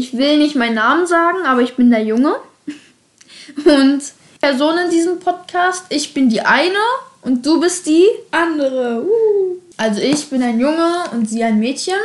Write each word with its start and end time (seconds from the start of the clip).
Ich 0.00 0.16
will 0.16 0.38
nicht 0.38 0.56
meinen 0.56 0.76
Namen 0.76 1.06
sagen, 1.06 1.44
aber 1.44 1.60
ich 1.60 1.76
bin 1.76 1.90
der 1.90 2.02
Junge. 2.02 2.36
Und 3.66 4.00
Person 4.40 4.78
in 4.78 4.90
diesem 4.90 5.20
Podcast, 5.20 5.84
ich 5.90 6.14
bin 6.14 6.30
die 6.30 6.40
eine 6.40 6.86
und 7.20 7.44
du 7.44 7.60
bist 7.60 7.84
die 7.84 8.06
andere. 8.30 9.02
Uh. 9.02 9.58
Also 9.76 10.00
ich 10.00 10.30
bin 10.30 10.42
ein 10.42 10.58
Junge 10.58 11.04
und 11.12 11.28
sie 11.28 11.44
ein 11.44 11.58
Mädchen. 11.58 11.98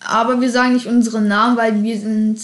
Aber 0.00 0.40
wir 0.40 0.50
sagen 0.50 0.74
nicht 0.74 0.86
unseren 0.86 1.28
Namen, 1.28 1.56
weil 1.56 1.80
wir 1.80 1.96
sind 1.96 2.40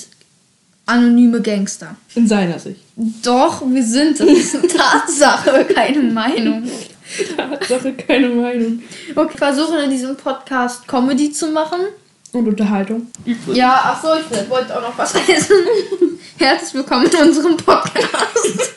anonyme 0.87 1.41
Gangster. 1.41 1.97
In 2.15 2.29
seiner 2.29 2.61
Sicht. 2.61 2.83
Doch, 3.25 3.63
wir 3.69 3.83
sind 3.83 4.21
es. 4.21 4.53
Tatsache, 4.77 5.65
keine 5.75 6.03
Meinung. 6.03 6.71
Tatsache, 7.37 7.95
keine 7.95 8.29
Meinung. 8.29 8.81
Okay, 9.17 9.33
wir 9.33 9.39
versuchen 9.39 9.79
in 9.81 9.91
diesem 9.91 10.17
Podcast 10.17 10.87
Comedy 10.87 11.33
zu 11.33 11.49
machen. 11.49 11.81
Und 12.33 12.49
Unterhaltung. 12.49 13.09
Ja, 13.53 13.79
ach 13.85 14.03
so, 14.03 14.09
ich 14.15 14.51
wollte 14.51 14.75
auch 14.75 14.81
noch 14.81 14.97
was 14.97 15.15
essen. 15.15 15.55
Herzlich 16.39 16.73
willkommen 16.73 17.05
in 17.05 17.29
unserem 17.29 17.59
Podcast. 17.59 18.73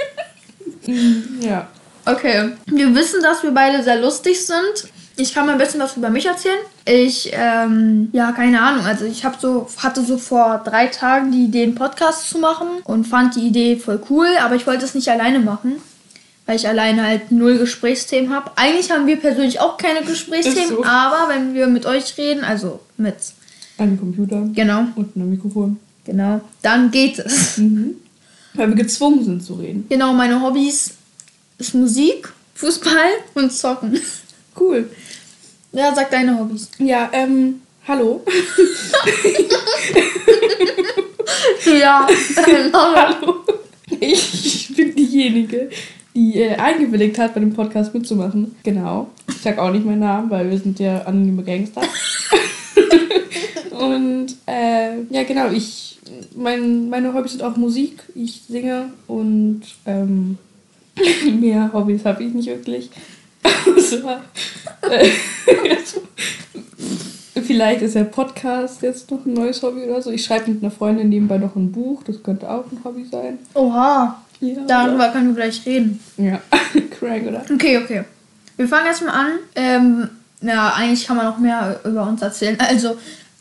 Ja. 1.39 1.65
Okay, 2.05 2.51
wir 2.65 2.93
wissen, 2.93 3.23
dass 3.23 3.43
wir 3.43 3.51
beide 3.51 3.81
sehr 3.81 4.01
lustig 4.01 4.45
sind. 4.45 4.91
Ich 5.15 5.33
kann 5.33 5.45
mal 5.45 5.53
ein 5.53 5.57
bisschen 5.57 5.79
was 5.79 5.95
über 5.95 6.09
mich 6.09 6.25
erzählen. 6.25 6.59
Ich, 6.83 7.31
ähm, 7.33 8.09
ja, 8.11 8.33
keine 8.33 8.61
Ahnung. 8.61 8.85
Also 8.85 9.05
ich 9.05 9.23
habe 9.23 9.37
so, 9.39 9.69
hatte 9.77 10.03
so 10.03 10.17
vor 10.17 10.61
drei 10.65 10.87
Tagen 10.87 11.31
die 11.31 11.45
Idee, 11.45 11.63
einen 11.63 11.75
Podcast 11.75 12.29
zu 12.29 12.39
machen 12.39 12.67
und 12.83 13.07
fand 13.07 13.37
die 13.37 13.47
Idee 13.47 13.77
voll 13.77 14.01
cool, 14.09 14.27
aber 14.43 14.55
ich 14.55 14.67
wollte 14.67 14.83
es 14.83 14.95
nicht 14.95 15.07
alleine 15.07 15.39
machen. 15.39 15.81
Weil 16.45 16.57
ich 16.57 16.67
alleine 16.67 17.03
halt 17.07 17.31
null 17.31 17.57
Gesprächsthemen 17.57 18.35
habe. 18.35 18.51
Eigentlich 18.57 18.91
haben 18.91 19.07
wir 19.07 19.15
persönlich 19.15 19.61
auch 19.61 19.77
keine 19.77 20.01
Gesprächsthemen, 20.01 20.75
so. 20.75 20.85
aber 20.85 21.29
wenn 21.29 21.55
wir 21.55 21.67
mit 21.67 21.87
euch 21.87 22.17
reden, 22.19 22.43
also 22.43 22.81
mit, 22.97 23.15
Ein 23.77 23.99
Computer 23.99 24.47
genau, 24.53 24.85
und 24.95 25.15
ein 25.15 25.29
Mikrofon. 25.29 25.77
genau, 26.05 26.41
dann 26.61 26.91
geht 26.91 27.19
es. 27.19 27.59
Weil 28.53 28.69
wir 28.69 28.75
gezwungen 28.75 29.23
sind 29.23 29.43
zu 29.43 29.55
reden. 29.55 29.85
Genau, 29.89 30.13
meine 30.13 30.41
Hobbys 30.41 30.93
ist 31.57 31.75
Musik, 31.75 32.31
Fußball 32.53 33.09
und 33.33 33.51
Zocken. 33.51 33.99
Cool. 34.57 34.89
Ja, 35.73 35.93
sag 35.93 36.09
deine 36.09 36.39
Hobbys. 36.39 36.69
Ja, 36.79 37.09
ähm, 37.11 37.61
hallo. 37.87 38.23
Ja, 41.65 42.07
hallo. 42.73 43.35
Ich 43.99 44.75
bin 44.75 44.95
diejenige, 44.95 45.69
die 46.13 46.39
äh, 46.39 46.55
eingewilligt 46.55 47.17
hat, 47.17 47.33
bei 47.33 47.39
dem 47.39 47.53
Podcast 47.53 47.93
mitzumachen. 47.93 48.55
Genau. 48.63 49.09
Ich 49.27 49.37
sag 49.37 49.57
auch 49.57 49.71
nicht 49.71 49.85
meinen 49.85 49.99
Namen, 49.99 50.29
weil 50.29 50.49
wir 50.49 50.57
sind 50.57 50.79
ja 50.79 51.01
anonyme 51.03 51.43
Gangster. 51.43 51.81
Und 53.79 54.27
äh, 54.47 55.01
ja, 55.09 55.23
genau, 55.23 55.49
ich 55.51 55.99
mein, 56.35 56.89
meine 56.89 57.13
Hobbys 57.13 57.31
sind 57.33 57.43
auch 57.43 57.57
Musik. 57.57 58.03
Ich 58.13 58.43
singe 58.47 58.91
und 59.07 59.61
ähm, 59.85 60.37
mehr 61.39 61.71
Hobbys 61.73 62.05
habe 62.05 62.23
ich 62.23 62.33
nicht 62.33 62.47
wirklich. 62.47 62.89
Außer, 63.43 64.21
äh, 64.89 65.09
vielleicht 67.41 67.81
ist 67.81 67.95
ja 67.95 68.03
Podcast 68.03 68.81
jetzt 68.81 69.09
noch 69.11 69.25
ein 69.25 69.33
neues 69.33 69.61
Hobby 69.61 69.83
oder 69.83 70.01
so. 70.01 70.11
Ich 70.11 70.23
schreibe 70.23 70.51
mit 70.51 70.63
einer 70.63 70.71
Freundin 70.71 71.09
nebenbei 71.09 71.37
noch 71.37 71.55
ein 71.55 71.71
Buch. 71.71 72.03
Das 72.03 72.21
könnte 72.23 72.49
auch 72.49 72.65
ein 72.71 72.79
Hobby 72.83 73.05
sein. 73.09 73.39
Oha, 73.53 74.21
Ja, 74.39 74.55
darüber 74.67 75.09
können 75.09 75.27
wir 75.29 75.35
gleich 75.43 75.65
reden. 75.65 75.99
Ja, 76.17 76.39
crank, 76.99 77.27
oder? 77.27 77.43
Okay, 77.53 77.77
okay. 77.77 78.03
Wir 78.57 78.67
fangen 78.67 78.87
erstmal 78.87 79.15
an. 79.15 79.31
Ähm, 79.55 80.09
ja, 80.41 80.73
eigentlich 80.75 81.05
kann 81.05 81.17
man 81.17 81.25
noch 81.25 81.37
mehr 81.37 81.79
über 81.83 82.07
uns 82.07 82.21
erzählen. 82.21 82.57
Also, 82.59 82.95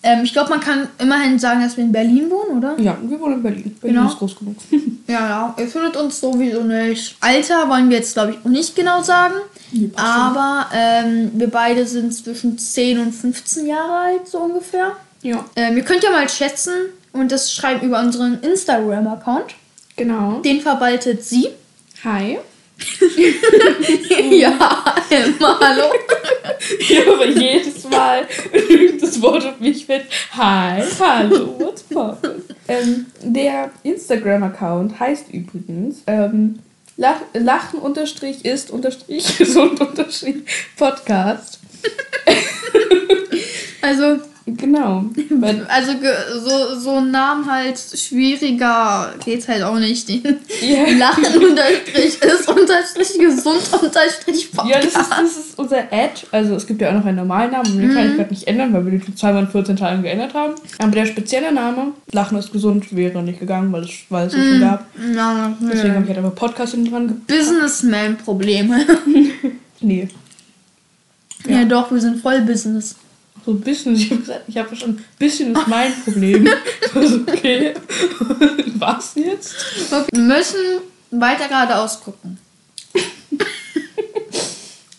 ähm, 0.05 0.21
ich 0.25 0.33
glaube, 0.33 0.51
man 0.51 0.61
kann 0.61 0.89
immerhin 0.99 1.39
sagen, 1.39 1.61
dass 1.63 1.77
wir 1.77 1.83
in 1.85 1.91
Berlin 1.93 2.31
wohnen, 2.31 2.59
oder? 2.59 2.79
Ja, 2.81 2.97
wir 3.03 3.19
wohnen 3.19 3.35
in 3.35 3.43
Berlin. 3.43 3.77
Berlin 3.81 3.97
Genau. 3.97 4.09
ist 4.09 4.19
groß 4.19 4.37
genug. 4.39 4.57
Ja, 5.07 5.29
ja. 5.29 5.55
Ihr 5.59 5.69
findet 5.69 5.97
uns 5.99 6.19
sowieso 6.19 6.63
nicht. 6.63 7.17
Alter 7.21 7.69
wollen 7.69 7.91
wir 7.91 7.99
jetzt, 7.99 8.15
glaube 8.15 8.33
ich, 8.33 8.45
nicht 8.51 8.75
genau 8.75 9.03
sagen. 9.03 9.35
Nee. 9.71 9.91
Aber 9.97 10.67
ähm, 10.75 11.31
wir 11.35 11.49
beide 11.51 11.87
sind 11.87 12.15
zwischen 12.15 12.57
10 12.57 12.99
und 13.01 13.13
15 13.13 13.67
Jahre 13.67 13.93
alt, 13.99 14.27
so 14.27 14.39
ungefähr. 14.39 14.93
Ja, 15.23 15.45
Ähm, 15.57 15.77
ihr 15.77 15.83
könnt 15.85 16.03
ja 16.05 16.11
mal 16.11 16.27
schätzen 16.31 16.73
und 17.13 17.31
das 17.33 17.53
schreiben 17.53 17.87
über 17.87 18.01
unseren 18.01 18.41
Instagram-Account. 18.41 19.55
genau. 19.97 20.41
Den 20.41 20.61
verwaltet 20.63 21.23
sie. 21.23 21.49
Hi. 22.03 22.39
ja, 24.31 24.95
immer 25.11 25.61
hallo. 25.61 25.93
Ich 26.79 27.05
höre 27.05 27.27
jedes 27.27 27.85
Mal 27.89 28.27
das 29.01 29.21
Wort 29.23 29.45
auf 29.47 29.61
mich 29.61 29.87
fällt. 29.87 30.07
Hi, 30.33 30.83
hallo, 30.99 31.59
what's 31.59 31.85
poppin'? 31.85 32.43
ähm, 32.69 33.07
Der 33.23 33.71
Instagram-Account 33.83 34.99
heißt 34.99 35.31
übrigens 35.33 36.03
ähm, 36.07 36.59
Lach, 36.97 37.21
Lachen 37.33 37.81
unterstrich 37.81 38.45
ist 38.45 38.71
unterstrich 38.71 39.39
gesund 39.39 39.81
unterstrich 39.81 40.37
Podcast. 40.77 41.61
Also, 43.83 44.19
Genau. 44.47 45.07
Also 45.69 45.93
so, 46.39 46.79
so 46.79 46.91
ein 46.97 47.11
Namen 47.11 47.51
halt 47.51 47.79
schwieriger 47.79 49.15
geht's 49.25 49.49
halt 49.49 49.63
auch 49.63 49.79
nicht. 49.79 50.11
Ja, 50.11 50.87
Lachen 50.99 51.43
unterstrich 51.43 52.21
ist 52.21 52.49
unterstrich 52.49 53.19
gesund 53.19 53.63
unterstrich 53.73 54.51
ja 54.67 54.77
das, 54.77 54.87
ist, 54.87 54.93
Podcast. 54.95 55.13
das 55.23 55.37
ist 55.37 55.59
unser 55.59 55.79
Ad. 55.91 56.27
Also 56.31 56.57
es 56.57 56.67
gibt 56.67 56.83
ja 56.83 56.91
auch 56.91 56.95
noch 56.95 57.07
einen 57.07 57.17
normalen 57.17 57.53
Namen, 57.53 57.73
und 57.73 57.79
den 57.79 57.95
kann 57.95 58.11
ich 58.11 58.17
gerade 58.17 58.31
nicht 58.31 58.47
ändern, 58.47 58.75
weil 58.75 58.85
wir 58.85 58.99
den 58.99 59.17
zweimal 59.17 59.45
in 59.45 59.49
14 59.49 59.77
Tagen 59.77 60.03
geändert 60.03 60.35
haben. 60.35 60.55
Aber 60.79 60.91
der 60.91 61.07
spezielle 61.07 61.51
Name, 61.51 61.93
Lachen 62.13 62.37
ist 62.37 62.53
gesund, 62.53 62.95
wäre 62.95 63.23
nicht 63.23 63.41
gegangen, 63.41 63.73
weil 63.73 63.85
es, 63.85 63.93
weil 64.11 64.27
es 64.27 64.35
ihn 64.35 64.45
schon 64.45 64.61
gab. 64.61 64.87
Ja, 65.15 65.57
Deswegen 65.59 65.95
habe 65.95 66.03
ich 66.03 66.09
halt 66.09 66.19
einfach 66.19 66.35
Podcast 66.35 66.75
hinten 66.75 66.91
dran. 66.91 67.23
Businessman-Probleme. 67.27 68.85
Nee. 69.81 70.09
Ja. 71.47 71.59
Ja. 71.59 71.65
doch, 71.67 71.91
wir 71.91 72.01
sind 72.01 72.23
voll 72.23 72.41
Business. 72.41 72.97
So 73.45 73.53
ein 73.53 73.61
bisschen, 73.61 73.95
ich 73.95 74.11
habe 74.11 74.21
gesagt, 74.21 74.43
ich 74.49 74.57
habe 74.57 74.75
schon 74.75 74.91
ein 74.91 75.05
bisschen 75.19 75.55
ist 75.55 75.69
mein 75.69 75.93
Problem. 76.03 76.49
Okay, 77.29 77.75
was 78.79 79.15
jetzt? 79.17 79.55
Wir 80.13 80.21
müssen 80.21 80.81
weiter 81.11 81.49
geradeaus 81.49 82.01
gucken. 82.01 82.39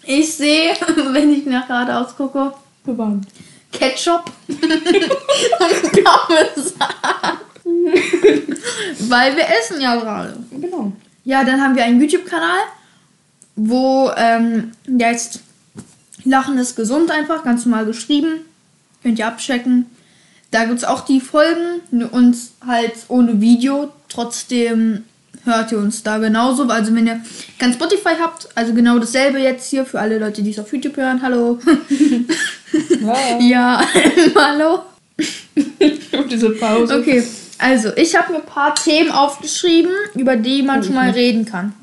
Ich 0.08 0.36
sehe, 0.36 0.74
wenn 1.14 1.34
ich 1.34 1.48
nach 1.48 1.66
geradeaus 1.66 2.16
gucke, 2.16 2.54
waren. 2.86 3.26
Ketchup 3.72 4.32
Parmesan. 6.04 7.40
Weil 9.00 9.36
wir 9.36 9.46
essen 9.60 9.82
ja 9.82 9.96
gerade. 9.96 10.38
Genau. 10.52 10.92
Ja, 11.24 11.44
dann 11.44 11.60
haben 11.60 11.76
wir 11.76 11.84
einen 11.84 12.00
YouTube-Kanal, 12.00 12.60
wo 13.56 14.12
ähm, 14.16 14.74
heißt 15.02 15.40
Lachen 16.26 16.58
ist 16.58 16.76
gesund 16.76 17.12
einfach, 17.12 17.44
ganz 17.44 17.66
normal 17.66 17.86
geschrieben. 17.86 18.42
Könnt 19.04 19.20
ihr 19.20 19.28
abchecken. 19.28 19.86
Da 20.52 20.66
gibt 20.66 20.80
es 20.80 20.84
auch 20.84 21.02
die 21.02 21.20
Folgen, 21.20 21.82
uns 22.12 22.54
halt 22.66 22.94
ohne 23.08 23.40
Video. 23.42 23.92
Trotzdem 24.10 25.04
hört 25.44 25.72
ihr 25.72 25.78
uns 25.78 26.02
da 26.04 26.18
genauso. 26.18 26.64
Also 26.64 26.96
wenn 26.96 27.06
ihr 27.08 27.22
kein 27.60 27.74
Spotify 27.74 28.16
habt, 28.20 28.48
also 28.56 28.74
genau 28.74 28.98
dasselbe 29.00 29.40
jetzt 29.40 29.70
hier 29.70 29.86
für 29.86 30.00
alle 30.00 30.18
Leute, 30.18 30.42
die 30.42 30.50
es 30.52 30.60
auf 30.60 30.72
YouTube 30.74 30.98
hören. 30.98 31.22
Hallo. 31.22 31.60
Ja. 33.00 33.40
ja, 33.40 33.82
hallo. 34.36 34.80
Und 35.56 36.30
diese 36.32 36.50
Pause. 36.52 37.00
Okay, 37.00 37.24
also 37.58 37.96
ich 37.96 38.16
habe 38.18 38.34
mir 38.34 38.40
ein 38.40 38.46
paar 38.46 38.76
Themen 38.76 39.12
aufgeschrieben, 39.12 39.92
über 40.16 40.36
die 40.36 40.62
man 40.62 40.80
Oh, 40.82 40.84
schon 40.84 40.96
mal 40.96 41.08
nicht. 41.08 41.16
reden 41.16 41.46
kann. 41.46 41.74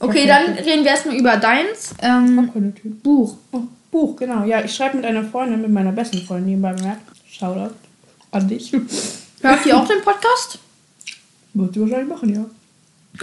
Okay, 0.00 0.10
Okay. 0.22 0.26
dann 0.26 0.54
reden 0.54 0.82
wir 0.84 0.90
erstmal 0.90 1.16
über 1.16 1.36
deins 1.36 1.94
ähm, 2.02 2.50
Keine 2.52 2.74
Tür. 2.74 2.90
Buch. 3.02 3.36
Oh, 3.52 3.60
Buch, 3.90 4.16
genau. 4.16 4.44
Ja, 4.44 4.64
ich 4.64 4.74
schreibe 4.74 4.96
mit 4.96 5.06
einer 5.06 5.24
Freundin, 5.24 5.60
mit 5.62 5.70
meiner 5.70 5.92
besten 5.92 6.18
Freundin 6.22 6.50
nebenbei 6.50 6.72
bemerkt. 6.72 7.02
Shoutout 7.30 7.74
an 8.30 8.48
dich. 8.48 8.72
Hört 9.42 9.66
ihr 9.66 9.76
auch 9.76 9.86
den 9.86 10.02
Podcast? 10.02 10.58
Wird 11.54 11.74
sie 11.74 11.80
wahrscheinlich 11.80 12.08
machen, 12.08 12.34
ja. 12.34 12.44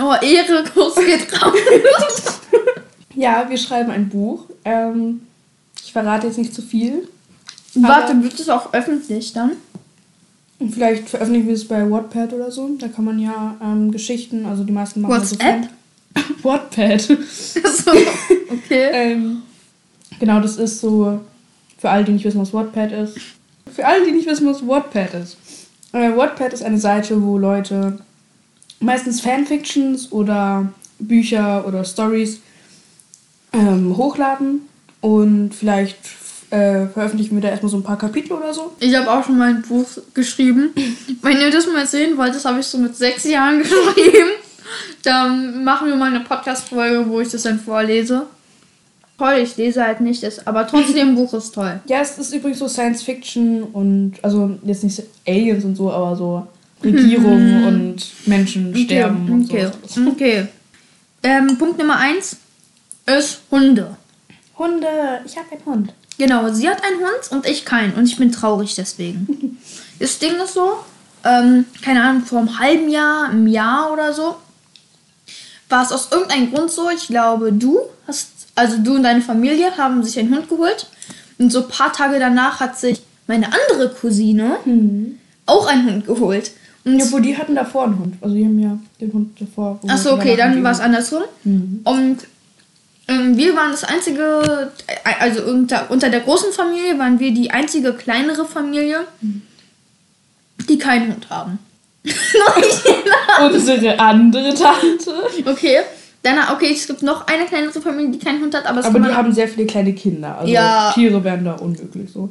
Oh, 0.03 0.13
Ehre, 0.24 0.63
Kuss 0.74 0.95
geht 0.95 1.41
raus. 1.41 2.39
Ja, 3.15 3.50
wir 3.50 3.57
schreiben 3.57 3.89
ein 3.89 4.09
Buch. 4.09 4.44
Ähm, 4.63 5.21
ich 5.83 5.91
verrate 5.91 6.27
jetzt 6.27 6.38
nicht 6.38 6.53
zu 6.53 6.62
viel. 6.62 7.07
Warte, 7.73 8.21
wird 8.21 8.39
es 8.39 8.47
auch 8.47 8.73
öffentlich 8.73 9.33
dann? 9.33 9.53
Und 10.59 10.71
vielleicht 10.75 11.09
veröffentlichen 11.09 11.47
wir 11.47 11.56
es 11.56 11.68
bei 11.68 11.89
Wattpad 11.89 12.33
oder 12.33 12.51
so. 12.51 12.69
Da 12.77 12.88
kann 12.89 13.06
man 13.06 13.18
ja 13.18 13.56
ähm, 13.59 13.91
Geschichten, 13.91 14.45
also 14.45 14.63
die 14.63 14.71
meisten 14.71 15.01
machen 15.01 15.15
WhatsApp? 15.15 15.41
Fan- 15.41 15.69
Wattpad. 16.43 17.01
so, 17.01 17.91
okay. 18.51 18.89
ähm, 18.91 19.43
genau, 20.19 20.39
das 20.39 20.57
ist 20.57 20.79
so, 20.79 21.21
für 21.77 21.89
alle, 21.89 22.03
die 22.03 22.11
nicht 22.11 22.25
wissen, 22.25 22.41
was 22.41 22.53
Wattpad 22.53 22.91
ist. 22.91 23.17
Für 23.73 23.85
alle, 23.85 24.05
die 24.05 24.11
nicht 24.11 24.27
wissen, 24.27 24.47
was 24.47 24.67
Wattpad 24.67 25.13
ist. 25.15 25.37
Äh, 25.93 26.15
Wattpad 26.15 26.53
ist 26.53 26.63
eine 26.63 26.79
Seite, 26.79 27.21
wo 27.21 27.37
Leute 27.37 27.99
meistens 28.79 29.21
Fanfictions 29.21 30.11
oder 30.11 30.71
Bücher 30.99 31.65
oder 31.67 31.83
Stories 31.83 32.41
ähm, 33.53 33.95
hochladen 33.97 34.61
und 35.01 35.53
vielleicht 35.53 35.97
äh, 36.49 36.87
veröffentlichen 36.87 37.35
wir 37.35 37.41
da 37.41 37.49
erstmal 37.49 37.69
so 37.69 37.77
ein 37.77 37.83
paar 37.83 37.97
Kapitel 37.97 38.33
oder 38.33 38.53
so. 38.53 38.73
Ich 38.79 38.95
habe 38.95 39.11
auch 39.11 39.25
schon 39.25 39.37
mal 39.37 39.49
ein 39.49 39.61
Buch 39.61 39.87
geschrieben. 40.13 40.73
Wenn 41.21 41.39
ihr 41.39 41.51
das 41.51 41.67
mal 41.67 41.85
sehen 41.85 42.17
wollt, 42.17 42.33
das 42.33 42.45
habe 42.45 42.59
ich 42.59 42.65
so 42.65 42.77
mit 42.77 42.95
sechs 42.95 43.23
Jahren 43.25 43.59
geschrieben. 43.63 44.29
Dann 45.03 45.63
machen 45.63 45.87
wir 45.87 45.95
mal 45.95 46.13
eine 46.13 46.21
Podcast-Folge, 46.21 47.09
wo 47.09 47.19
ich 47.19 47.29
das 47.29 47.43
dann 47.43 47.59
vorlese. 47.59 48.27
Toll, 49.17 49.39
ich 49.41 49.57
lese 49.57 49.83
halt 49.83 49.99
nicht, 50.01 50.21
das, 50.21 50.45
aber 50.45 50.67
trotzdem, 50.67 51.15
Buch 51.15 51.33
ist 51.33 51.55
toll. 51.55 51.79
Ja, 51.87 52.01
es 52.01 52.17
ist 52.17 52.33
übrigens 52.33 52.59
so 52.59 52.67
Science 52.67 53.01
Fiction 53.01 53.63
und, 53.63 54.13
also 54.21 54.59
jetzt 54.63 54.83
nicht 54.83 54.95
so 54.95 55.03
Aliens 55.27 55.63
und 55.65 55.75
so, 55.75 55.91
aber 55.91 56.15
so 56.15 56.47
Regierungen 56.83 57.65
und 57.65 58.05
Menschen 58.27 58.75
sterben 58.75 59.31
und 59.31 59.45
okay. 59.49 59.69
so. 59.87 60.01
Okay. 60.07 60.47
Ähm, 61.23 61.57
Punkt 61.57 61.79
Nummer 61.79 61.97
eins 61.97 62.37
ist 63.07 63.41
Hunde. 63.49 63.97
Hunde, 64.57 64.87
ich 65.25 65.35
habe 65.35 65.47
einen 65.51 65.65
Hund. 65.65 65.93
Genau, 66.17 66.51
sie 66.51 66.67
hat 66.69 66.83
einen 66.83 66.99
Hund 66.99 67.31
und 67.31 67.47
ich 67.47 67.65
keinen. 67.65 67.93
Und 67.93 68.05
ich 68.05 68.17
bin 68.17 68.31
traurig 68.31 68.75
deswegen. 68.75 69.57
das 69.99 70.19
Ding 70.19 70.33
ist 70.43 70.53
so, 70.53 70.77
ähm, 71.23 71.65
keine 71.81 72.03
Ahnung, 72.03 72.23
vor 72.23 72.39
einem 72.39 72.59
halben 72.59 72.89
Jahr, 72.89 73.29
einem 73.29 73.47
Jahr 73.47 73.91
oder 73.91 74.13
so, 74.13 74.35
war 75.69 75.83
es 75.83 75.91
aus 75.91 76.11
irgendeinem 76.11 76.51
Grund 76.53 76.71
so, 76.71 76.89
ich 76.89 77.07
glaube, 77.07 77.51
du 77.51 77.79
hast, 78.07 78.29
also 78.55 78.77
du 78.77 78.95
und 78.95 79.03
deine 79.03 79.21
Familie 79.21 79.75
haben 79.77 80.03
sich 80.03 80.17
einen 80.19 80.33
Hund 80.33 80.49
geholt. 80.49 80.87
Und 81.37 81.51
so 81.51 81.63
ein 81.63 81.67
paar 81.67 81.93
Tage 81.93 82.19
danach 82.19 82.59
hat 82.59 82.79
sich 82.79 83.01
meine 83.27 83.47
andere 83.47 83.89
Cousine 83.93 84.57
auch 85.45 85.67
einen 85.67 85.85
Hund 85.85 86.07
geholt. 86.07 86.51
Und 86.85 86.99
Ja, 86.99 87.05
wo 87.11 87.19
die 87.19 87.37
hatten 87.37 87.53
davor 87.53 87.83
einen 87.83 87.99
Hund. 87.99 88.15
Also 88.21 88.35
die 88.35 88.45
haben 88.45 88.59
ja 88.59 88.77
den 89.01 89.11
Hund 89.11 89.39
davor. 89.41 89.79
Achso, 89.87 90.13
okay, 90.13 90.35
dann 90.37 90.63
war 90.63 90.71
es 90.71 90.79
andersrum. 90.79 91.23
Und 91.83 92.17
ähm, 93.09 93.37
wir 93.37 93.55
waren 93.55 93.71
das 93.71 93.83
einzige, 93.83 94.71
äh, 94.87 95.09
also 95.19 95.43
unter, 95.43 95.91
unter 95.91 96.09
der 96.09 96.21
großen 96.21 96.51
Familie 96.53 96.97
waren 96.97 97.19
wir 97.19 97.33
die 97.33 97.51
einzige 97.51 97.93
kleinere 97.93 98.45
Familie, 98.45 99.01
die 100.69 100.77
keinen 100.77 101.13
Hund 101.13 101.29
haben. 101.29 101.59
Ihm- 102.03 102.13
Unsere 103.53 103.99
andere 103.99 104.53
Tante. 104.53 105.13
okay, 105.45 105.79
dann, 106.23 106.38
okay, 106.53 106.71
es 106.73 106.88
gibt 106.88 107.03
noch 107.03 107.27
eine 107.27 107.45
kleinere 107.45 107.79
Familie, 107.81 108.11
die 108.11 108.19
keinen 108.19 108.41
Hund 108.41 108.53
hat, 108.55 108.65
aber 108.65 108.79
es 108.79 108.85
Aber 108.85 108.99
die 108.99 109.13
haben 109.13 109.31
sehr 109.33 109.47
viele 109.47 109.65
kleine 109.67 109.94
Kinder. 109.94 110.38
Also 110.39 110.51
Ja. 110.51 110.91
Tiere 110.94 111.23
wären 111.23 111.45
da 111.45 111.53
unmöglich 111.53 112.11
so. 112.11 112.29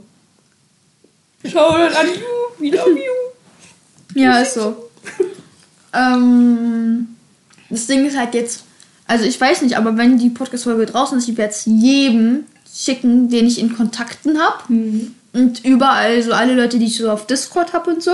Schau 1.51 1.73
dann 1.79 1.93
an 1.95 2.07
you, 2.09 2.71
we 2.71 2.77
love 2.77 2.91
you. 2.91 4.21
Ja, 4.21 4.39
ist 4.41 4.55
so. 4.55 4.89
ähm, 5.95 7.09
das 7.71 7.87
Ding 7.87 8.07
ist 8.07 8.17
halt 8.19 8.35
jetzt, 8.35 8.65
also 9.07 9.25
ich 9.25 9.41
weiß 9.41 9.63
nicht, 9.63 9.77
aber 9.77 9.97
wenn 9.97 10.19
die 10.19 10.31
Podcast-Folge 10.31 10.87
draußen 10.87 11.19
ist, 11.19 11.29
ich 11.29 11.37
werde 11.37 11.53
es 11.53 11.65
jedem 11.67 12.45
schicken, 12.75 13.29
den 13.31 13.47
ich 13.47 13.59
in 13.61 13.77
Kontakten 13.77 14.39
habe. 14.41 14.65
Und 15.33 15.65
überall, 15.65 16.23
so 16.23 16.33
alle 16.33 16.55
Leute, 16.55 16.79
die 16.79 16.87
ich 16.87 16.97
so 16.97 17.11
auf 17.11 17.27
Discord 17.27 17.73
habe 17.73 17.91
und 17.93 18.03
so. 18.03 18.13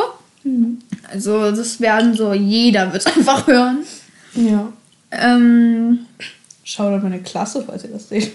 Also 1.11 1.51
das 1.51 1.81
werden 1.81 2.15
so, 2.15 2.33
jeder 2.33 2.93
wird 2.93 3.07
einfach 3.07 3.47
hören. 3.47 3.79
Ja. 4.35 4.73
Ähm, 5.11 6.01
Schau 6.65 6.91
dann 6.91 7.03
meine 7.03 7.21
Klasse, 7.21 7.63
falls 7.67 7.85
ihr 7.85 7.91
das 7.91 8.09
seht. 8.09 8.33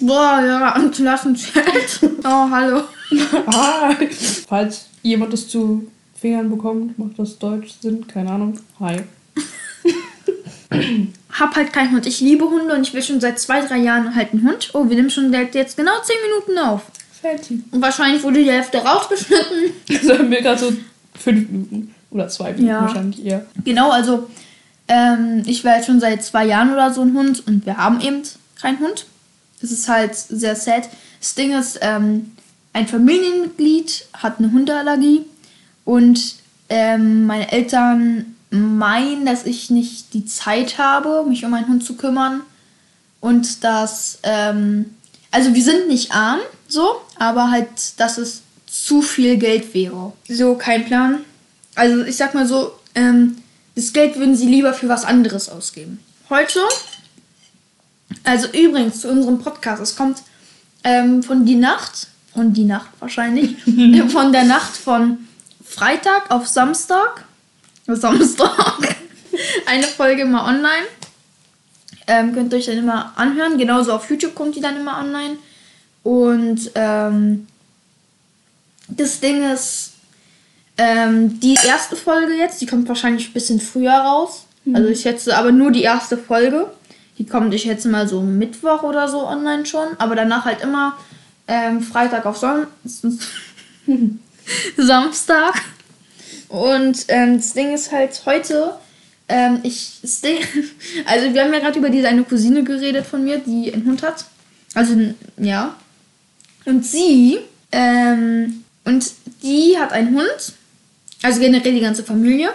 boah, 0.00 0.40
ja, 0.44 0.74
am 0.74 0.90
Klassenchat. 0.90 1.64
Oh, 2.24 2.50
hallo. 2.50 2.82
ah, 3.46 3.94
falls 4.48 4.86
jemand 5.02 5.32
das 5.32 5.48
zu 5.48 5.86
Fingern 6.20 6.50
bekommt, 6.50 6.98
macht 6.98 7.18
das 7.18 7.38
Deutsch 7.38 7.74
Sinn, 7.80 8.06
keine 8.06 8.30
Ahnung. 8.30 8.58
Hi. 8.80 9.02
Hab 11.32 11.54
halt 11.54 11.72
keinen 11.72 11.92
Hund. 11.92 12.06
Ich 12.06 12.20
liebe 12.20 12.46
Hunde 12.46 12.74
und 12.74 12.82
ich 12.82 12.94
will 12.94 13.02
schon 13.02 13.20
seit 13.20 13.38
zwei, 13.38 13.60
drei 13.60 13.78
Jahren 13.78 14.14
halt 14.14 14.32
einen 14.32 14.46
Hund. 14.48 14.70
Oh, 14.72 14.88
wir 14.88 14.96
nehmen 14.96 15.10
schon 15.10 15.32
jetzt 15.32 15.76
genau 15.76 15.92
zehn 16.02 16.16
Minuten 16.22 16.58
auf. 16.58 16.82
Fertig. 17.20 17.60
Und 17.70 17.82
wahrscheinlich 17.82 18.22
wurde 18.22 18.42
die 18.42 18.50
Hälfte 18.50 18.78
rausgeschnitten. 18.78 19.72
Das 19.88 20.18
haben 20.18 20.30
wir 20.30 20.42
gerade 20.42 20.58
so 20.58 20.72
fünf 21.18 21.48
Minuten. 21.48 21.94
Oder 22.10 22.28
zwei 22.28 22.52
Minuten 22.52 22.68
Ja. 22.68 22.80
wahrscheinlich 22.82 23.24
eher. 23.24 23.46
Genau, 23.64 23.90
also 23.90 24.28
ähm, 24.88 25.42
ich 25.46 25.64
will 25.64 25.72
jetzt 25.72 25.86
schon 25.86 26.00
seit 26.00 26.22
zwei 26.24 26.46
Jahren 26.46 26.72
oder 26.72 26.92
so 26.92 27.02
einen 27.02 27.16
Hund 27.16 27.46
und 27.46 27.66
wir 27.66 27.76
haben 27.76 28.00
eben 28.00 28.22
keinen 28.60 28.78
Hund. 28.78 29.06
Das 29.60 29.70
ist 29.72 29.88
halt 29.88 30.14
sehr 30.14 30.54
sad. 30.54 30.88
Das 31.20 31.34
Ding 31.34 31.52
ist, 31.52 31.78
ähm, 31.82 32.32
ein 32.72 32.86
Familienmitglied 32.86 34.06
hat 34.12 34.38
eine 34.38 34.52
Hundeallergie 34.52 35.22
und 35.84 36.36
ähm, 36.68 37.26
meine 37.26 37.50
Eltern 37.50 38.36
meinen, 38.50 39.26
dass 39.26 39.44
ich 39.44 39.70
nicht 39.70 40.14
die 40.14 40.26
Zeit 40.26 40.78
habe, 40.78 41.24
mich 41.28 41.44
um 41.44 41.54
einen 41.54 41.68
Hund 41.68 41.84
zu 41.84 41.96
kümmern 41.96 42.42
und 43.20 43.64
dass, 43.64 44.18
ähm, 44.22 44.94
also 45.30 45.54
wir 45.54 45.62
sind 45.62 45.88
nicht 45.88 46.12
arm, 46.14 46.40
so, 46.68 46.86
aber 47.18 47.50
halt, 47.50 47.68
dass 47.98 48.18
es 48.18 48.42
zu 48.84 49.02
viel 49.02 49.36
Geld 49.36 49.74
wäre. 49.74 50.12
So, 50.28 50.54
kein 50.54 50.84
Plan. 50.84 51.24
Also 51.74 52.04
ich 52.04 52.16
sag 52.16 52.34
mal 52.34 52.46
so, 52.46 52.72
ähm, 52.94 53.36
das 53.74 53.92
Geld 53.92 54.16
würden 54.16 54.36
sie 54.36 54.48
lieber 54.48 54.72
für 54.72 54.88
was 54.88 55.04
anderes 55.04 55.48
ausgeben. 55.48 56.00
Heute, 56.30 56.60
also 58.24 58.48
übrigens 58.48 59.00
zu 59.02 59.08
unserem 59.08 59.38
Podcast, 59.38 59.82
es 59.82 59.96
kommt 59.96 60.22
ähm, 60.82 61.22
von 61.22 61.44
die 61.44 61.56
Nacht, 61.56 62.08
von 62.32 62.52
die 62.52 62.64
Nacht 62.64 62.88
wahrscheinlich, 63.00 63.56
äh, 63.66 64.08
von 64.08 64.32
der 64.32 64.44
Nacht 64.44 64.76
von 64.76 65.18
Freitag 65.64 66.30
auf 66.30 66.46
Samstag, 66.46 67.24
Samstag, 67.86 68.96
eine 69.66 69.84
Folge 69.84 70.22
immer 70.22 70.44
online. 70.44 70.86
Ähm, 72.08 72.32
könnt 72.32 72.52
ihr 72.52 72.58
euch 72.58 72.66
dann 72.66 72.78
immer 72.78 73.12
anhören. 73.16 73.58
Genauso 73.58 73.92
auf 73.92 74.08
YouTube 74.08 74.34
kommt 74.34 74.54
die 74.54 74.60
dann 74.60 74.76
immer 74.76 74.98
online. 74.98 75.36
Und 76.04 76.70
ähm, 76.76 77.48
das 78.88 79.20
Ding 79.20 79.42
ist, 79.52 79.92
ähm, 80.78 81.40
die 81.40 81.54
erste 81.66 81.96
Folge 81.96 82.34
jetzt, 82.34 82.60
die 82.60 82.66
kommt 82.66 82.88
wahrscheinlich 82.88 83.28
ein 83.28 83.32
bisschen 83.32 83.60
früher 83.60 83.94
raus. 83.94 84.46
Also 84.74 84.88
ich 84.88 85.00
schätze 85.02 85.36
aber 85.36 85.52
nur 85.52 85.70
die 85.70 85.82
erste 85.82 86.18
Folge. 86.18 86.70
Die 87.18 87.26
kommt, 87.26 87.54
ich 87.54 87.62
schätze 87.62 87.88
mal 87.88 88.08
so 88.08 88.20
Mittwoch 88.20 88.82
oder 88.82 89.08
so 89.08 89.26
online 89.26 89.64
schon. 89.64 89.88
Aber 89.98 90.16
danach 90.16 90.44
halt 90.44 90.60
immer 90.60 90.96
ähm, 91.46 91.80
Freitag 91.80 92.26
auf 92.26 92.36
Son 92.36 92.66
Samstag. 94.76 95.54
Und 96.48 97.04
ähm, 97.08 97.36
das 97.38 97.54
Ding 97.54 97.72
ist 97.72 97.92
halt 97.92 98.20
heute, 98.26 98.74
ähm, 99.28 99.60
ich, 99.62 99.98
das 100.02 100.20
Ding, 100.22 100.38
also 101.06 101.32
wir 101.32 101.42
haben 101.42 101.52
ja 101.52 101.60
gerade 101.60 101.78
über 101.78 101.90
diese 101.90 102.08
eine 102.08 102.24
Cousine 102.24 102.64
geredet 102.64 103.06
von 103.06 103.24
mir, 103.24 103.38
die 103.38 103.72
einen 103.72 103.86
Hund 103.86 104.02
hat. 104.02 104.26
Also, 104.74 104.94
ja. 105.38 105.74
Und 106.64 106.84
sie, 106.84 107.38
ähm, 107.72 108.64
und 108.86 109.12
die 109.42 109.76
hat 109.78 109.92
einen 109.92 110.16
Hund. 110.16 110.52
Also 111.22 111.40
generell 111.40 111.74
die 111.74 111.80
ganze 111.80 112.04
Familie. 112.04 112.50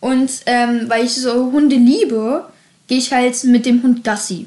Und 0.00 0.30
ähm, 0.46 0.88
weil 0.88 1.04
ich 1.04 1.14
so 1.14 1.52
Hunde 1.52 1.76
liebe, 1.76 2.46
gehe 2.86 2.98
ich 2.98 3.12
halt 3.12 3.42
mit 3.44 3.66
dem 3.66 3.82
Hund 3.82 4.02
Gassi. 4.04 4.46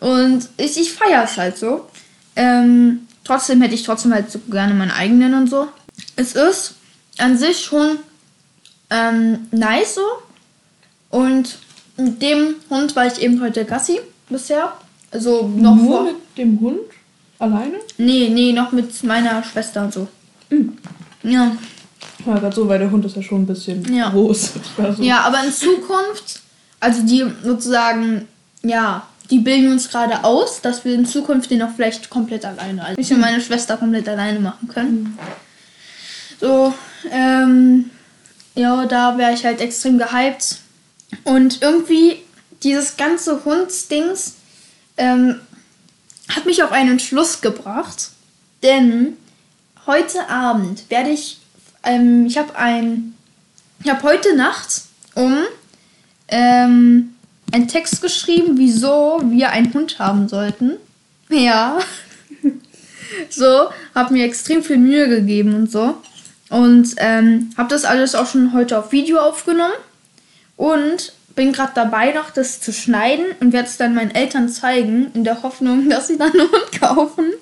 Und 0.00 0.48
ich, 0.56 0.78
ich 0.78 0.92
feiere 0.92 1.24
es 1.24 1.36
halt 1.36 1.58
so. 1.58 1.88
Ähm, 2.36 3.06
trotzdem 3.24 3.60
hätte 3.60 3.74
ich 3.74 3.82
trotzdem 3.82 4.14
halt 4.14 4.30
so 4.30 4.38
gerne 4.50 4.74
meinen 4.74 4.90
eigenen 4.92 5.34
und 5.34 5.50
so. 5.50 5.68
Es 6.16 6.34
ist 6.34 6.74
an 7.18 7.36
sich 7.36 7.60
schon 7.60 7.98
ähm, 8.90 9.48
nice 9.50 9.96
so. 9.96 10.06
Und 11.10 11.58
mit 11.96 12.22
dem 12.22 12.54
Hund 12.70 12.94
war 12.94 13.06
ich 13.06 13.20
eben 13.20 13.40
heute 13.42 13.64
Gassi 13.64 14.00
bisher. 14.28 14.72
Also 15.10 15.48
noch 15.48 15.74
Nur 15.74 15.86
vor. 15.86 16.04
mit 16.04 16.16
dem 16.38 16.60
Hund? 16.60 16.78
Alleine? 17.40 17.74
Nee, 17.98 18.28
nee, 18.32 18.52
noch 18.52 18.70
mit 18.70 19.02
meiner 19.02 19.42
Schwester 19.42 19.84
und 19.84 19.92
so. 19.92 20.08
Ja. 21.22 21.56
Ja, 22.26 22.34
gerade 22.38 22.54
so, 22.54 22.68
weil 22.68 22.78
der 22.78 22.90
Hund 22.90 23.04
ist 23.04 23.16
ja 23.16 23.22
schon 23.22 23.42
ein 23.42 23.46
bisschen 23.46 23.82
Ja. 23.94 24.10
groß. 24.10 24.52
So, 24.96 25.02
Ja, 25.02 25.20
aber 25.22 25.42
in 25.44 25.52
Zukunft, 25.52 26.40
also 26.78 27.02
die 27.02 27.24
sozusagen, 27.42 28.26
ja, 28.62 29.06
die 29.30 29.38
bilden 29.38 29.70
uns 29.72 29.88
gerade 29.88 30.24
aus, 30.24 30.60
dass 30.60 30.84
wir 30.84 30.94
in 30.94 31.06
Zukunft 31.06 31.50
den 31.50 31.62
auch 31.62 31.70
vielleicht 31.74 32.10
komplett 32.10 32.44
alleine, 32.44 32.84
also 32.84 33.00
ich 33.00 33.10
und 33.12 33.20
meine 33.20 33.40
Schwester 33.40 33.76
komplett 33.76 34.08
alleine 34.08 34.40
machen 34.40 34.68
können. 34.68 35.18
So, 36.40 36.74
ähm, 37.10 37.90
ja, 38.54 38.86
da 38.86 39.16
wäre 39.18 39.32
ich 39.32 39.44
halt 39.44 39.60
extrem 39.60 39.98
gehypt. 39.98 40.56
Und 41.24 41.60
irgendwie 41.62 42.16
dieses 42.62 42.96
ganze 42.96 43.44
Hundsdings 43.44 44.34
ähm, 44.96 45.36
hat 46.28 46.46
mich 46.46 46.62
auf 46.62 46.72
einen 46.72 46.92
Entschluss 46.92 47.40
gebracht, 47.40 48.10
denn 48.62 49.16
heute 49.90 50.28
Abend 50.28 50.88
werde 50.88 51.10
ich, 51.10 51.38
ähm, 51.82 52.24
ich 52.24 52.38
habe 52.38 52.54
ein, 52.54 53.14
ich 53.82 53.90
habe 53.90 54.04
heute 54.04 54.36
Nacht 54.36 54.82
um 55.16 55.36
ähm, 56.28 57.14
einen 57.50 57.66
Text 57.66 58.00
geschrieben, 58.00 58.56
wieso 58.56 59.20
wir 59.24 59.50
einen 59.50 59.74
Hund 59.74 59.98
haben 59.98 60.28
sollten. 60.28 60.76
Ja. 61.32 61.78
so, 63.28 63.68
habe 63.94 64.12
mir 64.12 64.24
extrem 64.24 64.64
viel 64.64 64.78
Mühe 64.78 65.08
gegeben 65.08 65.54
und 65.54 65.70
so. 65.70 65.94
Und 66.48 66.96
ähm, 66.96 67.52
habe 67.56 67.68
das 67.68 67.84
alles 67.84 68.16
auch 68.16 68.26
schon 68.26 68.52
heute 68.52 68.76
auf 68.76 68.90
Video 68.90 69.20
aufgenommen. 69.20 69.74
Und 70.56 71.12
bin 71.36 71.52
gerade 71.52 71.70
dabei, 71.76 72.10
noch 72.10 72.30
das 72.30 72.60
zu 72.60 72.72
schneiden 72.72 73.26
und 73.38 73.52
werde 73.52 73.68
es 73.68 73.76
dann 73.76 73.94
meinen 73.94 74.12
Eltern 74.12 74.48
zeigen, 74.48 75.12
in 75.14 75.22
der 75.22 75.44
Hoffnung, 75.44 75.88
dass 75.88 76.08
sie 76.08 76.18
dann 76.18 76.32
einen 76.32 76.50
Hund 76.50 76.80
kaufen. 76.80 77.32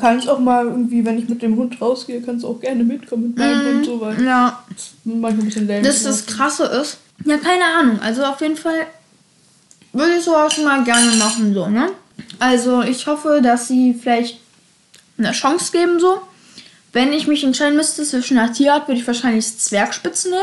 Kannst 0.00 0.28
auch 0.28 0.38
mal 0.38 0.66
irgendwie, 0.66 1.04
wenn 1.04 1.18
ich 1.18 1.28
mit 1.28 1.42
dem 1.42 1.56
Hund 1.56 1.80
rausgehe, 1.80 2.20
kannst 2.22 2.44
du 2.44 2.48
auch 2.48 2.60
gerne 2.60 2.84
mitkommen 2.84 3.28
mit 3.28 3.38
meinem 3.38 3.74
Hund 3.76 3.86
so 3.86 4.00
weit. 4.00 4.20
Ja, 4.20 4.62
Manchmal 5.04 5.32
ein 5.32 5.44
bisschen 5.44 5.66
lame. 5.66 5.82
das 5.82 6.04
das 6.04 6.26
Krasse 6.26 6.64
ist. 6.66 6.98
Ja, 7.24 7.36
keine 7.36 7.64
Ahnung. 7.64 7.98
Also 8.00 8.24
auf 8.24 8.40
jeden 8.40 8.56
Fall 8.56 8.86
würde 9.92 10.14
ich 10.16 10.24
sowas 10.24 10.56
mal 10.58 10.84
gerne 10.84 11.10
machen, 11.16 11.52
so, 11.52 11.66
ne? 11.66 11.90
Also 12.38 12.82
ich 12.82 13.06
hoffe, 13.06 13.40
dass 13.42 13.66
sie 13.68 13.94
vielleicht 13.94 14.38
eine 15.18 15.32
Chance 15.32 15.72
geben, 15.72 15.98
so. 15.98 16.20
Wenn 16.92 17.12
ich 17.12 17.26
mich 17.26 17.42
entscheiden 17.44 17.76
müsste 17.76 18.04
zwischen 18.04 18.38
einer 18.38 18.52
Tierart, 18.52 18.88
würde 18.88 19.00
ich 19.00 19.06
wahrscheinlich 19.06 19.44
das 19.44 19.58
Zwergspitze 19.58 20.30
nehmen. 20.30 20.42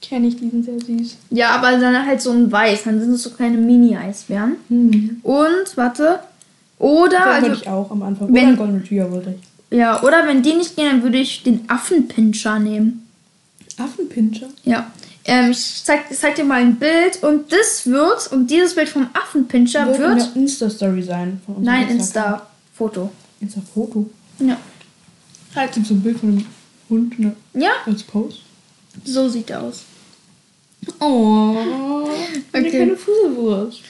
Kenne 0.00 0.28
ich, 0.28 0.36
die 0.36 0.48
sind 0.48 0.64
sehr 0.64 0.78
süß. 0.78 1.16
Ja, 1.30 1.50
aber 1.50 1.76
dann 1.76 2.06
halt 2.06 2.20
so 2.22 2.30
ein 2.30 2.52
Weiß, 2.52 2.84
dann 2.84 3.00
sind 3.00 3.12
es 3.12 3.24
so 3.24 3.30
kleine 3.30 3.56
Mini-Eisbären. 3.56 4.56
Mhm. 4.68 5.20
Und, 5.22 5.76
warte. 5.76 6.20
Oder, 6.78 7.18
Das 7.18 7.26
also, 7.44 7.52
ich 7.52 7.68
auch 7.68 7.90
am 7.90 8.02
Anfang. 8.02 8.32
wenn- 8.32 8.48
Oder 8.48 8.56
Golden 8.56 8.76
Retriever 8.78 9.10
wollte 9.10 9.34
ich. 9.70 9.76
ja, 9.78 10.02
oder 10.02 10.26
wenn 10.26 10.42
die 10.42 10.54
nicht 10.54 10.76
gehen, 10.76 10.86
dann 10.86 11.02
würde 11.02 11.18
ich 11.18 11.42
den 11.42 11.68
Affenpinscher 11.68 12.58
nehmen. 12.58 13.08
Affenpinscher? 13.76 14.46
Ja. 14.64 14.90
Ähm, 15.24 15.50
ich, 15.50 15.82
zeig, 15.84 16.04
zeig 16.14 16.36
dir 16.36 16.44
mal 16.44 16.60
ein 16.62 16.76
Bild 16.76 17.22
und 17.22 17.52
das 17.52 17.86
wird, 17.86 18.32
und 18.32 18.46
dieses 18.50 18.74
Bild 18.74 18.88
vom 18.88 19.08
Affenpinscher 19.12 19.86
Wird 19.86 19.98
wird. 19.98 20.10
eine 20.10 20.28
Insta-Story 20.34 21.02
sein. 21.02 21.40
Nein. 21.60 21.88
Insta-Foto. 21.90 23.10
Insta-Foto. 23.40 24.08
Ja. 24.38 24.56
Halt. 25.54 25.74
So 25.84 25.94
ein 25.94 26.00
Bild 26.00 26.18
von 26.18 26.28
einem 26.30 26.46
Hund 26.88 27.18
ne, 27.18 27.34
Ja, 27.54 27.70
als 27.86 28.02
Post? 28.04 28.40
so 29.04 29.28
sieht 29.28 29.50
er 29.50 29.62
aus. 29.64 29.82
Oh. 31.00 31.56
Okay. 32.52 32.68
Okay. 32.68 32.70
Keine 32.78 32.96
Fuselwurst. 32.96 33.80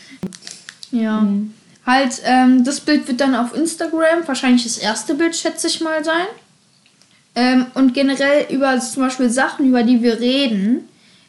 Ja. 0.90 1.20
Mhm. 1.20 1.52
Halt, 1.88 2.20
ähm, 2.26 2.64
das 2.64 2.80
Bild 2.80 3.08
wird 3.08 3.18
dann 3.22 3.34
auf 3.34 3.56
Instagram, 3.56 4.26
wahrscheinlich 4.26 4.64
das 4.64 4.76
erste 4.76 5.14
Bild, 5.14 5.34
schätze 5.34 5.68
ich 5.68 5.80
mal, 5.80 6.04
sein. 6.04 6.26
Ähm, 7.34 7.64
und 7.72 7.94
generell 7.94 8.44
über 8.50 8.78
zum 8.78 9.04
Beispiel 9.04 9.30
Sachen, 9.30 9.66
über 9.66 9.82
die 9.82 10.02
wir 10.02 10.20
reden, 10.20 10.86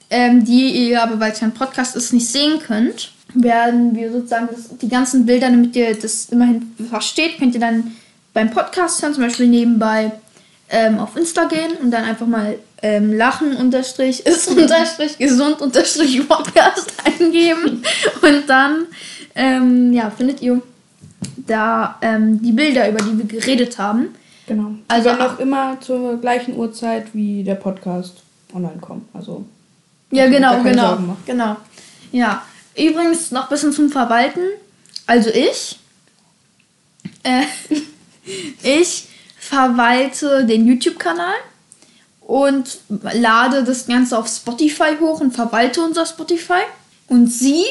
ähm, 0.09 0.43
die 0.43 0.89
ihr 0.89 1.01
aber, 1.01 1.17
weil 1.17 1.31
es 1.31 1.41
ein 1.41 1.53
Podcast 1.53 1.95
ist, 1.95 2.11
nicht 2.11 2.27
sehen 2.27 2.59
könnt, 2.59 3.13
werden 3.33 3.95
wir 3.95 4.11
sozusagen 4.11 4.49
das, 4.51 4.77
die 4.77 4.89
ganzen 4.89 5.25
Bilder, 5.25 5.49
damit 5.49 5.77
ihr 5.77 5.97
das 5.97 6.25
immerhin 6.25 6.75
versteht, 6.89 7.37
könnt 7.39 7.53
ihr 7.53 7.61
dann 7.61 7.95
beim 8.33 8.51
Podcast 8.51 9.01
hören, 9.01 9.13
zum 9.13 9.23
Beispiel 9.23 9.47
nebenbei 9.47 10.11
ähm, 10.69 10.99
auf 10.99 11.15
Insta 11.15 11.45
gehen 11.45 11.71
und 11.81 11.91
dann 11.91 12.03
einfach 12.03 12.27
mal 12.27 12.59
ähm, 12.81 13.15
lachen 13.15 13.55
unterstrich 13.55 14.25
ist 14.25 14.47
unterstrich 14.57 15.17
gesund 15.17 15.61
unterstrich 15.61 16.27
Podcast 16.27 16.91
eingeben 17.05 17.81
und 18.21 18.49
dann 18.49 18.87
ähm, 19.35 19.93
ja 19.93 20.09
findet 20.09 20.41
ihr 20.41 20.61
da 21.47 21.97
ähm, 22.01 22.41
die 22.41 22.51
Bilder 22.51 22.89
über 22.89 22.99
die 22.99 23.17
wir 23.17 23.25
geredet 23.25 23.77
haben 23.77 24.15
Genau. 24.47 24.71
Also 24.87 25.09
Also 25.11 25.23
auch- 25.23 25.39
immer 25.39 25.79
zur 25.79 26.17
gleichen 26.19 26.55
Uhrzeit 26.57 27.13
wie 27.13 27.43
der 27.43 27.53
Podcast 27.55 28.23
online 28.53 28.79
kommt. 28.81 29.03
Also 29.13 29.45
ja 30.11 30.27
genau 30.27 30.63
genau 30.63 30.97
genau 31.25 31.55
ja 32.11 32.41
übrigens 32.75 33.29
noch 33.31 33.43
ein 33.43 33.49
bisschen 33.49 33.71
zum 33.73 33.89
Verwalten 33.89 34.41
also 35.05 35.29
ich 35.29 35.77
äh, 37.23 37.43
ich 38.63 39.07
verwalte 39.37 40.45
den 40.45 40.65
YouTube 40.67 40.99
Kanal 40.99 41.33
und 42.21 42.79
lade 42.89 43.63
das 43.63 43.87
Ganze 43.87 44.17
auf 44.17 44.27
Spotify 44.27 44.95
hoch 44.99 45.19
und 45.21 45.31
verwalte 45.33 45.81
unser 45.81 46.05
Spotify. 46.05 46.61
Und 47.07 47.27
sie, 47.27 47.63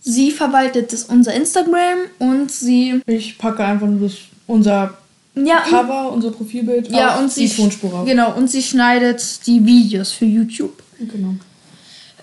sie 0.00 0.30
verwaltet 0.30 0.92
das 0.92 1.04
unser 1.04 1.34
Instagram 1.34 1.98
und 2.18 2.50
sie, 2.50 3.00
ich 3.06 3.38
packe 3.38 3.64
einfach 3.64 3.86
nur 3.86 4.08
das, 4.08 4.16
unser 4.46 4.94
ja, 5.34 5.62
und, 5.64 5.70
Cover, 5.70 6.12
unser 6.12 6.30
Profilbild 6.30 6.88
ja, 6.90 7.18
und 7.18 7.34
die 7.36 7.46
sie, 7.46 7.56
Tonspur 7.56 7.94
auf. 7.94 8.06
genau, 8.06 8.34
und 8.34 8.50
sie 8.50 8.62
schneidet 8.62 9.46
die 9.46 9.64
Videos 9.64 10.12
für 10.12 10.24
YouTube. 10.24 10.82
Genau. 10.98 11.34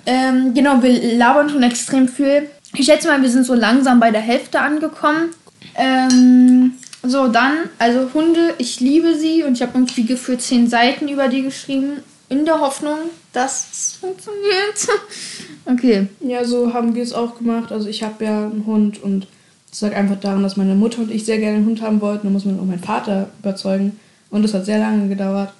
Ähm, 0.06 0.54
genau, 0.54 0.82
wir 0.82 1.18
labern 1.18 1.50
schon 1.50 1.64
extrem 1.64 2.08
viel. 2.08 2.50
Ich 2.76 2.86
schätze 2.86 3.08
mal, 3.08 3.22
wir 3.22 3.30
sind 3.30 3.46
so 3.46 3.54
langsam 3.54 4.00
bei 4.00 4.12
der 4.12 4.22
Hälfte 4.22 4.60
angekommen. 4.60 5.32
Ähm, 5.76 6.74
so, 7.04 7.28
dann, 7.28 7.54
also 7.80 8.10
Hunde, 8.14 8.56
ich 8.58 8.80
liebe 8.80 9.16
sie 9.16 9.44
und 9.44 9.54
ich 9.54 9.62
habe 9.62 9.72
irgendwie 9.76 10.06
gefühlt 10.06 10.42
zehn 10.42 10.68
Seiten 10.68 11.08
über 11.08 11.28
die 11.28 11.44
geschrieben, 11.44 12.04
in 12.30 12.46
der 12.46 12.60
Hoffnung, 12.60 12.98
dass 13.34 13.68
es 13.72 13.98
funktioniert. 14.00 14.88
okay. 15.66 16.08
Ja, 16.20 16.44
so 16.44 16.74
haben 16.74 16.96
wir 16.96 17.04
es 17.04 17.14
auch 17.14 17.38
gemacht. 17.38 17.72
Also 17.72 17.88
ich 17.88 18.04
habe 18.04 18.26
ja 18.26 18.46
einen 18.46 18.66
Hund 18.66 19.02
und 19.02 19.28
es 19.72 19.82
lag 19.82 19.96
einfach 19.96 20.20
daran, 20.20 20.44
dass 20.44 20.58
meine 20.58 20.76
Mutter 20.76 21.00
und 21.00 21.12
ich 21.12 21.26
sehr 21.26 21.40
gerne 21.40 21.58
einen 21.58 21.66
Hund 21.66 21.82
haben 21.82 22.02
wollten. 22.02 22.28
Da 22.28 22.32
muss 22.32 22.46
man 22.46 22.60
auch 22.60 22.66
meinen 22.66 22.84
Vater 22.84 23.30
überzeugen. 23.40 24.00
Und 24.30 24.44
das 24.44 24.54
hat 24.54 24.66
sehr 24.66 24.80
lange 24.80 25.08
gedauert. 25.08 25.54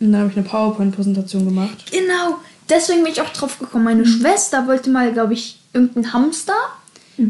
Und 0.00 0.12
dann 0.12 0.22
habe 0.22 0.30
ich 0.30 0.36
eine 0.36 0.46
PowerPoint-Präsentation 0.46 1.44
gemacht. 1.44 1.90
Genau, 1.92 2.38
deswegen 2.68 3.02
bin 3.02 3.12
ich 3.12 3.20
auch 3.20 3.28
drauf 3.30 3.58
gekommen. 3.58 3.84
Meine 3.84 4.06
Schwester 4.06 4.66
wollte 4.66 4.90
mal, 4.90 5.12
glaube 5.12 5.34
ich, 5.34 5.60
irgendeinen 5.72 6.12
Hamster. 6.12 6.54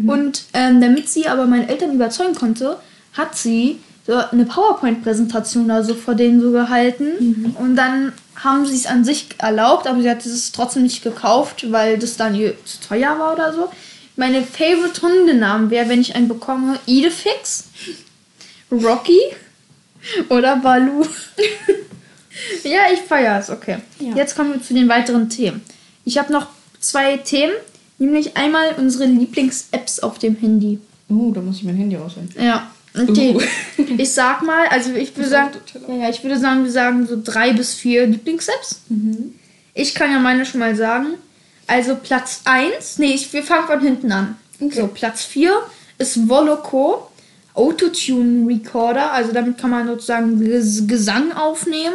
Und 0.06 0.44
ähm, 0.54 0.80
damit 0.80 1.08
sie 1.08 1.26
aber 1.26 1.46
meine 1.46 1.68
Eltern 1.68 1.92
überzeugen 1.92 2.37
konnte, 2.37 2.76
hat 3.14 3.37
sie 3.37 3.80
so 4.06 4.14
eine 4.14 4.46
PowerPoint-Präsentation 4.46 5.66
da 5.66 5.82
so 5.82 5.94
vor 5.94 6.14
denen 6.14 6.40
so 6.40 6.52
gehalten. 6.52 7.54
Und 7.58 7.75
dann 7.75 8.12
haben 8.42 8.66
sie 8.66 8.75
es 8.75 8.87
an 8.87 9.04
sich 9.04 9.26
erlaubt, 9.38 9.87
aber 9.87 10.00
sie 10.00 10.11
hat 10.11 10.25
es 10.25 10.52
trotzdem 10.52 10.82
nicht 10.82 11.02
gekauft, 11.02 11.70
weil 11.70 11.99
das 11.99 12.16
dann 12.16 12.35
ihr 12.35 12.54
zu 12.64 12.80
teuer 12.80 13.18
war 13.18 13.35
oder 13.35 13.52
so. 13.52 13.70
Meine 14.16 14.42
Favorite 14.42 15.00
Hundenamen 15.02 15.70
wäre, 15.70 15.88
wenn 15.88 16.00
ich 16.00 16.14
einen 16.14 16.28
bekomme, 16.28 16.78
Idefix, 16.87 17.64
Rocky 18.70 19.20
oder 20.28 20.56
Balu. 20.56 21.04
ja, 22.64 22.80
ich 22.92 23.00
feiere 23.00 23.38
es, 23.38 23.50
okay. 23.50 23.78
Ja. 23.99 24.14
Jetzt 24.14 24.37
kommen 24.37 24.54
wir 24.54 24.62
zu 24.62 24.75
den 24.75 24.88
weiteren 24.88 25.28
Themen. 25.28 25.62
Ich 26.04 26.18
habe 26.18 26.32
noch 26.32 26.47
zwei 26.80 27.18
Themen, 27.18 27.52
nämlich 27.99 28.37
einmal 28.37 28.75
unsere 28.78 29.04
Lieblings-Apps 29.04 30.00
auf 30.00 30.18
dem 30.18 30.37
Handy. 30.37 30.78
Oh, 31.09 31.30
da 31.32 31.40
muss 31.40 31.56
ich 31.56 31.64
mein 31.64 31.76
Handy 31.76 31.97
rausholen. 31.97 32.30
Ja, 32.38 32.70
okay. 33.09 33.37
Uh. 33.37 33.83
Ich 33.99 34.12
sag 34.12 34.42
mal, 34.42 34.66
also 34.69 34.95
ich 34.95 35.16
würde 35.16 35.28
sagen, 35.28 35.50
ja, 35.88 35.95
ja, 35.95 36.11
ich 36.11 36.23
würde 36.23 36.38
sagen, 36.38 36.64
wir 36.64 36.71
sagen 36.71 37.07
so 37.07 37.19
drei 37.23 37.52
bis 37.52 37.75
vier 37.75 38.07
Lieblings-Apps. 38.07 38.83
Ich 39.75 39.95
kann 39.95 40.11
ja 40.11 40.19
meine 40.19 40.45
schon 40.45 40.61
mal 40.61 40.75
sagen. 40.76 41.14
Also 41.66 41.97
Platz 41.97 42.42
1, 42.45 42.99
nee, 42.99 43.14
ich, 43.14 43.33
wir 43.33 43.42
fangen 43.42 43.66
von 43.66 43.80
hinten 43.80 44.11
an. 44.11 44.37
Okay. 44.61 44.80
So, 44.80 44.87
Platz 44.88 45.25
4 45.25 45.52
ist 45.99 46.28
Voloco 46.28 47.11
Autotune 47.54 48.49
Recorder. 48.49 49.12
Also 49.12 49.33
damit 49.33 49.59
kann 49.59 49.71
man 49.71 49.87
sozusagen 49.87 50.40
Ges 50.40 50.87
Gesang 50.87 51.33
aufnehmen 51.33 51.95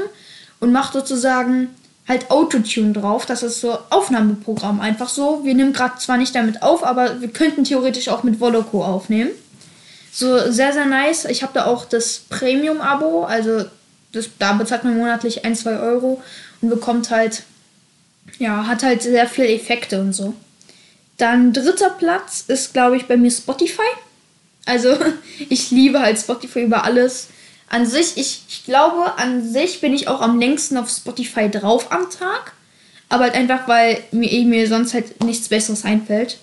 und 0.60 0.72
macht 0.72 0.94
sozusagen 0.94 1.70
halt 2.08 2.30
Autotune 2.32 2.94
drauf. 2.94 3.26
Das 3.26 3.44
ist 3.44 3.62
so 3.62 3.78
Aufnahmeprogramm. 3.90 4.80
Einfach 4.80 5.10
so. 5.10 5.42
Wir 5.44 5.56
nehmen 5.56 5.74
gerade 5.74 5.98
zwar 6.00 6.18
nicht 6.18 6.36
damit 6.36 6.62
auf, 6.62 6.84
aber 6.84 7.22
wir 7.22 7.30
könnten 7.30 7.64
theoretisch 7.64 8.10
auch 8.10 8.24
mit 8.24 8.40
Voloco 8.40 8.84
aufnehmen. 8.84 9.32
So 10.18 10.50
sehr, 10.50 10.72
sehr 10.72 10.86
nice. 10.86 11.26
Ich 11.26 11.44
habe 11.44 11.52
da 11.54 11.66
auch 11.66 11.84
das 11.84 12.22
Premium-Abo. 12.30 13.26
Also 13.26 13.66
das, 14.14 14.30
da 14.40 14.54
bezahlt 14.54 14.86
man 14.86 14.98
monatlich 14.98 15.44
1, 15.44 15.64
2 15.64 15.78
Euro 15.80 16.24
und 16.62 16.70
bekommt 16.70 17.10
halt, 17.12 17.44
ja, 18.40 18.66
hat 18.66 18.82
halt 18.82 19.02
sehr 19.02 19.28
viel 19.28 19.44
Effekte 19.44 20.00
und 20.00 20.14
so. 20.14 20.34
Dann 21.18 21.52
dritter 21.52 21.90
Platz 21.90 22.46
ist, 22.48 22.72
glaube 22.72 22.96
ich, 22.96 23.08
bei 23.08 23.18
mir 23.18 23.30
Spotify. 23.30 23.82
Also 24.66 24.98
ich 25.50 25.72
liebe 25.72 26.00
halt 26.00 26.18
Spotify 26.18 26.64
über 26.64 26.86
alles. 26.86 27.28
An 27.68 27.86
sich, 27.86 28.16
ich, 28.16 28.44
ich 28.48 28.64
glaube, 28.64 29.18
an 29.18 29.46
sich 29.46 29.82
bin 29.82 29.94
ich 29.94 30.08
auch 30.08 30.22
am 30.22 30.40
längsten 30.40 30.78
auf 30.78 30.90
Spotify 30.90 31.52
drauf 31.52 31.92
am 31.92 32.10
Tag. 32.10 32.54
Aber 33.10 33.26
halt 33.26 33.36
einfach, 33.36 33.68
weil 33.68 34.02
mir, 34.12 34.32
eh 34.32 34.46
mir 34.46 34.66
sonst 34.70 34.94
halt 34.94 35.22
nichts 35.26 35.50
Besseres 35.50 35.84
einfällt. 35.84 36.38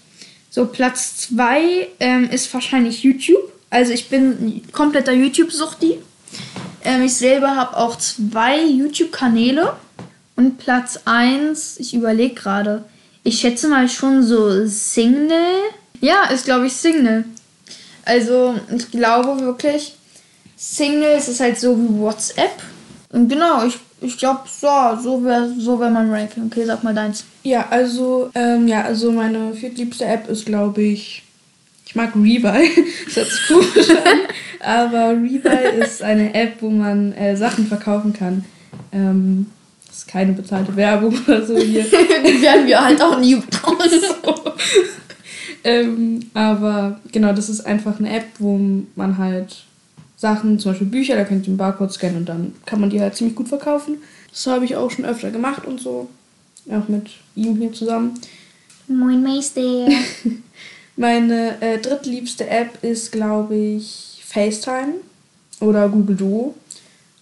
So, 0.51 0.67
Platz 0.67 1.17
2 1.17 1.89
ähm, 2.01 2.29
ist 2.29 2.53
wahrscheinlich 2.53 3.03
YouTube. 3.03 3.51
Also 3.73 3.93
ich 3.93 4.11
bin 4.11 4.63
kompletter 4.71 5.13
YouTube-Suchti. 5.13 5.99
Ähm, 6.85 7.05
ich 7.05 7.15
selber 7.15 7.57
habe 7.57 7.79
auch 7.79 7.97
zwei 7.97 8.63
YouTube-Kanäle. 8.63 9.73
Und 10.37 10.59
Platz 10.59 11.01
1, 11.07 11.79
ich 11.79 11.95
überlege 11.95 12.35
gerade. 12.35 12.85
Ich 13.25 13.41
schätze 13.41 13.69
mal 13.69 13.89
schon 13.89 14.23
so 14.23 14.67
Signal. 14.67 15.55
Ja, 16.03 16.25
ist 16.25 16.45
glaube 16.45 16.67
ich 16.67 16.75
Signal. 16.75 17.25
Also 18.05 18.57
ich 18.77 18.91
glaube 18.91 19.41
wirklich, 19.41 19.95
Signal 20.55 21.17
ist 21.17 21.41
halt 21.41 21.59
so 21.59 21.75
wie 21.79 21.99
WhatsApp. 21.99 22.63
Und 23.09 23.31
genau, 23.31 23.65
ich, 23.65 23.79
ich 24.03 24.19
glaube, 24.19 24.41
so, 24.47 24.69
so 25.03 25.25
wäre 25.25 25.51
so 25.59 25.81
wär 25.81 25.89
mein 25.89 26.13
Ranking. 26.13 26.47
Okay, 26.47 26.67
sag 26.67 26.83
mal 26.83 26.95
deins. 26.95 27.25
Ja, 27.43 27.69
also, 27.71 28.31
ähm, 28.35 28.69
ja, 28.69 28.83
also 28.83 29.11
meine 29.13 29.55
viertliebste 29.55 30.05
App 30.05 30.29
ist, 30.29 30.45
glaube 30.45 30.83
ich, 30.83 31.23
ich 31.93 31.97
mag 31.97 32.15
Rebuy. 32.17 32.71
das 33.05 33.17
hört 33.17 33.29
sich 33.29 33.49
komisch 33.49 33.91
an. 33.91 34.19
Aber 34.61 35.11
Rebuy 35.11 35.83
ist 35.83 36.03
eine 36.03 36.35
App, 36.35 36.55
wo 36.61 36.71
man 36.71 37.13
äh, 37.13 37.37
Sachen 37.37 37.67
verkaufen 37.67 38.15
kann. 38.15 38.47
Ähm, 38.93 39.47
das 39.87 39.99
ist 39.99 40.09
keine 40.09 40.33
bezahlte 40.33 40.75
Werbung 40.75 41.15
oder 41.27 41.45
so 41.45 41.59
hier. 41.59 41.85
Die 41.91 42.41
werden 42.41 42.67
wir 42.67 42.83
halt 42.83 43.03
auch 43.03 43.21
nie 43.21 43.35
bekommen. 43.51 43.79
ähm, 45.65 46.31
aber 46.33 46.99
genau, 47.13 47.35
das 47.35 47.51
ist 47.51 47.67
einfach 47.67 47.99
eine 47.99 48.17
App, 48.17 48.29
wo 48.39 48.59
man 48.97 49.19
halt 49.19 49.65
Sachen, 50.17 50.59
zum 50.59 50.73
Beispiel 50.73 50.87
Bücher, 50.87 51.17
da 51.17 51.25
könnt 51.25 51.47
ihr 51.47 51.53
den 51.53 51.59
Barcode 51.59 51.93
scannen 51.93 52.17
und 52.19 52.29
dann 52.29 52.55
kann 52.65 52.81
man 52.81 52.89
die 52.89 53.03
halt 53.03 53.17
ziemlich 53.17 53.37
gut 53.37 53.49
verkaufen. 53.49 53.99
Das 54.31 54.47
habe 54.47 54.65
ich 54.65 54.77
auch 54.77 54.91
schon 54.91 55.05
öfter 55.05 55.31
gemacht 55.31 55.67
und 55.67 55.79
so. 55.79 56.09
Auch 56.71 56.89
mit 56.89 57.11
ihm 57.35 57.57
hier 57.57 57.73
zusammen. 57.75 58.15
Moin 58.89 59.23
Meister. 59.23 59.89
Meine 60.97 61.61
äh, 61.61 61.79
drittliebste 61.79 62.49
App 62.49 62.83
ist, 62.83 63.13
glaube 63.13 63.57
ich, 63.57 64.23
FaceTime 64.27 64.95
oder 65.61 65.89
Google 65.89 66.17
Duo, 66.17 66.55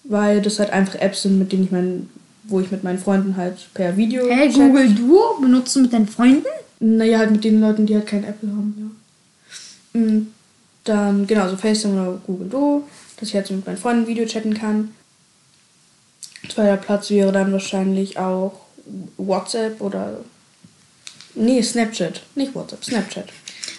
weil 0.05 0.41
das 0.43 0.59
halt 0.59 0.71
einfach 0.71 0.97
Apps 0.97 1.23
sind, 1.23 1.39
mit 1.39 1.53
denen 1.53 1.65
ich 1.65 1.71
mein, 1.71 2.11
wo 2.45 2.61
ich 2.61 2.71
mit 2.71 2.83
meinen 2.83 2.99
Freunden 2.99 3.37
halt 3.37 3.69
per 3.75 3.97
Video. 3.97 4.29
Hey, 4.29 4.49
chat. 4.49 4.57
Google 4.57 4.95
Duo 4.95 5.39
benutzt 5.41 5.77
du 5.77 5.83
mit 5.83 5.93
deinen 5.93 6.09
Freunden? 6.09 6.47
Naja, 6.81 7.19
halt 7.19 7.31
mit 7.31 7.45
den 7.45 7.61
Leuten, 7.61 7.87
die 7.87 7.95
halt 7.95 8.07
kein 8.07 8.25
Apple 8.25 8.49
haben, 8.49 8.75
ja. 9.95 10.01
Und 10.01 10.33
dann, 10.85 11.27
genau, 11.27 11.49
so 11.49 11.57
FaceTime 11.57 12.01
oder 12.01 12.21
Google 12.27 12.49
Duo, 12.49 12.89
dass 13.19 13.29
ich 13.29 13.35
halt 13.35 13.47
so 13.47 13.55
mit 13.55 13.67
meinen 13.67 13.77
Freunden 13.77 14.07
Video 14.07 14.25
chatten 14.25 14.55
kann. 14.55 14.95
Zweiter 16.49 16.79
Platz 16.79 17.11
wäre 17.11 17.33
dann 17.33 17.53
wahrscheinlich 17.53 18.19
auch 18.19 18.53
WhatsApp 19.17 19.81
oder. 19.81 20.21
Nee, 21.35 21.63
Snapchat. 21.63 22.23
Nicht 22.35 22.55
WhatsApp, 22.55 22.85
Snapchat. 22.85 23.27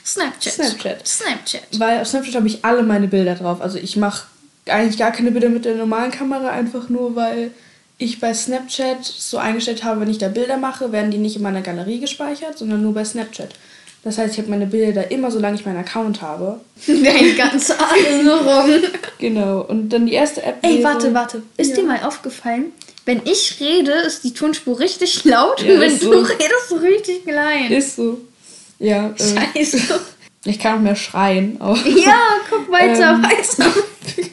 Snapchat. 0.05 0.53
Snapchat. 0.53 1.08
Snapchat. 1.08 1.62
Weil 1.79 2.01
auf 2.01 2.08
Snapchat 2.08 2.36
habe 2.36 2.48
ich 2.48 2.63
alle 2.65 2.84
meine 2.84 3.08
Bilder 3.08 3.36
drauf. 3.36 3.62
Also 3.62 3.77
ich 3.77 3.96
mache 3.98 4.24
eigentlich 4.67 4.98
gar 4.98 5.12
keine 5.12 5.31
Bilder 5.31 5.50
mit 5.50 5.65
der 5.65 5.75
normalen 5.75 6.12
Kamera, 6.12 6.50
einfach 6.50 6.89
nur, 6.89 7.15
weil 7.15 7.51
ich 7.98 8.20
bei 8.20 8.34
Snapchat 8.34 9.03
so 9.05 9.38
eingestellt 9.38 9.84
habe, 9.84 10.01
wenn 10.01 10.10
ich 10.10 10.17
da 10.17 10.27
Bilder 10.27 10.58
mache, 10.58 10.91
werden 10.91 11.12
die 11.12 11.17
nicht 11.20 11.36
in 11.36 11.43
meiner 11.43 11.62
Galerie 11.62 12.00
gespeichert, 12.00 12.58
sondern 12.58 12.81
nur 12.81 12.93
bei 12.93 13.05
Snapchat. 13.05 13.50
Das 14.03 14.17
heißt, 14.17 14.34
ich 14.34 14.39
habe 14.39 14.50
meine 14.50 14.65
Bilder 14.65 15.03
da 15.03 15.08
immer, 15.10 15.29
solange 15.29 15.55
ich 15.55 15.65
meinen 15.65 15.77
Account 15.77 16.24
habe. 16.24 16.60
Deine 16.88 17.34
ganze 17.36 17.75
Erinnerung. 17.77 18.81
Genau. 19.20 19.62
Und 19.62 19.89
dann 19.89 20.08
die 20.08 20.13
erste 20.13 20.41
App. 20.41 20.58
Ey, 20.63 20.84
warte, 20.84 21.13
warte. 21.13 21.43
Ist 21.58 21.70
Ja. 21.72 21.75
dir 21.75 21.84
mal 21.84 22.00
aufgefallen, 22.03 22.72
wenn 23.05 23.22
ich 23.25 23.58
rede, 23.60 23.91
ist 23.91 24.24
die 24.24 24.34
Tonspur 24.34 24.79
richtig 24.79 25.24
laut 25.24 25.62
Ja, 25.62 25.74
und 25.75 25.79
wenn 25.81 25.91
ist 25.91 26.01
du 26.03 26.12
so. 26.13 26.20
redest, 26.20 26.70
so 26.70 26.75
richtig 26.77 27.25
klein. 27.25 27.72
Ist 27.72 27.96
so. 27.96 28.20
Ja. 28.82 29.14
Äh, 29.18 29.24
Scheiße. 29.64 30.00
ich 30.46 30.58
kann 30.60 30.78
auch 30.78 30.82
mehr 30.82 30.96
schreien. 30.96 31.56
Aber 31.62 31.78
Ja, 31.88 32.16
guck 32.50 32.72
weiter, 32.72 33.12
Ähm. 33.14 33.24
weiter. 33.24 33.72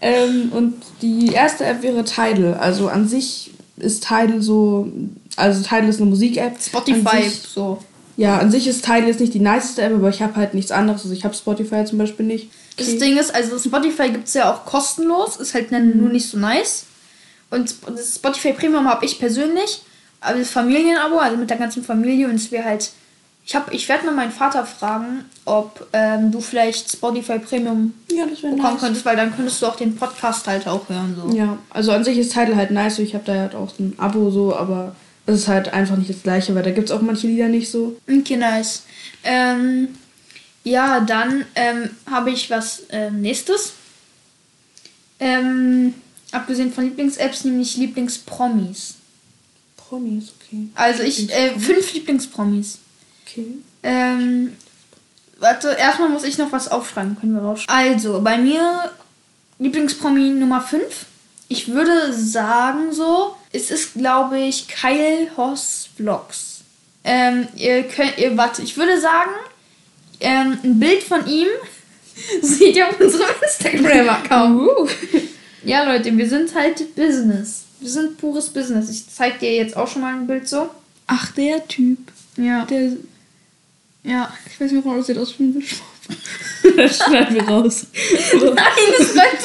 Ähm, 0.00 0.52
und 0.52 0.74
die 1.02 1.32
erste 1.32 1.64
App 1.64 1.82
wäre 1.82 2.04
Tidal. 2.04 2.54
Also 2.54 2.88
an 2.88 3.08
sich 3.08 3.50
ist 3.78 4.02
Tidal 4.06 4.42
so. 4.42 4.92
Also 5.36 5.62
Tidal 5.62 5.88
ist 5.88 6.00
eine 6.00 6.10
Musik-App. 6.10 6.56
Spotify, 6.62 7.22
sich- 7.22 7.40
so. 7.42 7.78
Ja, 8.18 8.38
an 8.38 8.50
sich 8.50 8.66
ist 8.66 8.84
Tidal 8.84 9.06
jetzt 9.08 9.20
nicht 9.20 9.34
die 9.34 9.40
niceste 9.40 9.82
App, 9.82 9.92
aber 9.94 10.08
ich 10.10 10.22
habe 10.22 10.36
halt 10.36 10.54
nichts 10.54 10.70
anderes. 10.70 11.02
Also 11.02 11.14
ich 11.14 11.24
habe 11.24 11.34
Spotify 11.34 11.84
zum 11.84 11.98
Beispiel 11.98 12.26
nicht. 12.26 12.50
Das 12.76 12.96
Ding 12.98 13.16
ist, 13.16 13.34
also 13.34 13.58
Spotify 13.58 14.10
gibt 14.10 14.28
es 14.28 14.34
ja 14.34 14.52
auch 14.52 14.66
kostenlos, 14.66 15.38
ist 15.38 15.54
halt 15.54 15.72
nur 15.72 16.10
nicht 16.10 16.28
so 16.28 16.38
nice. 16.38 16.84
Und 17.50 17.74
das 17.86 18.16
Spotify 18.16 18.52
Premium 18.52 18.86
habe 18.88 19.04
ich 19.06 19.18
persönlich, 19.18 19.80
aber 20.20 20.38
das 20.38 20.50
Familienabo, 20.50 21.18
also 21.18 21.36
mit 21.36 21.50
der 21.50 21.56
ganzen 21.56 21.82
Familie 21.84 22.28
und 22.28 22.34
es 22.34 22.50
wäre 22.50 22.64
halt. 22.64 22.90
Ich 23.48 23.54
hab, 23.54 23.72
ich 23.72 23.88
werde 23.88 24.06
mal 24.06 24.14
meinen 24.14 24.32
Vater 24.32 24.66
fragen, 24.66 25.24
ob 25.44 25.86
ähm, 25.92 26.32
du 26.32 26.40
vielleicht 26.40 26.90
Spotify 26.90 27.38
Premium 27.38 27.94
Ja, 28.10 28.24
bekommen 28.24 28.56
nice. 28.56 28.80
könntest, 28.80 29.04
weil 29.04 29.14
dann 29.14 29.36
könntest 29.36 29.62
du 29.62 29.66
auch 29.66 29.76
den 29.76 29.94
Podcast 29.94 30.48
halt 30.48 30.66
auch 30.66 30.88
hören. 30.88 31.14
So. 31.16 31.36
Ja, 31.36 31.56
also 31.70 31.92
an 31.92 32.02
sich 32.02 32.18
ist 32.18 32.32
Tidal 32.32 32.56
halt 32.56 32.72
nice. 32.72 32.98
Ich 32.98 33.14
habe 33.14 33.22
da 33.24 33.34
halt 33.34 33.54
auch 33.54 33.70
so 33.70 33.84
ein 33.84 33.94
Abo 33.98 34.32
so, 34.32 34.56
aber 34.56 34.96
es 35.26 35.42
ist 35.42 35.48
halt 35.48 35.72
einfach 35.72 35.96
nicht 35.96 36.10
das 36.10 36.24
gleiche, 36.24 36.56
weil 36.56 36.64
da 36.64 36.72
gibt 36.72 36.90
es 36.90 36.96
auch 36.96 37.02
manche 37.02 37.28
Lieder 37.28 37.46
nicht 37.46 37.70
so. 37.70 37.96
Okay, 38.10 38.36
nice. 38.36 38.82
Ähm, 39.22 39.90
ja, 40.64 40.98
dann 40.98 41.44
ähm, 41.54 41.90
habe 42.10 42.32
ich 42.32 42.50
was 42.50 42.82
ähm, 42.90 43.20
nächstes. 43.20 43.74
Ähm, 45.20 45.94
abgesehen 46.32 46.72
von 46.72 46.82
Lieblings-Apps, 46.82 47.44
nämlich 47.44 47.76
Lieblingspromis. 47.76 48.94
Promis, 49.88 50.32
okay. 50.40 50.68
Also 50.74 51.02
ich, 51.02 51.30
äh, 51.32 51.58
fünf 51.58 51.92
Lieblingspromis. 51.92 52.78
Okay. 53.24 53.46
Ähm, 53.82 54.56
warte, 55.38 55.68
erstmal 55.78 56.08
muss 56.08 56.24
ich 56.24 56.38
noch 56.38 56.52
was 56.52 56.68
aufschreiben, 56.68 57.16
können 57.18 57.34
wir 57.34 57.42
rausschreiben. 57.42 57.94
Also, 57.94 58.20
bei 58.20 58.38
mir 58.38 58.90
Lieblingspromi 59.58 60.30
Nummer 60.30 60.60
5. 60.60 61.06
Ich 61.48 61.68
würde 61.68 62.12
sagen 62.12 62.92
so, 62.92 63.36
es 63.52 63.70
ist, 63.70 63.94
glaube 63.94 64.38
ich, 64.38 64.66
Kyle 64.68 65.30
Hoss 65.36 65.88
Vlogs. 65.96 66.62
Ähm, 67.04 67.46
ihr 67.54 67.84
könnt, 67.84 68.18
ihr, 68.18 68.36
warte, 68.36 68.62
ich 68.62 68.76
würde 68.76 69.00
sagen, 69.00 69.30
ähm, 70.18 70.58
ein 70.64 70.80
Bild 70.80 71.04
von 71.04 71.26
ihm 71.28 71.46
seht 72.42 72.76
ihr 72.76 72.88
auf 72.88 73.00
unserem 73.00 73.30
Instagram-Account. 73.40 74.90
Ja, 75.64 75.84
Leute, 75.84 76.16
wir 76.16 76.28
sind 76.28 76.52
halt 76.54 76.94
Business. 76.96 77.65
Wir 77.80 77.90
sind 77.90 78.18
pures 78.18 78.48
Business. 78.50 78.90
Ich 78.90 79.08
zeig 79.08 79.38
dir 79.40 79.54
jetzt 79.54 79.76
auch 79.76 79.88
schon 79.88 80.02
mal 80.02 80.14
ein 80.14 80.26
Bild 80.26 80.48
so. 80.48 80.70
Ach, 81.06 81.32
der 81.32 81.66
Typ. 81.68 81.98
Ja. 82.36 82.64
Der. 82.64 82.92
Ja. 84.02 84.32
Ich 84.50 84.60
weiß 84.60 84.72
nicht, 84.72 84.84
warum 84.84 84.98
das 84.98 85.06
sieht 85.06 85.18
aus 85.18 85.38
wie 85.38 85.44
ein 85.44 85.54
Wischmopp. 85.54 85.96
das 86.76 86.98
schneiden 86.98 87.34
wir 87.34 87.48
raus. 87.48 87.86
Nein, 88.32 88.56
das 88.98 89.12
bleibt 89.12 89.42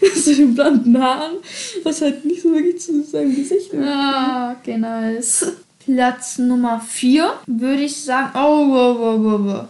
Das 0.00 0.26
mit 0.26 0.38
den 0.38 0.54
blonden 0.54 1.02
Haaren, 1.02 1.36
was 1.82 2.00
halt 2.00 2.24
nicht 2.24 2.42
so 2.42 2.52
wirklich 2.52 2.80
zu 2.80 3.02
seinem 3.04 3.34
Gesicht 3.34 3.72
ist. 3.72 3.82
Ah, 3.82 4.52
okay, 4.52 4.78
nice. 4.78 5.52
Platz 5.84 6.38
Nummer 6.38 6.80
4 6.80 7.40
würde 7.46 7.82
ich 7.82 7.96
sagen. 7.96 8.30
Oh, 8.34 8.68
wow, 8.68 8.98
wow, 8.98 9.20
wow, 9.20 9.40
wow. 9.44 9.68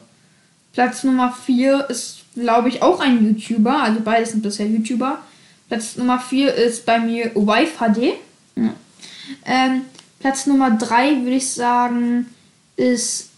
Platz 0.73 1.05
Nummer 1.05 1.33
4 1.33 1.87
ist, 1.91 2.19
glaube 2.35 2.69
ich, 2.69 2.83
auch 2.83 3.01
ein 3.01 3.25
YouTuber. 3.25 3.83
Also 3.83 4.01
beide 4.05 4.27
sind 4.27 4.43
bisher 4.43 4.67
YouTuber. 4.67 5.21
Platz 5.73 5.97
Nummer 5.97 6.21
4 6.21 6.55
ist 6.55 6.85
bei 6.85 6.99
mir 6.99 7.31
Wife 7.35 7.79
HD. 7.79 8.13
Ja. 8.57 8.75
Ähm, 9.47 9.87
Platz 10.19 10.47
Nummer 10.47 10.71
3 10.73 11.23
würde 11.23 11.37
ich 11.37 11.49
sagen, 11.49 12.27
ist 12.77 13.31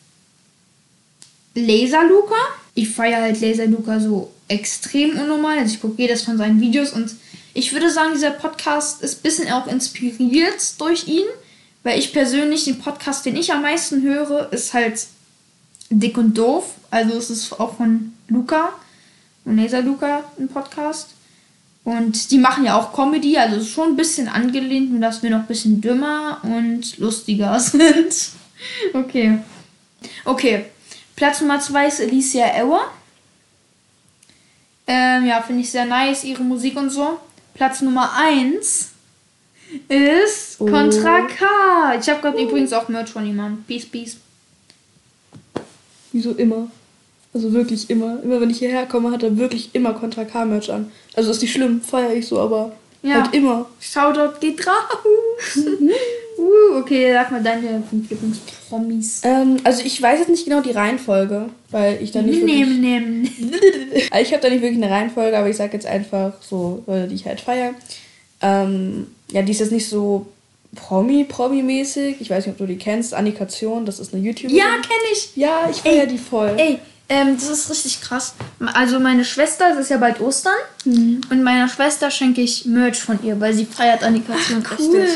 Laser 1.55 2.03
Luca. 2.03 2.35
Ich 2.75 2.90
feiere 2.90 3.23
halt 3.23 3.40
Laser 3.40 3.66
Luca 3.66 4.01
so 4.01 4.33
extrem 4.49 5.16
unnormal. 5.16 5.59
Also 5.59 5.75
ich 5.75 5.81
gucke 5.81 6.03
jedes 6.03 6.23
von 6.23 6.37
seinen 6.37 6.61
Videos 6.61 6.90
und 6.90 7.14
ich 7.53 7.73
würde 7.73 7.88
sagen, 7.88 8.14
dieser 8.14 8.33
Podcast 8.33 9.03
ist 9.03 9.20
ein 9.20 9.23
bisschen 9.23 9.53
auch 9.53 9.68
inspiriert 9.68 10.81
durch 10.81 11.07
ihn. 11.07 11.27
Weil 11.85 12.01
ich 12.01 12.12
persönlich, 12.12 12.64
den 12.64 12.81
Podcast, 12.81 13.25
den 13.27 13.37
ich 13.37 13.53
am 13.53 13.62
meisten 13.62 14.03
höre, 14.03 14.53
ist 14.53 14.75
halt 14.75 15.07
Dick 15.88 16.18
und 16.18 16.37
Doof. 16.37 16.75
Also 16.90 17.16
es 17.16 17.31
ist 17.31 17.53
auch 17.61 17.77
von 17.77 18.12
Luca, 18.27 18.70
von 19.44 19.57
Laser 19.57 19.83
Luca, 19.83 20.25
ein 20.37 20.49
Podcast. 20.49 21.11
Und 21.85 22.31
die 22.31 22.38
machen 22.38 22.64
ja 22.64 22.79
auch 22.79 22.94
Comedy, 22.94 23.37
also 23.37 23.62
schon 23.64 23.90
ein 23.90 23.97
bisschen 23.97 24.27
angelehnt, 24.29 24.90
nur 24.90 25.01
dass 25.01 25.23
wir 25.23 25.31
noch 25.31 25.40
ein 25.40 25.47
bisschen 25.47 25.81
dümmer 25.81 26.40
und 26.42 26.97
lustiger 26.99 27.59
sind. 27.61 28.31
okay. 28.94 29.38
Okay. 30.25 30.64
Platz 31.14 31.40
Nummer 31.40 31.61
2 31.61 31.87
ist 31.87 32.01
Alicia 32.01 32.47
Ewer. 32.57 32.90
Ähm, 34.87 35.27
ja, 35.27 35.40
finde 35.42 35.62
ich 35.62 35.70
sehr 35.70 35.85
nice, 35.85 36.25
ihre 36.25 36.42
Musik 36.42 36.77
und 36.77 36.90
so. 36.90 37.18
Platz 37.55 37.81
Nummer 37.83 38.11
1 38.16 38.90
ist 39.88 40.44
Oh. 40.61 40.66
Contra 40.66 41.23
K. 41.23 41.99
Ich 42.01 42.09
habe 42.09 42.20
gerade 42.20 42.40
übrigens 42.40 42.73
auch 42.73 42.88
Merch 42.88 43.11
von 43.11 43.27
ihm 43.27 43.40
an. 43.40 43.64
Peace, 43.66 43.87
peace. 43.87 44.16
Wieso 46.12 46.33
immer? 46.33 46.68
Also 47.33 47.53
wirklich 47.53 47.90
immer. 47.90 48.23
Immer 48.23 48.40
wenn 48.40 48.51
ich 48.51 48.59
hierher 48.59 48.87
komme, 48.87 49.11
hat 49.11 49.23
er 49.25 49.37
wirklich 49.37 49.70
immer 49.75 49.92
Contra 49.94 50.25
K-Merch 50.25 50.70
an. 50.70 50.92
Also 51.16 51.31
ist 51.31 51.42
nicht 51.42 51.53
schlimm, 51.53 51.81
feiere 51.81 52.14
ich 52.14 52.27
so, 52.27 52.38
aber 52.38 52.72
Ja. 53.03 53.22
halt 53.22 53.35
immer. 53.35 53.66
Shoutout 53.81 54.38
geht 54.40 54.66
raus. 54.66 55.57
uh, 56.38 56.79
okay, 56.79 57.12
sag 57.12 57.31
mal 57.31 57.42
deine 57.42 57.83
fünf 57.88 58.11
Lieblingspromis. 58.11 59.20
Ähm, 59.24 59.59
also 59.64 59.83
ich 59.85 60.00
weiß 60.00 60.20
jetzt 60.20 60.29
nicht 60.31 60.44
genau 60.44 60.61
die 60.61 60.72
Reihenfolge, 60.72 61.46
weil 61.70 62.03
ich 62.03 62.11
da 62.12 62.22
nicht 62.22 62.40
wirklich... 62.40 62.66
Nehmen, 62.66 62.81
nehmen. 63.31 63.31
Also 64.11 64.22
ich 64.22 64.33
habe 64.33 64.42
da 64.42 64.48
nicht 64.50 64.62
wirklich 64.62 64.83
eine 64.83 64.92
Reihenfolge, 64.92 65.37
aber 65.37 65.48
ich 65.48 65.57
sag 65.57 65.72
jetzt 65.72 65.87
einfach 65.87 66.33
so, 66.40 66.83
Leute, 66.87 67.09
die 67.09 67.14
ich 67.14 67.27
halt 67.27 67.40
feiere. 67.40 67.74
Ähm, 68.42 69.07
ja, 69.31 69.42
die 69.42 69.53
ist 69.53 69.61
jetzt 69.61 69.72
nicht 69.72 69.88
so 69.88 70.27
Promi, 70.74 71.24
Promi-mäßig. 71.24 72.16
Ich 72.20 72.31
weiß 72.31 72.46
nicht, 72.46 72.55
ob 72.55 72.59
du 72.59 72.66
die 72.66 72.77
kennst. 72.79 73.14
Annikation, 73.14 73.87
das 73.87 74.00
ist 74.00 74.12
eine 74.12 74.22
YouTuberin. 74.22 74.57
Ja, 74.57 74.70
kenne 74.72 75.12
ich. 75.12 75.31
Ja, 75.37 75.68
ich 75.70 75.77
feiere 75.79 76.07
die 76.07 76.18
voll. 76.18 76.55
Ey, 76.57 76.79
ähm, 77.09 77.37
das 77.37 77.49
ist 77.51 77.71
richtig 77.71 78.01
krass. 78.01 78.35
Also 78.73 78.99
meine 78.99 79.25
Schwester, 79.25 79.67
es 79.73 79.79
ist 79.79 79.90
ja 79.90 79.99
bald 79.99 80.21
Ostern. 80.21 80.55
Und 80.87 81.43
meiner 81.43 81.69
Schwester 81.69 82.11
schenke 82.11 82.40
ich 82.40 82.64
Merch 82.64 82.99
von 82.99 83.19
ihr, 83.23 83.38
weil 83.40 83.53
sie 83.55 83.67
feiert 83.67 84.03
Animation 84.03 84.64
Cool. 84.79 85.07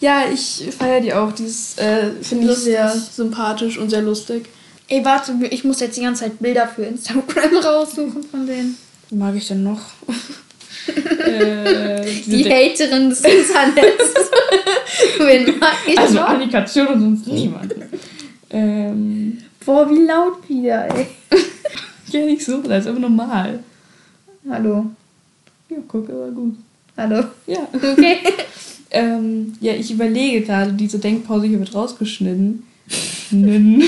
Ja, 0.00 0.22
ich 0.32 0.64
feiere 0.78 1.00
die 1.00 1.12
auch. 1.12 1.32
Die 1.32 1.44
ist, 1.44 1.78
äh, 1.78 2.10
finde 2.22 2.52
ich 2.52 2.58
sehr 2.58 2.90
sympathisch 2.90 3.78
und 3.78 3.90
sehr 3.90 4.02
lustig. 4.02 4.46
Ey, 4.88 5.04
warte, 5.04 5.34
ich 5.50 5.64
muss 5.64 5.80
jetzt 5.80 5.96
die 5.96 6.02
ganze 6.02 6.24
Zeit 6.24 6.38
Bilder 6.40 6.68
für 6.68 6.82
Instagram 6.84 7.56
raussuchen 7.64 8.22
von 8.22 8.46
denen. 8.46 8.76
Mag 9.10 9.34
ich 9.34 9.48
denn 9.48 9.62
noch? 9.62 9.80
äh, 10.86 12.04
Die 12.26 12.44
Haterin 12.44 13.10
des 13.10 13.20
Internets. 13.20 14.14
Wen 15.18 15.58
mag 15.58 15.76
ich 15.86 15.98
also 15.98 16.14
noch? 16.14 16.28
Annikation 16.28 16.86
und 16.88 17.00
sonst 17.00 17.26
niemand. 17.26 17.74
ähm, 18.50 19.38
Boah, 19.64 19.88
wie 19.90 20.04
laut 20.04 20.48
wieder, 20.48 20.94
ey. 20.94 21.06
ja 22.08 22.26
nicht 22.26 22.44
so, 22.44 22.58
das 22.58 22.80
ist 22.84 22.88
einfach 22.88 23.00
normal. 23.00 23.60
Hallo. 24.48 24.86
Ja, 25.70 25.76
guck, 25.88 26.08
aber 26.10 26.30
gut. 26.30 26.56
Hallo. 26.96 27.24
Ja. 27.46 27.68
Okay. 27.72 28.18
Ähm, 28.96 29.54
ja, 29.60 29.72
ich 29.72 29.90
überlege 29.90 30.42
gerade, 30.42 30.72
diese 30.72 31.00
Denkpause 31.00 31.46
hier 31.46 31.58
wird 31.58 31.74
rausgeschnitten. 31.74 32.62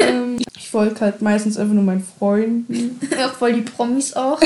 Ähm, 0.00 0.38
ich 0.56 0.70
folge 0.70 1.00
halt 1.00 1.20
meistens 1.20 1.58
einfach 1.58 1.74
nur 1.74 1.82
meinen 1.82 2.04
Freunden. 2.18 2.98
Auch 3.22 3.34
voll 3.34 3.52
die 3.52 3.62
Promis 3.62 4.14
auch. 4.14 4.40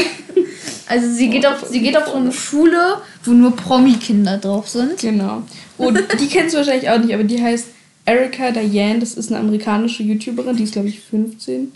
Also 0.89 1.11
sie 1.11 1.29
geht 1.29 1.47
auf, 1.47 1.67
sie 1.69 1.81
geht 1.81 1.97
auf 1.97 2.07
so 2.09 2.15
eine 2.15 2.33
Schule, 2.33 2.97
wo 3.25 3.33
nur 3.33 3.55
Promi-Kinder 3.55 4.39
drauf 4.39 4.69
sind. 4.69 4.99
Genau. 4.99 5.43
Und 5.79 6.01
die 6.19 6.27
kennst 6.27 6.55
du 6.55 6.59
wahrscheinlich 6.59 6.89
auch 6.89 6.99
nicht, 6.99 7.15
aber 7.15 7.25
die 7.25 7.41
heißt 7.41 7.67
Erika 8.05 8.51
Diane. 8.51 8.99
Das 8.99 9.15
ist 9.15 9.31
eine 9.31 9.41
amerikanische 9.41 10.03
YouTuberin, 10.03 10.57
die 10.57 10.65
ist, 10.65 10.73
glaube 10.73 10.89
ich, 10.89 11.01
15. 11.01 11.73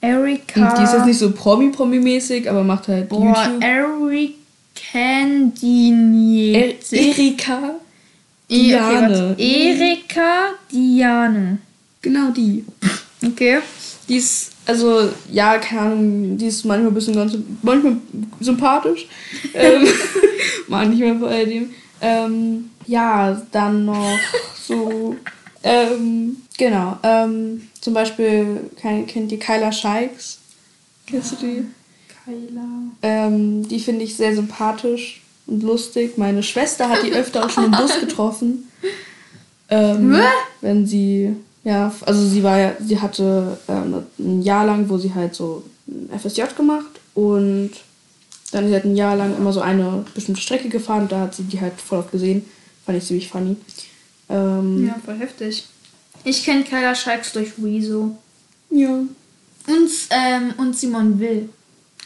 Erika. 0.00 0.68
Und 0.68 0.78
die 0.78 0.84
ist 0.84 0.92
jetzt 0.92 1.06
nicht 1.06 1.18
so 1.18 1.30
Promi-Promi-mäßig, 1.30 2.48
aber 2.48 2.62
macht 2.62 2.88
halt 2.88 3.08
Boah, 3.08 3.24
YouTube. 3.24 3.62
Eric 3.64 4.34
Candini. 4.92 6.52
Er 6.52 6.74
Erika. 6.92 7.74
E- 8.48 8.74
okay, 8.74 8.78
Diane. 8.78 9.34
Erika 9.38 10.50
Diane. 10.70 11.58
Genau 12.00 12.30
die. 12.30 12.64
Okay. 13.24 13.58
Die 14.08 14.16
ist, 14.16 14.52
also, 14.64 15.10
ja, 15.30 15.58
keine 15.58 15.80
Ahnung, 15.80 16.38
die 16.38 16.46
ist 16.46 16.64
manchmal 16.64 16.90
ein 16.90 16.94
bisschen 16.94 17.14
ganz, 17.14 17.36
manchmal 17.62 17.96
sympathisch. 18.40 19.06
ähm, 19.54 19.86
manchmal 20.68 21.14
bei 21.16 21.44
dem. 21.44 21.70
Ähm, 22.00 22.70
ja, 22.86 23.42
dann 23.50 23.84
noch 23.84 24.18
so, 24.66 25.16
ähm, 25.68 26.36
genau, 26.56 26.98
ähm, 27.02 27.68
zum 27.80 27.94
Beispiel, 27.94 28.70
kennt, 28.80 29.32
ihr 29.32 29.38
Kyla 29.38 29.72
Scheiks? 29.72 30.38
Kennst 31.06 31.32
du 31.32 31.36
die? 31.36 31.64
Kyla. 32.24 32.66
Ähm, 33.02 33.66
die 33.68 33.80
finde 33.80 34.04
ich 34.04 34.16
sehr 34.16 34.34
sympathisch 34.34 35.22
und 35.46 35.62
lustig. 35.62 36.18
Meine 36.18 36.42
Schwester 36.42 36.88
hat 36.88 37.02
die 37.02 37.12
öfter 37.12 37.44
auch 37.44 37.50
schon 37.50 37.64
im 37.64 37.72
Bus 37.72 38.00
getroffen. 38.00 38.64
Ähm, 39.70 40.18
wenn 40.62 40.86
sie, 40.86 41.36
ja, 41.62 41.92
also 42.06 42.26
sie 42.26 42.42
war 42.42 42.58
ja, 42.58 42.72
sie 42.80 42.98
hatte 42.98 43.58
ähm, 43.68 44.02
ein 44.18 44.40
Jahr 44.40 44.64
lang, 44.64 44.88
wo 44.88 44.96
sie 44.96 45.12
halt 45.14 45.34
so 45.34 45.62
ein 45.86 46.08
FSJ 46.18 46.44
gemacht 46.56 46.86
und 47.12 47.72
dann 48.50 48.64
ist 48.64 48.70
sie 48.70 48.74
halt 48.74 48.86
ein 48.86 48.96
Jahr 48.96 49.16
lang 49.16 49.36
immer 49.36 49.52
so 49.52 49.60
eine 49.60 50.06
bestimmte 50.14 50.40
Strecke 50.40 50.70
gefahren 50.70 51.02
und 51.02 51.12
da 51.12 51.20
hat 51.20 51.34
sie 51.34 51.42
die 51.42 51.60
halt 51.60 51.74
voll 51.74 51.98
oft 51.98 52.12
gesehen. 52.12 52.46
Fand 52.86 52.96
ich 52.96 53.04
ziemlich 53.04 53.28
funny. 53.28 53.56
Ähm, 54.28 54.86
Ja, 54.86 54.96
voll 55.04 55.16
heftig. 55.16 55.66
Ich 56.24 56.44
kenne 56.44 56.64
Kyla 56.64 56.94
Scheiks 56.94 57.32
durch 57.32 57.52
Rezo. 57.62 58.16
ja. 58.70 58.88
Und, 58.90 59.90
ähm, 60.10 60.54
und 60.56 60.74
Simon 60.76 61.20
Will. 61.20 61.50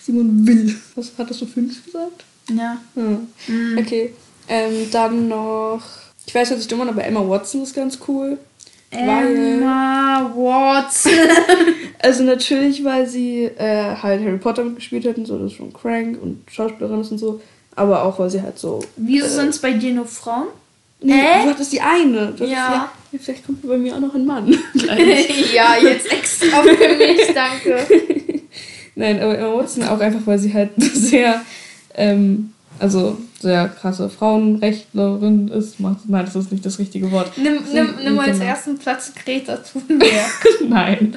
Simon 0.02 0.44
Will. 0.46 0.74
Was 0.96 1.12
hattest 1.16 1.40
du 1.42 1.46
fünf 1.46 1.84
gesagt? 1.84 2.24
Ja. 2.48 2.76
Ja. 2.96 3.20
Mhm. 3.46 3.78
Okay. 3.78 4.12
Ähm, 4.48 4.88
dann 4.90 5.28
noch. 5.28 5.80
Ich 6.26 6.34
weiß, 6.34 6.50
hört 6.50 6.58
sich 6.58 6.66
dumm 6.68 6.80
an, 6.80 6.88
aber 6.88 7.04
Emma 7.04 7.20
Watson 7.28 7.62
ist 7.62 7.74
ganz 7.74 7.98
cool. 8.08 8.36
Weil. 8.90 9.58
Emma 9.58 10.30
Watson. 10.34 11.12
Also 12.04 12.24
natürlich, 12.24 12.82
weil 12.82 13.06
sie 13.08 13.44
äh, 13.44 13.94
halt 13.94 14.24
Harry 14.24 14.38
Potter 14.38 14.64
mitgespielt 14.64 15.06
hat 15.06 15.18
und 15.18 15.26
so, 15.26 15.38
das 15.38 15.52
ist 15.52 15.56
schon 15.58 15.72
crank 15.72 16.20
und 16.20 16.42
Schauspielerin 16.50 17.00
ist 17.02 17.12
und 17.12 17.18
so. 17.18 17.40
Aber 17.76 18.02
auch, 18.02 18.18
weil 18.18 18.28
sie 18.28 18.42
halt 18.42 18.58
so. 18.58 18.80
Wieso 18.96 19.26
Äh. 19.26 19.28
sind 19.28 19.48
es 19.50 19.60
bei 19.60 19.72
dir 19.72 19.94
nur 19.94 20.06
Frauen? 20.06 20.48
Nee, 21.02 21.12
Hä? 21.14 21.44
du 21.44 21.50
hattest 21.50 21.72
die 21.72 21.80
eine. 21.80 22.32
Du 22.36 22.44
Ja. 22.44 22.90
Die, 23.12 23.18
vielleicht 23.18 23.44
kommt 23.44 23.66
bei 23.66 23.76
mir 23.76 23.94
auch 23.94 24.00
noch 24.00 24.14
ein 24.14 24.24
Mann. 24.24 24.56
Ja, 25.54 25.76
jetzt 25.82 26.10
extra 26.12 26.62
für 26.62 26.96
mich, 26.96 27.20
danke. 27.34 27.86
Nein, 28.94 29.20
aber 29.20 29.38
Emma 29.38 29.54
Watson 29.58 29.84
auch 29.84 30.00
einfach, 30.00 30.20
weil 30.26 30.38
sie 30.38 30.52
halt 30.52 30.70
sehr, 30.78 31.42
ähm, 31.94 32.52
also 32.78 33.18
sehr 33.40 33.68
krasse 33.68 34.08
Frauenrechtlerin 34.08 35.48
ist. 35.48 35.80
Nein, 35.80 35.96
das 36.08 36.36
ist 36.36 36.52
nicht 36.52 36.64
das 36.64 36.78
richtige 36.78 37.10
Wort. 37.10 37.32
Nimm, 37.36 37.58
nimm, 37.72 37.94
nimm 38.02 38.18
als 38.18 38.38
Genau. 38.38 38.50
ersten 38.50 38.78
Platz 38.78 39.12
Greta 39.24 39.56
Thunberg. 39.56 40.10
Nein. 40.68 41.16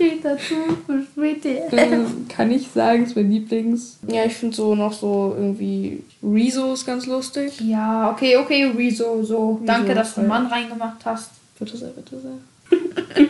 Greta 0.00 0.34
Thunberg, 0.34 1.14
bitte. 1.14 1.62
Ähm, 1.72 2.26
kann 2.26 2.50
ich 2.50 2.68
sagen, 2.68 3.04
ist 3.04 3.14
mein 3.16 3.30
Lieblings. 3.30 3.98
Ja, 4.08 4.24
ich 4.24 4.32
finde 4.32 4.56
so 4.56 4.74
noch 4.74 4.94
so 4.94 5.34
irgendwie 5.36 6.02
Rezo 6.22 6.72
ist 6.72 6.86
ganz 6.86 7.04
lustig. 7.04 7.60
Ja, 7.60 8.10
okay, 8.10 8.38
okay, 8.38 8.72
Rezo, 8.74 9.22
so. 9.22 9.60
Danke, 9.66 9.94
dass 9.94 10.14
du 10.14 10.20
einen. 10.20 10.30
Mann 10.30 10.46
reingemacht 10.46 11.04
hast. 11.04 11.32
Bitte 11.58 11.76
sehr, 11.76 11.90
bitte 11.90 12.18
sehr. 12.18 13.26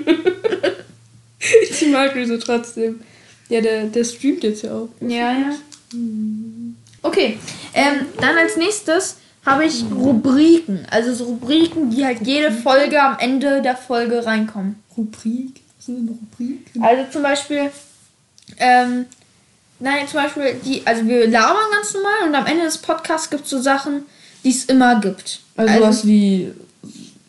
ich 1.62 1.88
mag 1.88 2.14
Rezo 2.14 2.36
trotzdem. 2.36 3.00
Ja, 3.48 3.60
der, 3.60 3.86
der 3.86 4.04
streamt 4.04 4.44
jetzt 4.44 4.62
ja 4.62 4.72
auch. 4.72 4.88
Ja, 5.00 5.32
ja. 5.32 5.52
Okay, 7.02 7.36
ähm, 7.74 8.06
dann 8.20 8.36
als 8.36 8.56
nächstes 8.56 9.16
habe 9.44 9.64
ich 9.64 9.82
Rubriken. 9.92 10.86
Also 10.88 11.12
so 11.14 11.24
Rubriken, 11.24 11.90
die 11.90 12.04
halt 12.04 12.24
jede 12.24 12.52
Folge 12.52 13.02
am 13.02 13.18
Ende 13.18 13.60
der 13.60 13.76
Folge 13.76 14.24
reinkommen. 14.24 14.76
Rubrik? 14.96 15.62
Was 15.90 15.96
sind 15.96 16.06
denn 16.06 16.18
Rubriken? 16.38 16.82
Also 16.82 17.12
zum 17.12 17.22
Beispiel, 17.22 17.70
ähm, 18.58 19.06
nein, 19.78 20.06
zum 20.08 20.22
Beispiel, 20.22 20.60
die, 20.64 20.86
also 20.86 21.06
wir 21.06 21.28
labern 21.28 21.70
ganz 21.72 21.94
normal 21.94 22.28
und 22.28 22.34
am 22.34 22.46
Ende 22.46 22.64
des 22.64 22.78
Podcasts 22.78 23.30
gibt 23.30 23.44
es 23.44 23.50
so 23.50 23.60
Sachen, 23.60 24.02
die 24.44 24.50
es 24.50 24.64
immer 24.66 25.00
gibt. 25.00 25.40
Also 25.56 25.74
sowas 25.74 26.06
wie. 26.06 26.52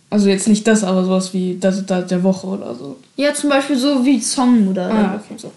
Also 0.09 0.27
jetzt 0.27 0.47
nicht 0.49 0.67
das, 0.67 0.83
aber 0.83 1.05
sowas 1.05 1.33
wie 1.33 1.57
das, 1.57 1.85
das 1.85 2.07
der 2.07 2.21
Woche 2.21 2.45
oder 2.47 2.75
so. 2.75 2.97
Ja, 3.15 3.33
zum 3.33 3.49
Beispiel 3.49 3.77
so 3.77 4.05
wie 4.05 4.19
Song 4.19 4.67
oder 4.67 4.89
Ah, 4.91 5.15
okay. 5.15 5.35
so. 5.37 5.51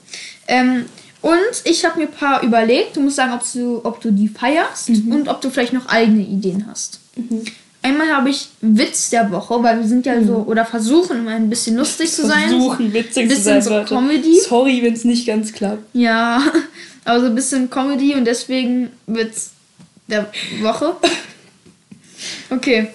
Ähm, 0.46 0.84
und 1.22 1.38
ich 1.64 1.84
habe 1.84 1.98
mir 1.98 2.06
ein 2.06 2.12
paar 2.12 2.42
überlegt. 2.42 2.94
Du 2.96 3.00
musst 3.00 3.16
sagen, 3.16 3.32
ob 3.32 3.42
du, 3.52 3.80
ob 3.82 4.00
du 4.00 4.12
die 4.12 4.28
feierst 4.28 4.90
und 4.90 5.26
ob 5.26 5.40
du 5.40 5.50
vielleicht 5.50 5.72
noch 5.72 5.86
eigene 5.86 6.22
Ideen 6.22 6.66
hast. 6.68 7.00
Einmal 7.84 8.08
habe 8.08 8.30
ich 8.30 8.48
Witz 8.62 9.10
der 9.10 9.30
Woche, 9.30 9.62
weil 9.62 9.78
wir 9.78 9.86
sind 9.86 10.06
ja 10.06 10.22
so, 10.24 10.36
oder 10.48 10.64
versuchen 10.64 11.18
immer 11.18 11.32
ein 11.32 11.50
bisschen 11.50 11.76
lustig 11.76 12.10
zu 12.10 12.26
sein. 12.26 12.48
Versuchen 12.48 12.94
witzig 12.94 13.24
zu 13.24 13.28
Bisschen 13.28 13.42
sein, 13.44 13.62
so 13.62 13.70
Leute. 13.70 13.94
Comedy. 13.94 14.40
Sorry, 14.40 14.82
wenn 14.82 14.94
es 14.94 15.04
nicht 15.04 15.26
ganz 15.26 15.52
klappt. 15.52 15.84
Ja, 15.92 16.42
aber 17.04 17.20
so 17.20 17.26
ein 17.26 17.34
bisschen 17.34 17.68
Comedy 17.68 18.14
und 18.14 18.24
deswegen 18.24 18.88
Witz 19.06 19.50
der 20.08 20.30
Woche. 20.62 20.96
Okay. 22.48 22.88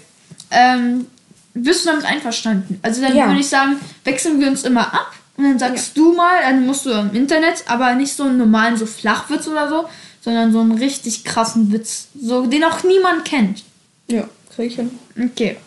Ähm, 0.50 1.06
bist 1.54 1.86
du 1.86 1.90
damit 1.92 2.06
einverstanden? 2.06 2.80
Also 2.82 3.00
dann 3.02 3.16
Ja. 3.16 3.28
würde 3.28 3.42
ich 3.42 3.48
sagen, 3.48 3.76
wechseln 4.04 4.40
wir 4.40 4.48
uns 4.48 4.64
immer 4.64 4.92
ab 4.92 5.14
und 5.38 5.44
dann 5.44 5.60
sagst 5.60 5.96
du 5.98 6.14
mal, 6.14 6.42
dann 6.42 6.66
musst 6.66 6.88
du 6.88 6.92
im 6.92 7.14
Internet, 7.14 7.64
aber 7.68 7.94
nicht 7.94 8.14
so 8.16 8.24
einen 8.24 8.40
normalen 8.40 8.76
so 8.76 8.88
Flachwitz 8.88 9.48
oder 9.48 9.70
so, 9.70 9.86
sondern 10.22 10.52
so 10.52 10.62
einen 10.62 10.72
richtig 10.72 11.24
krassen 11.26 11.72
Witz, 11.72 12.08
so 12.20 12.48
den 12.48 12.64
auch 12.64 12.84
niemand 12.84 13.26
kennt. 13.26 13.64
Ja, 14.08 14.24
hin. 14.68 14.92
Okay. 15.18 15.58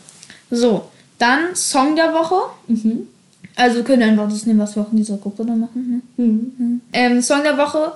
So, 0.50 0.88
dann 1.18 1.54
Song 1.54 1.96
der 1.96 2.12
Woche. 2.12 2.36
Mhm. 2.68 3.08
Also 3.56 3.76
wir 3.76 3.84
können 3.84 4.02
einfach 4.02 4.28
das 4.28 4.46
nehmen, 4.46 4.60
was 4.60 4.76
wir 4.76 4.82
auch 4.82 4.90
in 4.92 4.98
dieser 4.98 5.16
Gruppe 5.16 5.44
dann 5.44 5.60
machen. 5.60 6.02
Ne? 6.16 6.24
Mhm. 6.24 6.80
ähm, 6.92 7.22
Song 7.22 7.42
der 7.42 7.58
Woche. 7.58 7.92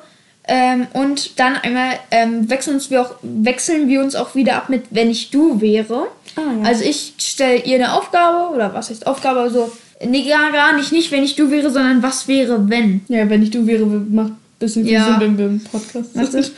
Ähm, 0.48 0.87
und 0.92 1.40
dann 1.40 1.56
einmal 1.56 1.94
ähm, 2.12 2.48
wechseln, 2.48 2.80
wir 2.88 3.02
auch, 3.02 3.14
wechseln 3.22 3.88
wir 3.88 4.00
uns 4.00 4.14
auch 4.14 4.35
wieder 4.37 4.56
ab 4.56 4.68
mit 4.68 4.85
Wenn 4.90 5.11
ich 5.11 5.30
du 5.30 5.61
wäre. 5.61 6.06
Ah, 6.37 6.40
ja. 6.61 6.64
Also 6.64 6.85
ich 6.85 7.14
stelle 7.18 7.64
ihr 7.64 7.76
eine 7.76 7.94
Aufgabe, 7.94 8.54
oder 8.54 8.72
was 8.72 8.90
heißt 8.90 9.06
Aufgabe? 9.09 9.40
Also, 9.40 9.72
nee, 10.06 10.28
gar, 10.28 10.52
gar 10.52 10.76
nicht, 10.76 10.92
nicht 10.92 11.11
wenn 11.11 11.24
ich 11.24 11.35
du 11.35 11.50
wäre, 11.50 11.70
sondern 11.70 12.02
was 12.02 12.28
wäre, 12.28 12.68
wenn. 12.68 13.00
Ja, 13.09 13.28
wenn 13.28 13.42
ich 13.42 13.50
du 13.50 13.66
wäre, 13.66 13.87
macht 13.87 14.30
ein 14.30 14.37
bisschen 14.61 14.87
Ja. 14.87 15.04
Sinn, 15.04 15.20
wenn 15.20 15.38
wir 15.38 15.46
im 15.46 15.61
Podcast 15.61 16.14
sind. 16.14 16.52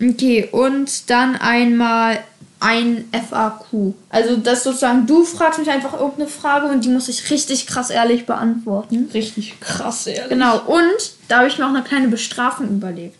Okay, 0.00 0.48
und 0.50 1.10
dann 1.10 1.36
einmal 1.36 2.18
ein 2.62 3.04
FAQ. 3.12 3.94
Also 4.08 4.36
das 4.36 4.62
sozusagen, 4.62 5.06
du 5.06 5.24
fragst 5.24 5.58
mich 5.58 5.68
einfach 5.68 5.94
irgendeine 5.94 6.28
Frage 6.28 6.68
und 6.68 6.84
die 6.84 6.88
muss 6.88 7.08
ich 7.08 7.28
richtig 7.30 7.66
krass 7.66 7.90
ehrlich 7.90 8.24
beantworten. 8.24 9.10
Richtig 9.12 9.58
krass, 9.60 10.06
ehrlich. 10.06 10.28
Genau, 10.28 10.60
und 10.66 11.12
da 11.28 11.38
habe 11.38 11.48
ich 11.48 11.58
mir 11.58 11.64
auch 11.66 11.70
eine 11.70 11.82
kleine 11.82 12.08
Bestrafung 12.08 12.68
überlegt. 12.68 13.16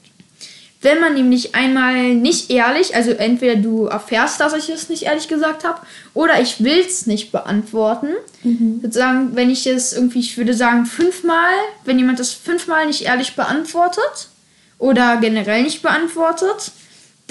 Wenn 0.80 1.00
man 1.00 1.14
nämlich 1.14 1.54
einmal 1.54 2.14
nicht 2.14 2.50
ehrlich, 2.50 2.94
also 2.96 3.12
entweder 3.12 3.56
du 3.56 3.86
erfährst, 3.86 4.40
dass 4.40 4.52
ich 4.52 4.68
es 4.68 4.88
nicht 4.88 5.04
ehrlich 5.04 5.28
gesagt 5.28 5.64
habe, 5.64 5.80
oder 6.12 6.40
ich 6.40 6.62
will 6.62 6.80
es 6.80 7.06
nicht 7.06 7.30
beantworten. 7.30 8.08
Sozusagen, 8.82 9.36
wenn 9.36 9.48
ich 9.50 9.66
es 9.66 9.92
irgendwie, 9.92 10.18
ich 10.18 10.36
würde 10.36 10.54
sagen, 10.54 10.86
fünfmal, 10.86 11.52
wenn 11.84 11.98
jemand 11.98 12.18
das 12.18 12.32
fünfmal 12.32 12.86
nicht 12.86 13.02
ehrlich 13.02 13.36
beantwortet 13.36 14.28
oder 14.78 15.18
generell 15.18 15.62
nicht 15.62 15.82
beantwortet, 15.82 16.72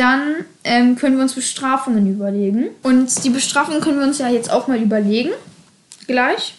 dann 0.02 0.36
ähm, 0.64 0.96
können 0.96 1.16
wir 1.18 1.24
uns 1.24 1.34
Bestrafungen 1.36 2.12
überlegen. 2.12 2.66
Und 2.84 3.24
die 3.24 3.30
Bestrafungen 3.30 3.82
können 3.82 4.00
wir 4.00 4.06
uns 4.08 4.18
ja 4.18 4.30
jetzt 4.30 4.52
auch 4.52 4.68
mal 4.68 4.80
überlegen. 4.82 5.30
Gleich. 6.08 6.56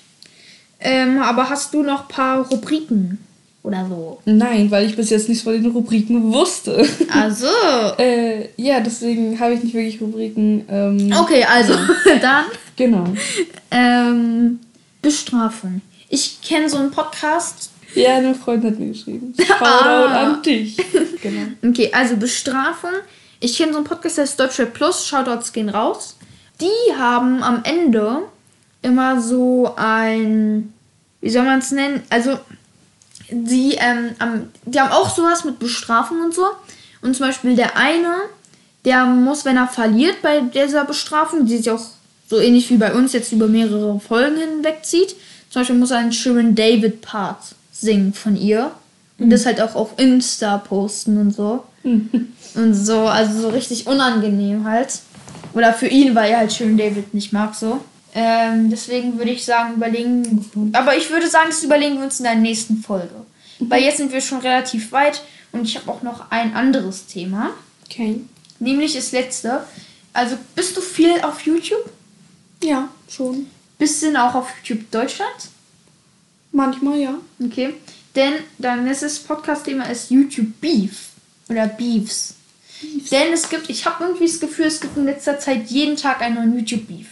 Ähm, 0.81 1.21
aber 1.21 1.49
hast 1.51 1.75
du 1.75 1.83
noch 1.83 2.03
ein 2.03 2.09
paar 2.09 2.47
Rubriken 2.49 3.19
oder 3.63 3.87
so? 3.89 4.21
Nein, 4.25 4.71
weil 4.71 4.87
ich 4.87 4.97
bis 4.97 5.11
jetzt 5.11 5.29
nichts 5.29 5.45
von 5.45 5.53
den 5.53 5.71
Rubriken 5.71 6.33
wusste. 6.33 6.85
Also. 7.13 7.47
äh, 7.99 8.49
ja, 8.57 8.81
deswegen 8.81 9.39
habe 9.39 9.55
ich 9.55 9.63
nicht 9.63 9.75
wirklich 9.75 10.01
Rubriken. 10.01 10.65
Ähm, 10.69 11.13
Okay, 11.21 11.45
also 11.45 11.75
dann 12.23 12.45
Genau. 12.77 13.05
ähm, 13.71 14.59
Bestrafung. 15.03 15.81
ich 16.09 16.41
kenne 16.43 16.69
so 16.69 16.79
einen 16.79 16.91
Podcast. 16.91 17.71
Ja, 17.95 18.17
eine 18.17 18.35
Freundin 18.35 18.71
hat 18.73 18.79
mir 18.81 18.89
geschrieben. 18.89 19.35
Shoutout 19.39 19.63
Ah. 19.65 20.23
an 20.35 20.43
dich. 20.43 20.77
genau. 21.23 21.43
Okay, 21.69 21.91
also 21.93 22.17
Bestrafung. 22.17 22.91
Ich 23.45 23.57
kenne 23.57 23.73
so 23.73 23.79
einen 23.79 23.87
Podcast, 23.87 24.19
der 24.19 24.25
ist 24.25 24.39
Deutschrap 24.39 24.73
Plus. 24.73 25.05
Shoutouts 25.05 25.53
gehen 25.53 25.69
raus. 25.69 26.15
Die 26.61 26.97
haben 26.97 27.43
am 27.43 27.65
Ende 27.65 28.19
immer 28.83 29.21
so 29.21 29.75
ein, 29.75 30.73
wie 31.21 31.29
soll 31.29 31.43
man 31.43 31.59
es 31.59 31.73
nennen? 31.73 32.05
Also, 32.09 32.39
die, 33.31 33.75
ähm, 33.81 34.13
die 34.65 34.81
haben 34.81 34.93
auch 34.93 35.13
sowas 35.13 35.43
mit 35.43 35.59
Bestrafung 35.59 36.21
und 36.23 36.33
so. 36.33 36.45
Und 37.01 37.17
zum 37.17 37.27
Beispiel 37.27 37.57
der 37.57 37.77
eine, 37.77 38.15
der 38.85 39.07
muss, 39.07 39.45
wenn 39.45 39.57
er 39.57 39.67
verliert 39.67 40.23
bei 40.23 40.39
dieser 40.39 40.85
Bestrafung, 40.85 41.45
die 41.45 41.57
sich 41.57 41.71
auch 41.73 41.85
so 42.31 42.39
ähnlich 42.39 42.71
wie 42.71 42.77
bei 42.77 42.95
uns 42.95 43.13
jetzt 43.13 43.33
über 43.33 43.49
mehrere 43.49 43.99
Folgen 43.99 44.37
hinwegzieht, 44.37 45.17
zum 45.51 45.63
Beispiel 45.63 45.79
muss 45.79 45.91
er 45.91 45.99
einen 45.99 46.13
Sharon 46.13 46.55
David 46.55 47.01
Part 47.01 47.57
singen 47.73 48.15
von 48.15 48.37
ihr. 48.37 48.71
Und 49.19 49.31
das 49.31 49.47
halt 49.47 49.61
auch 49.61 49.75
auf 49.75 49.99
Insta 49.99 50.59
posten 50.59 51.19
und 51.19 51.33
so. 51.33 51.65
Und 52.55 52.75
so, 52.75 53.07
also 53.07 53.41
so 53.41 53.49
richtig 53.49 53.87
unangenehm 53.87 54.65
halt. 54.65 55.01
Oder 55.55 55.73
für 55.73 55.89
ihn, 55.89 56.15
weil 56.15 56.31
er 56.31 56.39
halt 56.39 56.53
Sharon 56.53 56.77
David 56.77 57.13
nicht 57.15 57.33
mag 57.33 57.55
so. 57.55 57.81
Ähm, 58.15 58.71
deswegen 58.71 59.19
würde 59.19 59.31
ich 59.31 59.45
sagen, 59.45 59.75
überlegen. 59.75 60.71
Aber 60.75 60.97
ich 60.97 61.11
würde 61.11 61.29
sagen, 61.29 61.49
das 61.49 61.63
überlegen 61.63 61.97
wir 61.97 62.05
uns 62.05 62.21
in 62.21 62.25
der 62.25 62.35
nächsten 62.35 62.77
Folge. 62.77 63.15
Weil 63.59 63.83
jetzt 63.83 63.99
sind 63.99 64.13
wir 64.13 64.21
schon 64.21 64.39
relativ 64.39 64.93
weit 64.93 65.23
und 65.53 65.63
ich 65.63 65.77
habe 65.77 65.91
auch 65.91 66.03
noch 66.03 66.31
ein 66.31 66.55
anderes 66.55 67.07
Thema. 67.07 67.51
Okay. 67.87 68.21
Nämlich 68.59 68.95
das 68.95 69.13
letzte. 69.13 69.65
Also 70.13 70.37
bist 70.55 70.77
du 70.77 70.81
viel 70.81 71.21
auf 71.23 71.41
YouTube? 71.43 71.91
Ja, 72.63 72.89
schon. 73.09 73.47
Bist 73.79 74.03
du 74.03 74.07
denn 74.07 74.17
auch 74.17 74.35
auf 74.35 74.49
YouTube 74.63 74.91
Deutschland? 74.91 75.49
Manchmal 76.53 76.99
ja. 76.99 77.15
Okay. 77.43 77.75
Denn 78.15 78.35
ist 78.87 79.03
das 79.03 79.19
Podcast-Thema 79.21 79.85
ist 79.85 80.11
YouTube 80.11 80.61
Beef. 80.61 81.12
Oder 81.53 81.67
Beefs. 81.69 82.35
Denn 83.11 83.33
es 83.33 83.49
gibt, 83.49 83.71
ich 83.71 83.87
habe 83.87 84.03
irgendwie 84.05 84.27
das 84.27 84.41
Gefühl, 84.41 84.67
es 84.67 84.81
gibt 84.81 84.97
in 84.97 85.05
letzter 85.05 85.39
Zeit 85.39 85.67
jeden 85.69 85.97
Tag 85.97 86.21
einen 86.21 86.35
neuen 86.35 86.59
YouTube 86.59 86.87
Beef. 86.89 87.09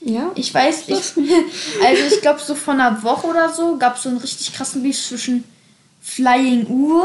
Ja? 0.00 0.30
Ich 0.36 0.54
weiß, 0.54 0.84
ich, 0.86 0.96
also 1.84 2.02
ich 2.14 2.20
glaube 2.20 2.40
so 2.40 2.54
vor 2.54 2.74
einer 2.74 3.02
Woche 3.02 3.26
oder 3.26 3.52
so 3.52 3.76
gab 3.78 3.96
es 3.96 4.04
so 4.04 4.10
einen 4.10 4.18
richtig 4.18 4.52
krassen 4.54 4.82
Beef 4.82 4.96
zwischen 5.00 5.42
Flying 6.00 6.66
Uwe 6.68 7.04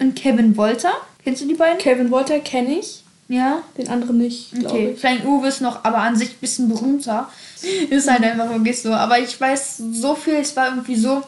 und 0.00 0.16
Kevin 0.16 0.56
Wolter. 0.56 0.92
Kennst 1.22 1.42
du 1.42 1.46
die 1.46 1.54
beiden? 1.54 1.78
Kevin 1.78 2.10
Wolter 2.10 2.40
kenne 2.40 2.80
ich, 2.80 3.04
Ja. 3.28 3.62
den 3.78 3.88
anderen 3.88 4.18
nicht, 4.18 4.50
glaube 4.52 4.68
Okay, 4.70 4.90
ich. 4.94 5.00
Flying 5.00 5.24
Uwe 5.24 5.46
ist 5.48 5.60
noch, 5.60 5.84
aber 5.84 5.98
an 5.98 6.16
sich 6.16 6.30
ein 6.30 6.40
bisschen 6.40 6.68
berühmter. 6.68 7.30
Ist 7.90 8.10
halt 8.10 8.22
einfach 8.24 8.48
wirklich 8.50 8.80
so. 8.80 8.90
Aber 8.94 9.18
ich 9.18 9.38
weiß 9.38 9.82
so 9.92 10.14
viel, 10.14 10.36
es 10.36 10.56
war 10.56 10.68
irgendwie 10.70 10.96
so. 10.96 11.22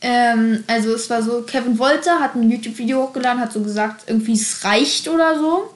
Ähm, 0.00 0.64
also 0.66 0.92
es 0.92 1.10
war 1.10 1.22
so, 1.22 1.42
Kevin 1.42 1.78
Wolter 1.78 2.20
hat 2.20 2.34
ein 2.34 2.50
YouTube-Video 2.50 3.02
hochgeladen, 3.04 3.40
hat 3.40 3.52
so 3.52 3.60
gesagt, 3.60 4.04
irgendwie 4.06 4.34
es 4.34 4.64
reicht 4.64 5.08
oder 5.08 5.38
so. 5.38 5.74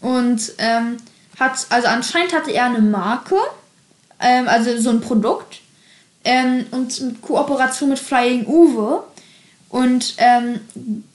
Und 0.00 0.52
ähm, 0.58 0.96
hat, 1.38 1.66
also 1.70 1.88
anscheinend 1.88 2.34
hatte 2.34 2.52
er 2.52 2.64
eine 2.66 2.80
Marke, 2.80 3.36
ähm, 4.20 4.48
also 4.48 4.76
so 4.78 4.90
ein 4.90 5.00
Produkt. 5.00 5.60
Ähm, 6.24 6.66
und 6.70 7.00
mit 7.00 7.22
Kooperation 7.22 7.88
mit 7.88 7.98
Flying 7.98 8.46
Uwe. 8.46 9.04
Ähm, 9.72 10.60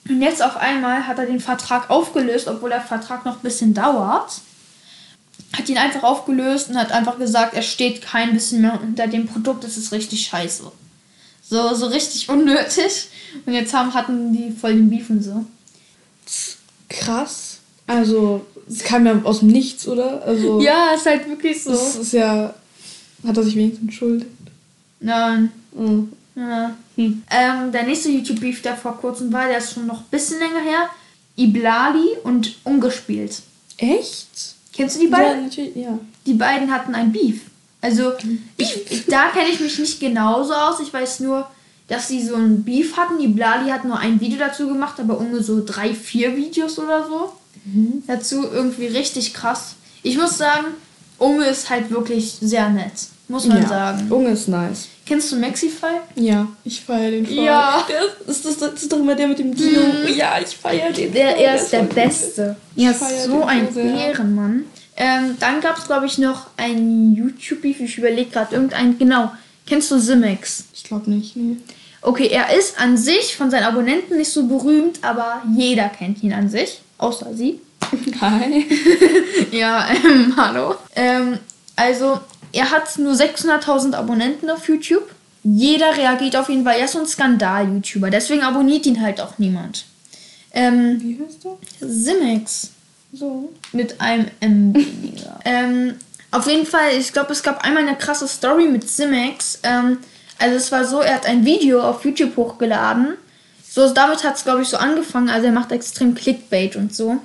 und 0.10 0.22
jetzt 0.22 0.42
auf 0.42 0.58
einmal 0.58 1.06
hat 1.06 1.20
er 1.20 1.26
den 1.26 1.40
Vertrag 1.40 1.90
aufgelöst, 1.90 2.48
obwohl 2.48 2.70
der 2.70 2.82
Vertrag 2.82 3.26
noch 3.26 3.36
ein 3.36 3.44
bisschen 3.44 3.74
dauert 3.74 4.42
hat 5.56 5.70
ihn 5.70 5.78
einfach 5.78 6.04
aufgelöst 6.04 6.70
und 6.70 6.78
hat 6.78 6.92
einfach 6.92 7.18
gesagt, 7.18 7.54
er 7.54 7.62
steht 7.62 8.02
kein 8.02 8.34
bisschen 8.34 8.62
mehr 8.62 8.80
unter 8.82 9.08
dem 9.08 9.28
Produkt, 9.28 9.64
das 9.64 9.78
ist 9.78 9.92
richtig 9.92 10.28
scheiße. 10.28 10.72
So, 11.50 11.74
so 11.76 11.86
richtig 11.88 12.28
unnötig. 12.30 13.08
Und 13.46 13.54
jetzt 13.54 13.74
haben, 13.74 13.94
hatten 13.94 14.34
die 14.34 14.52
voll 14.52 14.74
den 14.74 14.90
Beef 14.90 15.10
und 15.10 15.24
so. 15.24 15.46
Krass. 16.90 17.60
Also, 17.86 18.46
es 18.70 18.84
kam 18.84 19.06
ja 19.06 19.20
aus 19.24 19.40
dem 19.40 19.50
Nichts, 19.50 19.88
oder? 19.88 20.22
Also, 20.24 20.60
Ja, 20.62 20.94
ist 20.96 21.06
halt 21.06 21.28
wirklich 21.28 21.64
so. 21.64 21.72
das 21.72 21.96
ist 21.96 22.14
ja. 22.14 22.54
Hat 23.26 23.38
er 23.38 23.44
sich 23.44 23.56
wenigstens 23.56 23.84
entschuldigt? 23.84 24.30
Nein. 25.00 25.52
Mhm. 25.74 26.12
Ja. 26.36 26.76
Hm. 26.96 27.24
Ähm, 27.32 27.72
der 27.72 27.84
nächste 27.84 28.10
YouTube-Beef, 28.10 28.62
der 28.62 28.76
vor 28.76 28.98
kurzem 28.98 29.32
war, 29.34 29.48
der 29.48 29.58
ist 29.58 29.74
schon 29.74 29.88
noch 29.88 30.00
ein 30.02 30.06
bisschen 30.12 30.40
länger 30.40 30.62
her. 30.62 30.90
Iblali 31.36 32.18
und 32.24 32.56
Ungespielt. 32.64 33.42
Echt? 33.78 34.28
Kennst 34.74 34.96
du 34.98 35.00
die 35.02 35.06
Ja, 35.12 35.18
beiden? 35.18 35.44
natürlich, 35.46 35.76
ja. 35.76 35.98
die 36.26 36.34
beiden 36.34 36.72
hatten 36.72 36.94
ein 36.96 37.12
Beef. 37.12 37.42
Also, 37.82 38.14
ich, 38.58 39.06
da 39.08 39.30
kenne 39.30 39.50
ich 39.52 39.60
mich 39.60 39.78
nicht 39.80 40.00
genauso 40.00 40.54
aus. 40.54 40.80
Ich 40.80 40.92
weiß 40.92 41.20
nur, 41.22 41.48
dass 41.88 42.08
sie 42.08 42.26
so 42.26 42.36
ein 42.36 42.64
Beef 42.64 42.98
hatten. 42.98 43.20
Die 43.20 43.28
Blali 43.28 43.70
hat 43.70 43.86
nur 43.86 44.00
ein 44.00 44.20
Video 44.20 44.38
dazu 44.40 44.68
gemacht, 44.68 45.00
aber 45.00 45.18
ungefähr 45.18 45.44
so 45.44 45.64
drei, 45.66 45.94
vier 45.94 46.36
Videos 46.36 46.80
oder 46.80 47.06
so. 47.06 47.34
Dazu 48.08 48.46
irgendwie 48.52 48.88
richtig 48.88 49.34
krass. 49.34 49.76
Ich 50.02 50.18
muss 50.18 50.38
sagen, 50.38 50.68
Unge 51.18 51.46
ist 51.46 51.70
halt 51.70 51.90
wirklich 51.92 52.38
sehr 52.40 52.70
nett. 52.70 52.94
Muss 53.28 53.46
man 53.46 53.62
ja. 53.62 53.68
sagen. 53.68 54.10
Unge 54.10 54.30
ist 54.30 54.48
nice. 54.48 54.88
Kennst 55.06 55.32
du 55.32 55.36
Maxify? 55.38 56.00
Ja, 56.16 56.48
ich 56.64 56.82
feiere 56.82 57.12
den 57.12 57.26
voll. 57.26 57.44
Ja. 57.44 57.86
Der 57.90 58.30
ist, 58.32 58.46
das, 58.46 58.58
das 58.58 58.84
ist 58.84 58.92
doch 58.92 59.00
immer 59.00 59.16
der 59.16 59.28
mit 59.28 59.40
dem 59.40 59.54
Dino. 59.54 59.82
Ja, 60.16 60.40
ich 60.40 60.56
feiere 60.56 60.94
den. 60.94 61.12
Der, 61.14 61.32
voll. 61.32 61.42
er 61.42 61.56
ist 61.56 61.72
der 61.72 61.82
cool. 61.82 61.88
Beste. 61.88 62.56
Er 62.78 62.92
ist 62.92 63.24
so 63.26 63.44
ein. 63.44 63.76
Ehrenmann. 63.76 64.64
Ähm, 64.98 65.38
dann 65.40 65.62
gab 65.62 65.78
es, 65.78 65.86
glaube 65.86 66.08
ich, 66.08 66.18
noch 66.18 66.48
ein 66.58 67.14
YouTube-Beef. 67.14 67.80
Ich 67.80 67.98
überlege 67.98 68.32
gerade 68.32 68.56
irgendein. 68.56 68.98
Genau. 68.98 69.32
Kennst 69.66 69.92
du 69.92 70.00
Simex? 70.00 70.66
Ich 70.74 70.84
glaube 70.84 71.10
nicht, 71.12 71.36
nee. 71.36 71.58
Okay, 72.02 72.28
er 72.28 72.58
ist 72.58 72.80
an 72.80 72.98
sich 72.98 73.36
von 73.36 73.52
seinen 73.52 73.66
Abonnenten 73.66 74.18
nicht 74.18 74.32
so 74.32 74.48
berühmt, 74.48 75.00
aber 75.04 75.44
jeder 75.56 75.90
kennt 75.90 76.24
ihn 76.24 76.34
an 76.34 76.50
sich. 76.50 76.82
Außer 76.98 77.34
sie. 77.34 77.60
Hi. 78.22 78.66
Ja, 79.52 79.88
ähm, 79.90 80.34
hallo. 80.36 80.76
Ähm, 80.96 81.38
also, 81.76 82.20
er 82.52 82.72
hat 82.72 82.98
nur 82.98 83.14
600.000 83.14 83.94
Abonnenten 83.94 84.50
auf 84.50 84.68
YouTube. 84.68 85.10
Jeder 85.44 85.96
reagiert 85.96 86.36
auf 86.36 86.50
ihn, 86.50 86.66
weil 86.66 86.80
er 86.80 86.86
ist 86.86 86.94
so 86.94 87.00
ein 87.00 87.08
Skandal-YouTuber. 87.08 88.10
Deswegen 88.10 88.42
abonniert 88.42 88.86
ihn 88.86 89.02
halt 89.02 89.22
auch 89.22 89.38
niemand. 89.38 89.86
Ähm, 90.52 91.00
Wie 91.02 91.20
heißt 91.24 91.44
du? 91.44 91.58
Simex. 91.80 92.72
So. 93.18 93.52
Mit 93.72 94.00
einem 94.00 94.28
M 94.40 94.74
weniger. 94.76 95.40
ähm, 95.46 95.96
auf 96.32 96.48
jeden 96.48 96.66
Fall, 96.66 96.92
ich 96.98 97.14
glaube, 97.14 97.32
es 97.32 97.42
gab 97.42 97.64
einmal 97.64 97.88
eine 97.88 97.98
krasse 97.98 98.28
Story 98.28 98.68
mit 98.68 98.88
Simex. 98.88 99.60
Ähm, 99.64 99.98
also 100.40 100.56
es 100.56 100.72
war 100.72 100.86
so, 100.86 101.00
er 101.00 101.16
hat 101.16 101.26
ein 101.26 101.46
Video 101.46 101.82
auf 101.82 102.06
YouTube 102.06 102.36
hochgeladen. 102.36 103.14
So, 103.68 103.94
damit 103.94 104.24
hat 104.24 104.36
es, 104.36 104.44
glaube 104.44 104.62
ich, 104.62 104.68
so 104.68 104.78
angefangen. 104.78 105.30
Also 105.30 105.48
er 105.48 105.52
macht 105.54 105.72
extrem 105.72 106.16
Clickbait 106.16 106.76
und 106.76 106.96
so. 106.96 107.18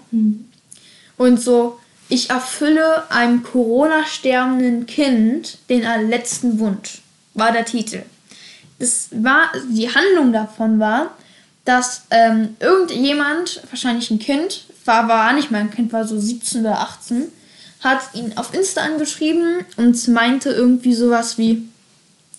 Und 1.17 1.41
so, 1.41 1.79
ich 2.09 2.31
erfülle 2.31 3.11
einem 3.11 3.43
Corona-sterbenden 3.43 4.87
Kind 4.87 5.59
den 5.69 5.83
letzten 6.09 6.59
Wunsch, 6.59 7.01
war 7.35 7.53
der 7.53 7.65
Titel. 7.65 8.03
Das 8.79 9.09
war, 9.13 9.51
die 9.71 9.89
Handlung 9.95 10.33
davon 10.33 10.79
war, 10.79 11.17
dass 11.65 12.03
ähm, 12.11 12.57
irgendjemand, 12.61 13.63
wahrscheinlich 13.71 14.11
ein 14.11 14.19
Kind, 14.19 14.65
war, 14.85 15.09
war 15.09 15.33
nicht 15.33 15.51
mal 15.51 15.61
ein 15.61 15.71
Kind, 15.71 15.93
war 15.93 16.07
so 16.07 16.19
17 16.19 16.63
oder 16.63 16.81
18, 16.81 17.25
hat 17.81 18.01
ihn 18.15 18.33
auf 18.37 18.55
Insta 18.55 18.83
angeschrieben 18.83 19.65
und 19.77 20.09
meinte 20.09 20.51
irgendwie 20.51 20.95
sowas 20.95 21.39
wie, 21.39 21.69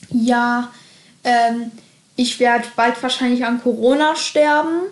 ja, 0.09 0.71
ähm, 1.23 1.71
ich 2.15 2.39
werde 2.39 2.65
bald 2.75 3.01
wahrscheinlich 3.01 3.45
an 3.45 3.61
Corona 3.61 4.15
sterben. 4.15 4.83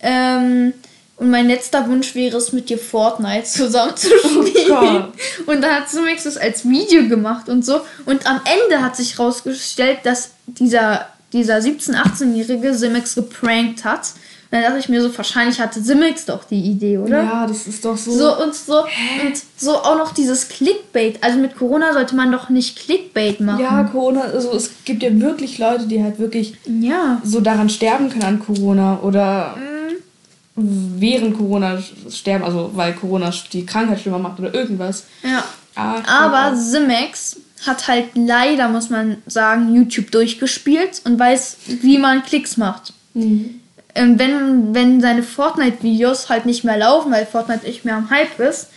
Ähm, 0.00 0.72
und 1.16 1.30
mein 1.30 1.48
letzter 1.48 1.88
Wunsch 1.88 2.14
wäre 2.14 2.36
es, 2.36 2.52
mit 2.52 2.68
dir 2.68 2.78
Fortnite 2.78 3.44
zusammen 3.44 3.96
zu 3.96 4.08
spielen. 4.18 4.68
Gott. 4.68 5.12
und 5.46 5.62
dann 5.62 5.74
hat 5.74 5.88
Simex 5.88 6.24
das 6.24 6.36
als 6.36 6.68
Video 6.68 7.08
gemacht 7.08 7.48
und 7.48 7.64
so. 7.64 7.80
Und 8.04 8.26
am 8.26 8.40
Ende 8.44 8.82
hat 8.82 8.96
sich 8.96 9.18
rausgestellt, 9.18 10.00
dass 10.04 10.32
dieser, 10.46 11.06
dieser 11.32 11.56
17-, 11.56 11.94
18-jährige 11.94 12.74
Simex 12.74 13.14
geprankt 13.14 13.84
hat. 13.84 14.10
Dann 14.50 14.62
dachte 14.62 14.78
ich 14.78 14.88
mir 14.88 15.02
so, 15.02 15.16
wahrscheinlich 15.16 15.60
hatte 15.60 15.80
Simex 15.82 16.24
doch 16.26 16.44
die 16.44 16.60
Idee, 16.60 16.98
oder? 16.98 17.22
Ja, 17.22 17.46
das 17.46 17.66
ist 17.66 17.84
doch 17.84 17.96
so. 17.96 18.12
So 18.12 18.42
und 18.42 18.54
so 18.54 18.80
und 18.82 19.34
so 19.56 19.76
auch 19.76 19.98
noch 19.98 20.14
dieses 20.14 20.48
Clickbait. 20.48 21.22
Also 21.22 21.38
mit 21.38 21.56
Corona 21.56 21.92
sollte 21.92 22.14
man 22.14 22.30
doch 22.30 22.48
nicht 22.48 22.78
Clickbait 22.78 23.40
machen. 23.40 23.60
Ja, 23.60 23.82
Corona, 23.84 24.20
also 24.22 24.52
es 24.52 24.70
gibt 24.84 25.02
ja 25.02 25.18
wirklich 25.20 25.58
Leute, 25.58 25.86
die 25.86 26.02
halt 26.02 26.18
wirklich 26.20 26.54
Ja. 26.66 27.20
so 27.24 27.40
daran 27.40 27.68
sterben 27.68 28.08
können 28.08 28.22
an 28.24 28.38
Corona 28.38 29.00
oder 29.02 29.56
Mhm. 29.56 31.00
während 31.00 31.36
Corona 31.36 31.78
sterben, 32.10 32.44
also 32.44 32.70
weil 32.74 32.94
Corona 32.94 33.32
die 33.52 33.66
Krankheit 33.66 34.00
schlimmer 34.00 34.18
macht 34.18 34.38
oder 34.38 34.54
irgendwas. 34.54 35.04
Ja. 35.22 35.44
Ah, 35.74 36.00
Aber 36.06 36.56
Simex 36.56 37.36
hat 37.66 37.86
halt 37.88 38.06
leider, 38.14 38.68
muss 38.68 38.88
man 38.90 39.18
sagen, 39.26 39.74
YouTube 39.74 40.10
durchgespielt 40.10 41.02
und 41.04 41.18
weiß, 41.18 41.56
wie 41.82 41.98
man 41.98 42.22
Klicks 42.22 42.56
macht. 42.56 42.92
Mhm. 43.12 43.60
Ähm, 43.96 44.18
wenn, 44.18 44.74
wenn 44.74 45.00
seine 45.00 45.22
Fortnite-Videos 45.22 46.28
halt 46.28 46.44
nicht 46.44 46.64
mehr 46.64 46.76
laufen, 46.76 47.10
weil 47.10 47.24
Fortnite 47.24 47.66
nicht 47.66 47.86
mehr 47.86 47.96
am 47.96 48.10
Hype 48.10 48.38
ist, 48.38 48.68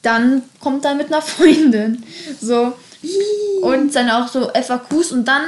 dann 0.00 0.42
kommt 0.60 0.86
er 0.86 0.94
mit 0.94 1.08
einer 1.08 1.22
Freundin. 1.22 2.02
So. 2.40 2.72
Und 3.60 3.94
dann 3.94 4.10
auch 4.10 4.28
so 4.28 4.48
FAQs 4.48 5.12
und 5.12 5.28
dann 5.28 5.42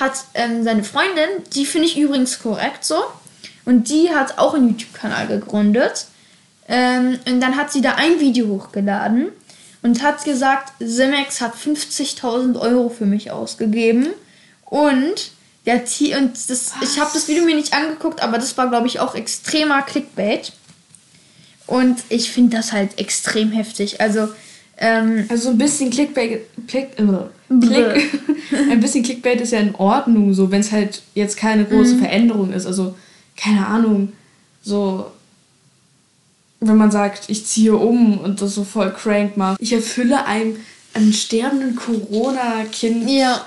hat 0.00 0.12
ähm, 0.32 0.64
seine 0.64 0.82
Freundin, 0.82 1.28
die 1.54 1.66
finde 1.66 1.88
ich 1.88 1.98
übrigens 1.98 2.40
korrekt 2.40 2.84
so, 2.84 2.96
und 3.66 3.90
die 3.90 4.10
hat 4.10 4.38
auch 4.38 4.54
einen 4.54 4.70
YouTube-Kanal 4.70 5.26
gegründet. 5.26 6.06
Ähm, 6.66 7.18
und 7.26 7.40
dann 7.40 7.56
hat 7.56 7.70
sie 7.70 7.82
da 7.82 7.96
ein 7.96 8.18
Video 8.18 8.48
hochgeladen 8.48 9.28
und 9.82 10.02
hat 10.02 10.24
gesagt, 10.24 10.72
Simex 10.80 11.42
hat 11.42 11.54
50.000 11.54 12.58
Euro 12.58 12.88
für 12.88 13.04
mich 13.04 13.30
ausgegeben. 13.30 14.08
Und 14.64 15.32
der 15.66 15.84
T 15.84 16.16
und 16.16 16.32
das, 16.48 16.72
ich 16.82 17.00
habe 17.00 17.10
das 17.14 17.26
Video 17.28 17.44
mir 17.44 17.56
nicht 17.56 17.72
angeguckt, 17.72 18.22
aber 18.22 18.38
das 18.38 18.56
war, 18.56 18.68
glaube 18.68 18.86
ich, 18.86 19.00
auch 19.00 19.14
extremer 19.14 19.82
Clickbait. 19.82 20.52
Und 21.66 22.02
ich 22.10 22.30
finde 22.30 22.56
das 22.58 22.72
halt 22.72 22.98
extrem 22.98 23.50
heftig. 23.50 24.00
Also, 24.00 24.28
ähm, 24.76 25.24
Also 25.28 25.50
ein 25.50 25.58
bisschen 25.58 25.90
Clickbait, 25.90 26.42
Click, 26.68 26.88
äh, 26.98 27.60
Click, 27.60 28.10
ein 28.70 28.80
bisschen 28.80 29.02
Clickbait 29.02 29.40
ist 29.40 29.52
ja 29.52 29.60
in 29.60 29.74
Ordnung, 29.74 30.34
so 30.34 30.50
wenn 30.50 30.60
es 30.60 30.72
halt 30.72 31.02
jetzt 31.14 31.38
keine 31.38 31.64
große 31.64 31.96
Veränderung 31.96 32.52
ist. 32.52 32.66
Also 32.66 32.94
keine 33.36 33.66
Ahnung, 33.66 34.12
so 34.62 35.10
wenn 36.60 36.76
man 36.76 36.90
sagt, 36.90 37.24
ich 37.28 37.46
ziehe 37.46 37.76
um 37.76 38.18
und 38.18 38.40
das 38.40 38.54
so 38.54 38.64
voll 38.64 38.92
crank 38.92 39.36
macht. 39.36 39.60
Ich 39.60 39.72
erfülle 39.72 40.24
einem, 40.26 40.56
einem 40.94 41.12
sterbenden 41.12 41.76
Corona-Kind 41.76 43.08
ja. 43.10 43.44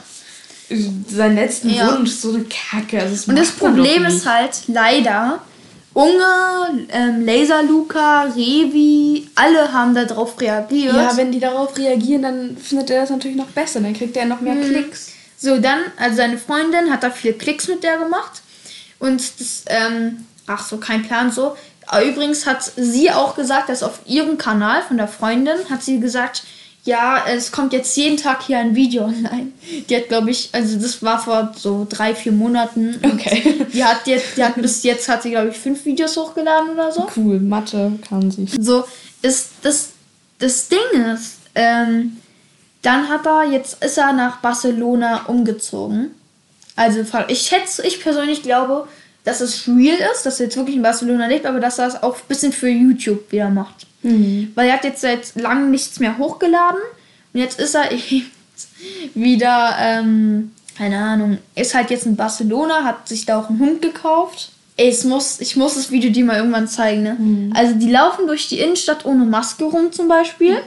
Seinen 0.69 1.35
letzten 1.35 1.69
Ja. 1.69 1.97
Wunsch, 1.97 2.11
so 2.11 2.33
eine 2.33 2.45
Kacke. 2.45 3.01
Also 3.01 3.31
Und 3.31 3.39
das 3.39 3.51
Problem 3.51 4.05
ist 4.05 4.25
halt 4.25 4.63
leider, 4.67 5.41
Unge, 5.93 6.85
ähm, 6.89 7.25
Laser 7.25 7.63
Luca, 7.63 8.23
Revi, 8.35 9.29
alle 9.35 9.73
haben 9.73 9.95
darauf 9.95 10.39
reagiert. 10.39 10.93
Ja, 10.93 11.17
wenn 11.17 11.31
die 11.31 11.39
darauf 11.39 11.75
reagieren, 11.77 12.21
dann 12.21 12.57
findet 12.57 12.91
er 12.91 13.01
das 13.01 13.09
natürlich 13.09 13.37
noch 13.37 13.47
besser. 13.47 13.79
Dann 13.79 13.93
kriegt 13.93 14.15
er 14.15 14.25
noch 14.25 14.41
mehr 14.41 14.55
Klicks. 14.55 15.13
So, 15.39 15.57
dann, 15.57 15.79
also 15.97 16.17
seine 16.17 16.37
Freundin 16.37 16.91
hat 16.91 17.03
da 17.03 17.09
vier 17.09 17.37
Klicks 17.37 17.67
mit 17.67 17.83
der 17.83 17.97
gemacht. 17.97 18.41
Und 18.99 19.21
das, 19.39 19.63
ähm, 19.67 20.25
ach 20.45 20.67
so, 20.67 20.77
kein 20.77 21.03
Plan 21.03 21.31
so. 21.31 21.55
Übrigens 22.05 22.45
hat 22.45 22.71
sie 22.75 23.11
auch 23.11 23.35
gesagt, 23.35 23.69
dass 23.69 23.81
auf 23.81 24.01
ihrem 24.05 24.37
Kanal 24.37 24.81
von 24.81 24.97
der 24.97 25.07
Freundin 25.07 25.57
hat 25.69 25.83
sie 25.83 25.99
gesagt, 25.99 26.43
ja, 26.87 27.25
es 27.27 27.51
kommt 27.51 27.73
jetzt 27.73 27.95
jeden 27.97 28.17
Tag 28.17 28.43
hier 28.43 28.57
ein 28.57 28.73
Video 28.75 29.03
online. 29.05 29.51
Die 29.89 29.95
hat, 29.95 30.07
glaube 30.07 30.31
ich, 30.31 30.49
also 30.53 30.79
das 30.79 31.03
war 31.03 31.19
vor 31.19 31.51
so 31.55 31.85
drei, 31.87 32.15
vier 32.15 32.31
Monaten. 32.31 32.99
Okay. 33.03 33.65
Die 33.73 33.83
hat 33.83 34.07
jetzt, 34.07 34.37
die 34.37 34.43
hat 34.43 34.55
bis 34.55 34.83
jetzt 34.83 35.07
hat 35.09 35.21
sie, 35.21 35.31
glaube 35.31 35.49
ich, 35.49 35.57
fünf 35.57 35.85
Videos 35.85 36.15
hochgeladen 36.15 36.71
oder 36.71 36.91
so. 36.91 37.07
Cool, 37.15 37.39
Mathe 37.39 37.91
kann 38.07 38.31
sie. 38.31 38.47
So, 38.59 38.85
ist 39.21 39.49
das, 39.61 39.89
das 40.39 40.69
Ding 40.69 41.01
ist, 41.13 41.39
ähm, 41.53 42.17
dann 42.81 43.09
hat 43.09 43.25
er, 43.25 43.51
jetzt 43.51 43.83
ist 43.83 43.97
er 43.97 44.13
nach 44.13 44.37
Barcelona 44.37 45.25
umgezogen. 45.25 46.11
Also, 46.75 47.03
ich 47.27 47.41
schätze, 47.41 47.85
ich 47.85 48.01
persönlich 48.01 48.41
glaube, 48.43 48.87
dass 49.25 49.41
es 49.41 49.67
real 49.67 49.97
ist, 50.13 50.25
dass 50.25 50.39
er 50.39 50.45
jetzt 50.45 50.55
wirklich 50.55 50.77
in 50.77 50.81
Barcelona 50.81 51.27
lebt, 51.27 51.45
aber 51.45 51.59
dass 51.59 51.79
er 51.79 51.87
es 51.87 52.01
auch 52.01 52.15
ein 52.15 52.27
bisschen 52.27 52.53
für 52.53 52.69
YouTube 52.69 53.29
wieder 53.31 53.49
macht. 53.49 53.86
Weil 54.55 54.67
er 54.67 54.75
hat 54.75 54.83
jetzt 54.83 55.01
seit 55.01 55.35
langem 55.35 55.71
nichts 55.71 55.99
mehr 55.99 56.17
hochgeladen 56.17 56.79
und 57.33 57.39
jetzt 57.39 57.59
ist 57.59 57.75
er 57.75 57.91
eben 58.11 58.31
wieder, 59.13 59.75
ähm, 59.79 60.51
keine 60.77 60.99
Ahnung, 60.99 61.37
ist 61.55 61.75
halt 61.75 61.89
jetzt 61.89 62.05
in 62.05 62.15
Barcelona, 62.15 62.83
hat 62.83 63.07
sich 63.07 63.25
da 63.25 63.39
auch 63.39 63.49
einen 63.49 63.59
Hund 63.59 63.81
gekauft. 63.81 64.51
Ey, 64.75 64.89
es 64.89 65.03
muss, 65.03 65.39
ich 65.39 65.55
muss 65.55 65.73
das 65.73 65.89
Video 65.89 66.11
dir 66.11 66.23
mal 66.23 66.37
irgendwann 66.37 66.67
zeigen, 66.67 67.01
ne? 67.01 67.17
Also 67.55 67.73
die 67.73 67.89
laufen 67.89 68.27
durch 68.27 68.47
die 68.47 68.59
Innenstadt 68.59 69.05
ohne 69.05 69.25
Maske 69.25 69.63
rum 69.63 69.91
zum 69.91 70.07
Beispiel. 70.07 70.57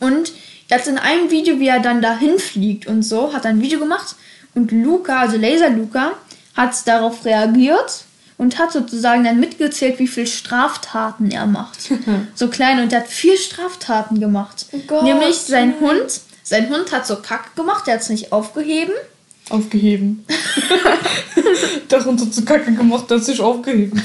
Und 0.00 0.32
jetzt 0.70 0.88
in 0.88 0.96
einem 0.96 1.30
Video, 1.30 1.60
wie 1.60 1.68
er 1.68 1.80
dann 1.80 2.00
dahin 2.00 2.38
fliegt 2.38 2.86
und 2.86 3.02
so, 3.02 3.34
hat 3.34 3.44
er 3.44 3.50
ein 3.50 3.60
Video 3.60 3.78
gemacht. 3.78 4.16
Und 4.54 4.72
Luca, 4.72 5.20
also 5.20 5.36
Laser 5.36 5.68
Luca, 5.68 6.12
hat 6.54 6.86
darauf 6.86 7.24
reagiert 7.26 8.04
und 8.36 8.58
hat 8.58 8.72
sozusagen 8.72 9.24
dann 9.24 9.38
mitgezählt, 9.40 9.98
wie 9.98 10.08
viele 10.08 10.26
Straftaten 10.26 11.30
er 11.30 11.46
macht. 11.46 11.78
so 12.34 12.48
klein. 12.48 12.80
Und 12.80 12.92
er 12.92 13.00
hat 13.00 13.08
vier 13.08 13.36
Straftaten 13.36 14.20
gemacht. 14.20 14.66
Gott, 14.86 15.04
Nämlich 15.04 15.36
sein 15.36 15.74
Hund. 15.80 16.20
Sein 16.42 16.68
Hund 16.68 16.92
hat 16.92 17.06
so 17.06 17.16
Kacke 17.16 17.50
gemacht, 17.56 17.86
der 17.86 17.94
hat 17.94 18.02
es 18.02 18.10
nicht 18.10 18.32
aufgeheben. 18.32 18.92
Aufgeheben. 19.50 20.26
Der 21.90 22.04
Hund 22.04 22.20
hat 22.20 22.34
so 22.34 22.42
Kacke 22.44 22.72
gemacht, 22.72 23.10
der 23.10 23.18
hat 23.18 23.24
sich 23.24 23.40
aufgeheben. 23.40 24.02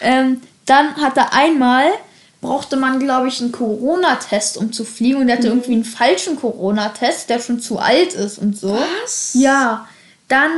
Ähm, 0.00 0.40
dann 0.66 0.96
hat 0.96 1.16
er 1.16 1.32
einmal, 1.32 1.90
brauchte 2.40 2.76
man, 2.76 2.98
glaube 2.98 3.28
ich, 3.28 3.40
einen 3.40 3.52
Corona-Test, 3.52 4.56
um 4.56 4.72
zu 4.72 4.84
fliegen. 4.84 5.20
Und 5.20 5.28
er 5.28 5.36
hatte 5.36 5.48
irgendwie 5.48 5.72
einen 5.72 5.84
falschen 5.84 6.36
Corona-Test, 6.36 7.28
der 7.28 7.40
schon 7.40 7.60
zu 7.60 7.78
alt 7.78 8.14
ist 8.14 8.38
und 8.38 8.58
so. 8.58 8.78
Was? 9.02 9.32
Ja, 9.34 9.88
dann 10.28 10.50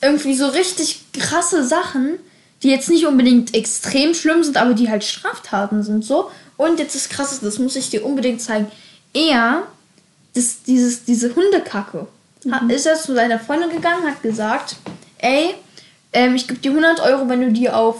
irgendwie 0.00 0.34
so 0.34 0.46
richtig 0.48 1.00
krasse 1.12 1.64
Sachen, 1.66 2.18
die 2.62 2.70
jetzt 2.70 2.88
nicht 2.88 3.06
unbedingt 3.06 3.54
extrem 3.54 4.14
schlimm 4.14 4.42
sind, 4.42 4.56
aber 4.56 4.74
die 4.74 4.90
halt 4.90 5.04
Straftaten 5.04 5.82
sind 5.82 6.04
so. 6.04 6.30
Und 6.56 6.78
jetzt 6.80 6.94
das 6.94 7.08
Krasseste, 7.08 7.44
das 7.46 7.58
muss 7.58 7.76
ich 7.76 7.90
dir 7.90 8.04
unbedingt 8.04 8.40
zeigen. 8.40 8.70
Er, 9.14 9.62
das, 10.34 10.62
dieses, 10.66 11.04
diese 11.04 11.34
Hundekacke, 11.34 12.06
hat, 12.50 12.70
ist 12.70 12.86
er 12.86 12.96
zu 12.96 13.14
seiner 13.14 13.38
Freundin 13.38 13.70
gegangen, 13.70 14.06
hat 14.06 14.22
gesagt, 14.22 14.76
ey, 15.18 15.54
ähm, 16.12 16.34
ich 16.34 16.48
gebe 16.48 16.60
dir 16.60 16.70
100 16.70 17.00
Euro, 17.00 17.28
wenn 17.28 17.40
du 17.40 17.52
die 17.52 17.70
auf 17.70 17.96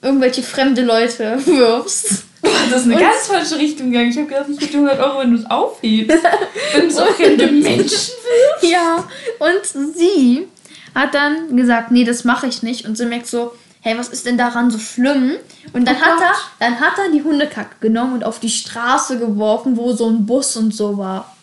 irgendwelche 0.00 0.42
fremde 0.42 0.82
Leute 0.82 1.38
wirfst. 1.46 2.24
Das 2.70 2.80
ist 2.80 2.84
eine 2.86 2.94
Und- 2.94 3.00
ganz 3.00 3.26
falsche 3.26 3.58
Richtung 3.58 3.90
gegangen. 3.90 4.10
Ich 4.10 4.16
habe 4.16 4.26
gedacht, 4.28 4.46
ich 4.50 4.58
gebe 4.58 4.72
dir 4.72 4.78
100 4.78 5.00
Euro, 5.00 5.20
wenn 5.20 5.32
du 5.32 5.38
es 5.38 5.50
aufhebst. 5.50 6.18
wenn 6.74 6.88
du 6.88 6.94
so 6.94 7.04
fremde 7.06 7.46
Menschen 7.48 8.14
Ja, 8.62 9.06
und 9.38 9.94
sie 9.96 10.46
hat 10.98 11.14
dann 11.14 11.56
gesagt, 11.56 11.90
nee, 11.90 12.04
das 12.04 12.24
mache 12.24 12.46
ich 12.46 12.62
nicht. 12.62 12.86
Und 12.86 12.96
sie 12.98 13.06
merkt 13.06 13.26
so, 13.26 13.52
hey, 13.80 13.96
was 13.96 14.08
ist 14.08 14.26
denn 14.26 14.36
daran 14.36 14.70
so 14.70 14.78
schlimm? 14.78 15.32
Und 15.72 15.86
dann 15.86 15.96
Oh 15.96 16.00
hat 16.00 16.18
Gott. 16.18 16.22
er, 16.26 16.34
dann 16.70 16.80
hat 16.80 16.98
er 16.98 17.10
die 17.12 17.22
Hundekacke 17.22 17.76
genommen 17.80 18.14
und 18.14 18.24
auf 18.24 18.40
die 18.40 18.48
Straße 18.50 19.18
geworfen, 19.18 19.76
wo 19.76 19.92
so 19.92 20.08
ein 20.08 20.26
Bus 20.26 20.56
und 20.56 20.74
so 20.74 20.98
war. 20.98 21.36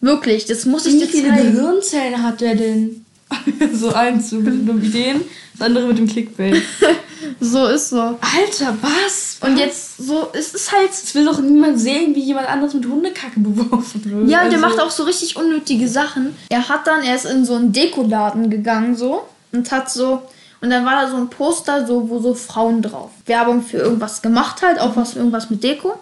Wirklich, 0.00 0.46
das 0.46 0.64
muss 0.66 0.86
ich 0.86 0.94
Wie 0.94 0.98
dir 1.00 1.06
viele 1.08 1.28
zeigen. 1.30 1.52
Gehirnzellen 1.52 2.22
hat 2.22 2.40
der 2.40 2.54
denn? 2.54 3.04
so 3.74 3.92
eins, 3.92 4.30
so 4.30 4.36
mit 4.36 4.68
den 4.68 4.82
Ideen, 4.82 5.20
das 5.52 5.66
andere 5.66 5.88
mit 5.88 5.98
dem 5.98 6.06
Clickbait. 6.08 6.62
So 7.40 7.66
ist 7.66 7.90
so. 7.90 7.98
Alter, 8.00 8.76
was? 8.82 9.38
Und 9.40 9.56
jetzt 9.58 9.96
so, 9.98 10.28
es 10.32 10.54
ist 10.54 10.72
halt. 10.72 10.90
Es 10.90 11.14
will 11.14 11.24
doch 11.24 11.40
niemand 11.40 11.78
sehen, 11.80 12.14
wie 12.14 12.20
jemand 12.22 12.48
anderes 12.48 12.74
mit 12.74 12.86
Hundekacke 12.86 13.40
beworfen 13.40 14.04
wird. 14.04 14.28
Ja, 14.30 14.42
und 14.42 14.52
der 14.52 14.58
Also- 14.62 14.76
macht 14.76 14.80
auch 14.80 14.90
so 14.90 15.04
richtig 15.04 15.36
unnötige 15.36 15.88
Sachen. 15.88 16.36
Er 16.48 16.68
hat 16.68 16.86
dann, 16.86 17.02
er 17.02 17.14
ist 17.16 17.24
in 17.26 17.44
so 17.44 17.54
einen 17.54 17.72
Dekoladen 17.72 18.50
gegangen 18.50 18.96
so 18.96 19.26
und 19.52 19.70
hat 19.72 19.90
so, 19.90 20.22
und 20.60 20.70
dann 20.70 20.84
war 20.86 21.02
da 21.02 21.08
so 21.10 21.16
ein 21.16 21.28
Poster, 21.28 21.86
so, 21.86 22.08
wo 22.08 22.18
so 22.20 22.34
Frauen 22.34 22.80
drauf 22.82 23.10
Werbung 23.26 23.62
für 23.62 23.76
irgendwas 23.78 24.22
gemacht 24.22 24.62
halt, 24.62 24.78
auch 24.80 24.96
was 24.96 25.14
irgendwas 25.16 25.50
mit 25.50 25.62
Deko. 25.62 25.94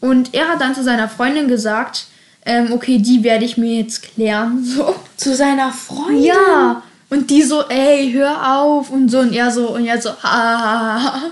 Und 0.00 0.32
er 0.32 0.48
hat 0.48 0.60
dann 0.60 0.74
zu 0.74 0.82
seiner 0.82 1.08
Freundin 1.08 1.48
gesagt, 1.48 2.06
ähm, 2.46 2.72
okay, 2.72 2.96
die 2.98 3.22
werde 3.22 3.44
ich 3.44 3.58
mir 3.58 3.80
jetzt 3.80 4.02
klären, 4.02 4.64
so. 4.64 4.94
Zu 5.16 5.34
seiner 5.36 5.70
Freundin. 5.72 6.24
Ja. 6.24 6.82
Und 7.10 7.28
die 7.30 7.42
so, 7.42 7.62
ey, 7.68 8.12
hör 8.12 8.58
auf 8.60 8.90
und 8.90 9.08
so. 9.10 9.18
Und 9.18 9.32
er 9.32 9.50
so, 9.50 9.74
und 9.74 9.84
er 9.84 10.00
so, 10.00 10.10
ha, 10.10 10.22
ha, 10.22 11.02
ha. 11.02 11.22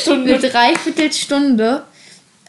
Stunde. 0.00 0.34
Eine 0.36 0.48
Dreiviertelstunde. 0.48 1.82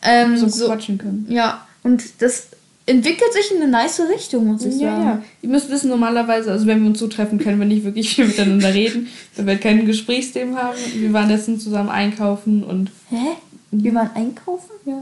Ähm, 0.04 0.38
so, 0.38 0.47
so, 0.47 0.65
quatschen 0.67 0.97
können. 0.97 1.26
ja, 1.30 1.65
und 1.84 2.04
das 2.19 2.47
entwickelt 2.86 3.32
sich 3.34 3.52
in 3.52 3.62
eine 3.62 3.71
nice 3.71 4.02
Richtung, 4.13 4.45
muss 4.47 4.65
ich 4.65 4.76
Ja, 4.76 4.91
sagen. 4.91 5.04
ja. 5.06 5.21
Ihr 5.41 5.49
müsst 5.49 5.69
wissen, 5.69 5.89
normalerweise, 5.89 6.52
also 6.52 6.65
wenn 6.67 6.82
wir 6.82 6.89
uns 6.89 6.99
so 6.99 7.08
treffen, 7.08 7.39
können 7.39 7.58
wir 7.60 7.65
nicht 7.65 7.86
wirklich 7.86 8.13
viel 8.13 8.26
miteinander 8.28 8.73
reden, 8.73 9.08
weil 9.38 9.45
wir 9.47 9.58
keine 9.58 9.86
Gesprächsthemen 9.86 10.58
haben. 10.58 10.78
Wir 10.93 11.13
waren 11.13 11.30
letztens 11.30 11.63
zusammen 11.63 11.88
einkaufen 11.89 12.63
und 12.63 12.91
Hä? 13.10 13.38
Wir 13.71 13.95
waren 13.95 14.10
einkaufen? 14.13 14.71
ja, 14.86 15.02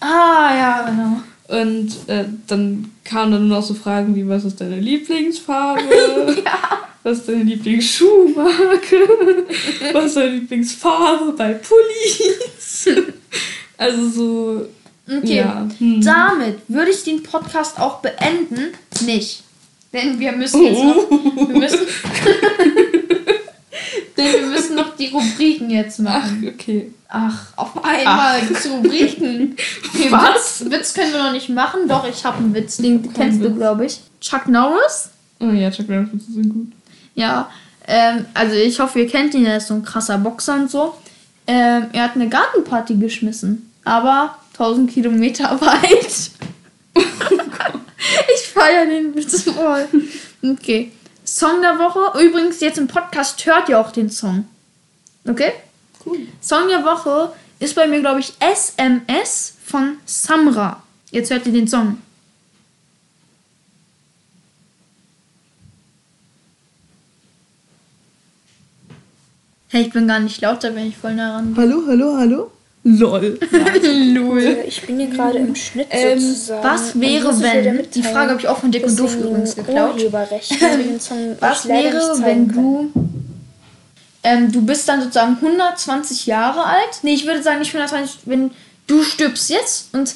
Ah, 0.00 0.54
ja, 0.56 0.82
genau. 0.90 1.20
Und 1.48 1.90
äh, 2.06 2.24
dann 2.46 2.90
kamen 3.04 3.32
dann 3.32 3.48
nur 3.48 3.58
noch 3.58 3.66
so 3.66 3.74
Fragen 3.74 4.14
wie, 4.16 4.26
was 4.26 4.44
ist 4.44 4.60
deine 4.60 4.80
Lieblingsfarbe? 4.80 5.82
Was 7.06 7.18
ist 7.18 7.28
deine 7.28 7.42
Lieblingsschuhmarke? 7.42 8.96
was 9.92 10.06
ist 10.06 10.16
deine 10.16 10.36
Lieblingsfarbe 10.36 11.32
bei 11.32 11.52
Pullis? 11.52 12.88
also 13.76 14.08
so, 14.08 14.66
Okay, 15.06 15.36
ja. 15.36 15.68
Hm. 15.78 16.00
damit 16.02 16.60
würde 16.66 16.90
ich 16.90 17.04
den 17.04 17.22
Podcast 17.22 17.78
auch 17.78 18.00
beenden. 18.00 18.72
Nicht. 19.04 19.42
Denn 19.92 20.18
wir 20.18 20.32
müssen 20.32 20.62
jetzt 20.62 20.82
noch. 20.82 21.10
Wir 21.10 21.58
müssen. 21.58 21.80
Denn 24.16 24.32
wir 24.32 24.46
müssen 24.46 24.76
noch 24.76 24.96
die 24.96 25.08
Rubriken 25.08 25.70
jetzt 25.70 26.00
Ach, 26.00 26.04
machen. 26.04 26.52
okay. 26.54 26.92
Ach, 27.08 27.46
auf 27.56 27.84
einmal 27.84 28.40
gibt's 28.40 28.68
Rubriken. 28.68 29.56
Okay, 29.94 30.10
Was? 30.10 30.64
Witz, 30.64 30.70
Witz 30.72 30.94
können 30.94 31.12
wir 31.12 31.22
noch 31.22 31.32
nicht 31.32 31.48
machen. 31.48 31.86
Doch, 31.88 32.06
ich 32.08 32.24
habe 32.24 32.38
einen 32.38 32.52
Witz. 32.54 32.78
Den 32.78 33.02
Kein 33.02 33.12
kennst 33.12 33.40
du, 33.40 33.46
Witz. 33.50 33.56
glaube 33.56 33.86
ich. 33.86 34.00
Chuck 34.20 34.48
Norris? 34.48 35.10
Oh 35.40 35.46
ja, 35.50 35.70
Chuck 35.70 35.88
Norris 35.88 36.08
sind 36.32 36.48
gut. 36.52 36.72
Ja, 37.14 37.48
ähm, 37.86 38.24
also 38.34 38.54
ich 38.56 38.80
hoffe, 38.80 38.98
ihr 39.00 39.06
kennt 39.08 39.34
ihn, 39.34 39.46
er 39.46 39.58
ist 39.58 39.68
so 39.68 39.74
ein 39.74 39.84
krasser 39.84 40.18
Boxer 40.18 40.54
und 40.54 40.70
so. 40.70 40.94
Ähm, 41.46 41.86
er 41.92 42.04
hat 42.04 42.14
eine 42.16 42.28
Gartenparty 42.28 42.94
geschmissen, 42.96 43.70
aber 43.84 44.36
1000 44.54 44.90
Kilometer 44.90 45.44
weit. 45.60 46.30
ich 46.96 48.48
fand 48.48 48.64
feiere 48.66 48.86
den 48.86 49.14
Witz 49.14 49.42
voll. 49.42 49.86
Okay. 50.42 50.90
Song 51.24 51.62
der 51.62 51.78
Woche. 51.78 52.22
Übrigens, 52.22 52.60
jetzt 52.60 52.78
im 52.78 52.86
Podcast 52.86 53.44
hört 53.46 53.68
ihr 53.68 53.80
auch 53.80 53.90
den 53.90 54.10
Song. 54.10 54.46
Okay? 55.26 55.52
Cool. 56.04 56.28
Song 56.40 56.68
der 56.68 56.84
Woche 56.84 57.32
ist 57.58 57.74
bei 57.74 57.86
mir, 57.86 58.00
glaube 58.00 58.20
ich, 58.20 58.34
SMS 58.38 59.54
von 59.64 59.98
Samra. 60.04 60.82
Jetzt 61.10 61.30
hört 61.30 61.46
ihr 61.46 61.52
den 61.52 61.66
Song. 61.68 61.98
Hey, 69.68 69.82
ich 69.86 69.92
bin 69.92 70.06
gar 70.06 70.20
nicht 70.20 70.40
lauter, 70.40 70.74
wenn 70.74 70.86
ich 70.86 70.96
voll 70.96 71.14
nah 71.14 71.34
ran 71.34 71.54
bin. 71.54 71.62
Hallo, 71.64 71.82
hallo, 71.88 72.16
hallo? 72.16 72.50
LOL. 72.84 73.38
Lul. 74.12 74.58
Ich 74.66 74.82
bin 74.82 74.98
hier 74.98 75.08
gerade 75.08 75.38
im 75.38 75.54
Schnitt 75.54 75.86
Ähm, 75.90 76.20
sozusagen. 76.20 76.64
was 76.64 77.00
wäre, 77.00 77.40
wenn- 77.42 77.90
die 77.90 78.02
Frage 78.02 78.30
habe 78.32 78.40
ich 78.40 78.46
auch 78.48 78.58
von 78.58 78.70
Dick 78.70 78.86
und 78.86 78.98
Doof 78.98 79.16
übrigens 79.16 79.56
geklaut. 79.56 79.96
Was 81.40 81.66
wäre, 81.68 82.18
wenn 82.22 82.48
kann. 82.48 82.54
du. 82.54 82.92
Ähm, 84.22 84.52
du 84.52 84.62
bist 84.62 84.88
dann 84.88 85.00
sozusagen 85.00 85.36
120 85.40 86.26
Jahre 86.26 86.64
alt. 86.64 87.00
Nee, 87.02 87.14
ich 87.14 87.26
würde 87.26 87.42
sagen 87.42 87.58
nicht 87.60 87.74
120, 87.74 88.20
wenn 88.26 88.50
du 88.86 89.02
stirbst 89.02 89.50
jetzt 89.50 89.92
und 89.94 90.14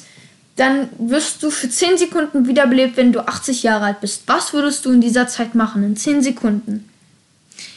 dann 0.55 0.89
wirst 0.99 1.41
du 1.41 1.49
für 1.51 1.69
10 1.69 1.97
Sekunden 1.97 2.47
wiederbelebt, 2.47 2.97
wenn 2.97 3.11
du 3.11 3.21
80 3.27 3.63
Jahre 3.63 3.85
alt 3.85 4.01
bist. 4.01 4.23
Was 4.27 4.53
würdest 4.53 4.85
du 4.85 4.91
in 4.91 5.01
dieser 5.01 5.27
Zeit 5.27 5.55
machen? 5.55 5.83
In 5.83 5.95
10 5.95 6.21
Sekunden. 6.21 6.89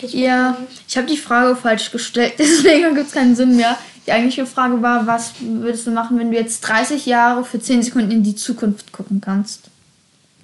Ja, 0.01 0.57
ich 0.89 0.97
habe 0.97 1.07
die 1.07 1.17
Frage 1.17 1.55
falsch 1.57 1.91
gestellt, 1.93 2.35
deswegen 2.39 2.95
gibt 2.95 3.09
es 3.09 3.13
keinen 3.15 3.37
Sinn 3.37 3.57
mehr. 3.57 3.79
Die 4.07 4.13
eigentliche 4.13 4.47
Frage 4.47 4.83
war, 4.83 5.07
was 5.07 5.35
würdest 5.41 5.87
du 5.87 5.91
machen, 5.93 6.19
wenn 6.19 6.31
du 6.31 6.37
jetzt 6.37 6.61
30 6.63 7.07
Jahre 7.07 7.45
für 7.45 7.61
10 7.61 7.83
Sekunden 7.83 8.11
in 8.11 8.23
die 8.23 8.35
Zukunft 8.35 8.93
gucken 8.93 9.21
kannst? 9.21 9.71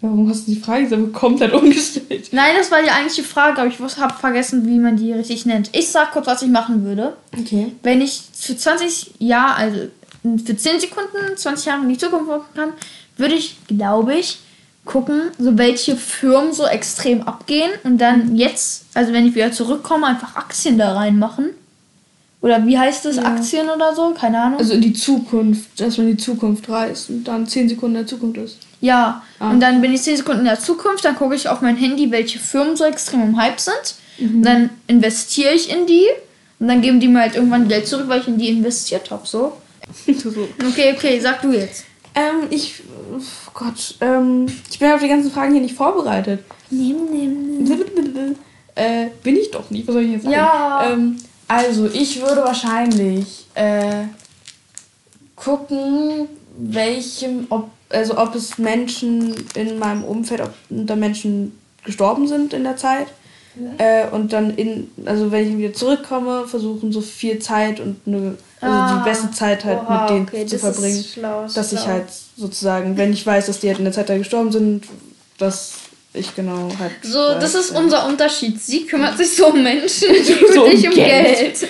Warum 0.01 0.29
hast 0.29 0.47
du 0.47 0.55
die 0.55 0.61
Frage 0.61 0.85
jetzt 0.85 1.13
komplett 1.13 1.53
umgestellt? 1.53 2.29
Nein, 2.31 2.55
das 2.57 2.71
war 2.71 2.81
die 2.83 2.91
eigentliche 2.91 3.25
Frage, 3.25 3.61
aber 3.61 3.69
ich 3.69 3.81
habe 3.81 4.15
vergessen, 4.15 4.65
wie 4.67 4.79
man 4.79 4.97
die 4.97 5.13
richtig 5.13 5.45
nennt. 5.45 5.71
Ich 5.73 5.89
sag 5.89 6.13
kurz, 6.13 6.29
was 6.29 6.43
ich 6.43 6.51
machen 6.51 6.85
würde. 6.85 7.17
Okay. 7.37 7.73
Wenn 7.83 8.01
ich 8.01 8.23
für 8.33 8.57
20 8.57 9.15
Jahre, 9.19 9.55
also 9.57 9.79
für 10.45 10.57
10 10.57 10.81
Sekunden, 10.81 11.37
20 11.37 11.67
Jahre 11.67 11.83
in 11.83 11.89
die 11.89 11.99
Zukunft 11.99 12.27
gucken 12.27 12.55
kann, 12.55 12.73
würde 13.17 13.35
ich, 13.35 13.57
glaube 13.67 14.15
ich, 14.15 14.39
gucken, 14.85 15.33
so 15.37 15.59
welche 15.59 15.97
Firmen 15.97 16.53
so 16.53 16.65
extrem 16.65 17.23
abgehen 17.23 17.71
und 17.83 17.99
dann 17.99 18.37
jetzt, 18.37 18.87
also 18.95 19.13
wenn 19.13 19.27
ich 19.27 19.35
wieder 19.35 19.51
zurückkomme, 19.51 20.07
einfach 20.07 20.37
Aktien 20.37 20.79
da 20.79 20.95
reinmachen. 20.95 21.51
Oder 22.41 22.65
wie 22.67 22.79
heißt 22.79 23.05
das? 23.05 23.19
Aktien 23.19 23.69
oder 23.69 23.95
so? 23.95 24.15
Keine 24.19 24.41
Ahnung. 24.41 24.59
Also 24.61 24.75
in 24.75 24.81
die 24.81 24.93
Zukunft, 24.93 25.81
dass 25.81 25.99
man 25.99 26.09
in 26.09 26.17
die 26.17 26.23
Zukunft 26.23 26.69
reist 26.69 27.11
und 27.11 27.25
dann 27.25 27.47
10 27.47 27.69
Sekunden 27.71 27.97
in 27.97 28.03
der 28.03 28.07
Zukunft 28.07 28.37
ist. 28.39 28.59
Ja, 28.81 29.23
Ah. 29.41 29.51
und 29.51 29.59
dann 29.61 29.81
bin 29.81 29.93
ich 29.93 30.03
10 30.03 30.19
Sekunden 30.19 30.41
in 30.41 30.47
der 30.47 30.61
Zukunft, 30.61 31.05
dann 31.05 31.17
gucke 31.17 31.35
ich 31.35 31.49
auf 31.49 31.63
mein 31.63 31.77
Handy, 31.77 32.11
welche 32.13 32.39
Firmen 32.39 32.77
so 32.77 32.85
extrem 32.85 33.23
im 33.23 33.37
Hype 33.41 33.59
sind. 33.59 33.95
Und 34.21 34.43
dann 34.43 34.71
investiere 34.87 35.53
ich 35.53 35.71
in 35.71 35.87
die 35.87 36.05
und 36.61 36.69
dann 36.69 36.81
geben 36.81 36.99
die 37.01 37.09
mir 37.09 37.21
halt 37.21 37.35
irgendwann 37.37 37.67
Geld 37.69 37.87
zurück, 37.89 38.07
weil 38.09 38.21
ich 38.21 38.29
in 38.29 38.39
die 38.39 38.49
investiert 38.49 39.11
habe. 39.11 39.27
So. 39.27 39.53
Okay, 40.07 40.93
okay, 40.97 41.19
sag 41.21 41.41
du 41.43 41.53
jetzt. 41.53 41.85
Ähm, 42.15 42.47
ich. 42.51 42.83
Oh 43.13 43.21
Gott, 43.55 43.95
ähm, 44.01 44.47
ich 44.71 44.79
bin 44.79 44.91
auf 44.93 45.01
die 45.01 45.09
ganzen 45.09 45.31
Fragen 45.31 45.53
hier 45.53 45.63
nicht 45.63 45.75
vorbereitet. 45.75 46.41
Nehm, 46.71 46.97
nehm, 47.11 47.65
nehm. 47.65 48.37
Äh, 48.75 49.07
bin 49.23 49.37
ich 49.37 49.51
doch 49.51 49.71
nicht. 49.71 49.87
Was 49.89 49.95
soll 49.95 50.03
ich 50.05 50.13
jetzt 50.13 50.23
sagen? 50.25 50.35
Ja. 50.35 50.91
Ähm, 50.93 51.17
also, 51.49 51.87
ich 51.87 52.21
würde 52.21 52.43
wahrscheinlich 52.43 53.47
äh, 53.55 54.05
gucken, 55.37 56.29
welchem, 56.59 57.47
ob, 57.51 57.71
also 57.91 58.19
ob 58.19 58.35
es 58.35 58.59
Menschen 58.59 59.35
in 59.55 59.79
meinem 59.79 60.05
Umfeld, 60.05 60.41
ob 60.41 60.53
da 60.69 60.97
Menschen 60.97 61.59
gestorben 61.85 62.27
sind 62.29 62.53
in 62.53 62.65
der 62.65 62.77
Zeit. 62.77 63.07
Äh, 63.79 64.07
und 64.11 64.33
dann 64.33 64.55
in, 64.55 64.89
also 65.05 65.33
wenn 65.33 65.49
ich 65.51 65.59
wieder 65.59 65.73
zurückkomme, 65.75 66.47
versuchen 66.47 66.93
so 66.93 67.01
viel 67.01 67.41
Zeit 67.41 67.81
und 67.81 67.97
eine, 68.07 68.37
also 68.61 68.77
Ah. 68.77 68.99
die 68.99 69.09
beste 69.09 69.31
Zeit 69.33 69.65
halt 69.65 69.81
Oha, 69.83 70.01
mit 70.03 70.11
denen 70.11 70.27
okay, 70.29 70.47
zu 70.47 70.57
das 70.57 70.61
verbringen. 70.61 71.03
schlau, 71.05 71.43
dass 71.53 71.73
ich 71.73 71.81
schlau. 71.81 71.89
halt 71.91 72.05
sozusagen, 72.37 72.97
wenn 72.97 73.13
ich 73.13 73.27
weiß, 73.27 73.47
dass 73.47 73.59
die 73.61 73.69
halt 73.69 73.79
in 73.79 73.85
der 73.85 73.93
Zeit 73.93 74.09
da 74.11 74.17
gestorben 74.19 74.53
sind, 74.53 74.85
dass 75.39 75.75
ich 76.19 76.35
genau 76.35 76.69
halt. 76.79 76.93
So, 77.03 77.19
weiß, 77.19 77.41
das 77.41 77.55
ist 77.55 77.73
ja. 77.73 77.79
unser 77.79 78.07
Unterschied. 78.07 78.61
Sie 78.61 78.87
kümmert 78.87 79.17
sich 79.17 79.35
so 79.35 79.49
um 79.49 79.63
Menschen, 79.63 80.09
du 80.09 80.49
So 80.55 80.65
um 80.65 80.71
dich 80.71 80.87
um 80.89 80.95
Geld. 80.95 81.61
Geld. 81.61 81.69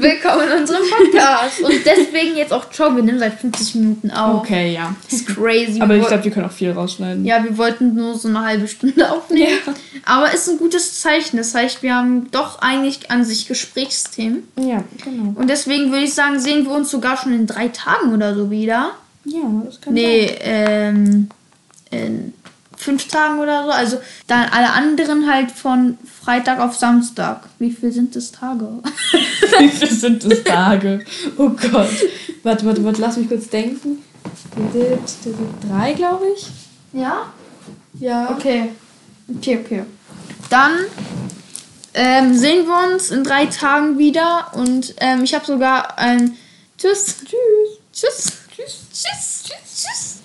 Willkommen 0.00 0.48
in 0.48 0.60
unserem 0.60 0.82
Podcast. 0.88 1.60
Und 1.60 1.74
deswegen 1.84 2.36
jetzt 2.36 2.52
auch 2.52 2.70
Ciao, 2.70 2.94
wir 2.94 3.02
nehmen 3.02 3.18
seit 3.18 3.34
50 3.34 3.74
Minuten 3.76 4.10
auf. 4.10 4.42
Okay, 4.42 4.72
ja. 4.72 4.94
Das 5.04 5.20
ist 5.20 5.26
crazy. 5.26 5.80
Aber 5.80 5.94
Wir 5.94 6.02
ich 6.02 6.08
glaube, 6.08 6.24
wir 6.24 6.30
können 6.30 6.46
auch 6.46 6.52
viel 6.52 6.70
rausschneiden. 6.70 7.24
Ja, 7.24 7.42
wir 7.42 7.58
wollten 7.58 7.94
nur 7.94 8.14
so 8.14 8.28
eine 8.28 8.44
halbe 8.44 8.68
Stunde 8.68 9.10
aufnehmen. 9.10 9.58
Aber 10.04 10.32
ist 10.32 10.48
ein 10.48 10.58
gutes 10.58 11.00
Zeichen. 11.00 11.36
Das 11.36 11.54
heißt, 11.54 11.82
wir 11.82 11.94
haben 11.94 12.30
doch 12.30 12.60
eigentlich 12.60 13.10
an 13.10 13.24
sich 13.24 13.48
Gesprächsthemen. 13.48 14.44
Ja, 14.58 14.84
genau. 15.04 15.38
Und 15.38 15.50
deswegen 15.50 15.90
würde 15.90 16.04
ich 16.04 16.14
sagen, 16.14 16.38
sehen 16.40 16.64
wir 16.64 16.72
uns 16.72 16.90
sogar 16.90 17.16
schon 17.16 17.32
in 17.32 17.46
drei 17.46 17.68
Tagen 17.68 18.14
oder 18.14 18.34
so 18.34 18.50
wieder. 18.50 18.92
Ja, 19.24 19.40
das 19.64 19.80
kann 19.80 19.94
Nee, 19.94 20.36
ähm, 20.40 21.28
in 21.90 22.34
fünf 22.78 23.08
Tagen 23.08 23.40
oder 23.40 23.64
so. 23.64 23.70
Also 23.70 23.98
dann 24.26 24.48
alle 24.50 24.70
anderen 24.70 25.30
halt 25.30 25.50
von 25.50 25.98
Freitag 26.22 26.60
auf 26.60 26.76
Samstag. 26.76 27.42
Wie 27.58 27.72
viel 27.72 27.92
sind 27.92 28.14
das 28.16 28.32
Tage? 28.32 28.68
Wie 29.58 29.68
viel 29.68 29.90
sind 29.90 30.24
das 30.24 30.44
Tage? 30.44 31.04
Oh 31.36 31.50
Gott. 31.50 31.90
Warte, 32.42 32.64
warte, 32.66 32.84
warte, 32.84 33.00
lass 33.00 33.16
mich 33.16 33.28
kurz 33.28 33.48
denken. 33.48 34.02
Drei, 35.68 35.92
glaube 35.92 36.24
ich. 36.36 36.46
Ja? 36.92 37.32
Ja. 37.98 38.30
Okay. 38.30 38.70
Okay, 39.36 39.60
okay. 39.64 39.84
Dann 40.48 40.72
ähm, 41.94 42.34
sehen 42.34 42.66
wir 42.66 42.94
uns 42.94 43.10
in 43.10 43.24
drei 43.24 43.46
Tagen 43.46 43.98
wieder 43.98 44.52
und 44.54 44.94
ähm, 44.98 45.24
ich 45.24 45.34
habe 45.34 45.44
sogar 45.44 45.98
ein 45.98 46.36
Tschüss. 46.78 47.16
Tschüss. 47.24 47.78
Tschüss. 47.92 48.32
Tschüss. 48.54 48.86
Tschüss. 48.92 49.42
Tschüss. 49.44 49.84
Tschüss. 49.84 50.18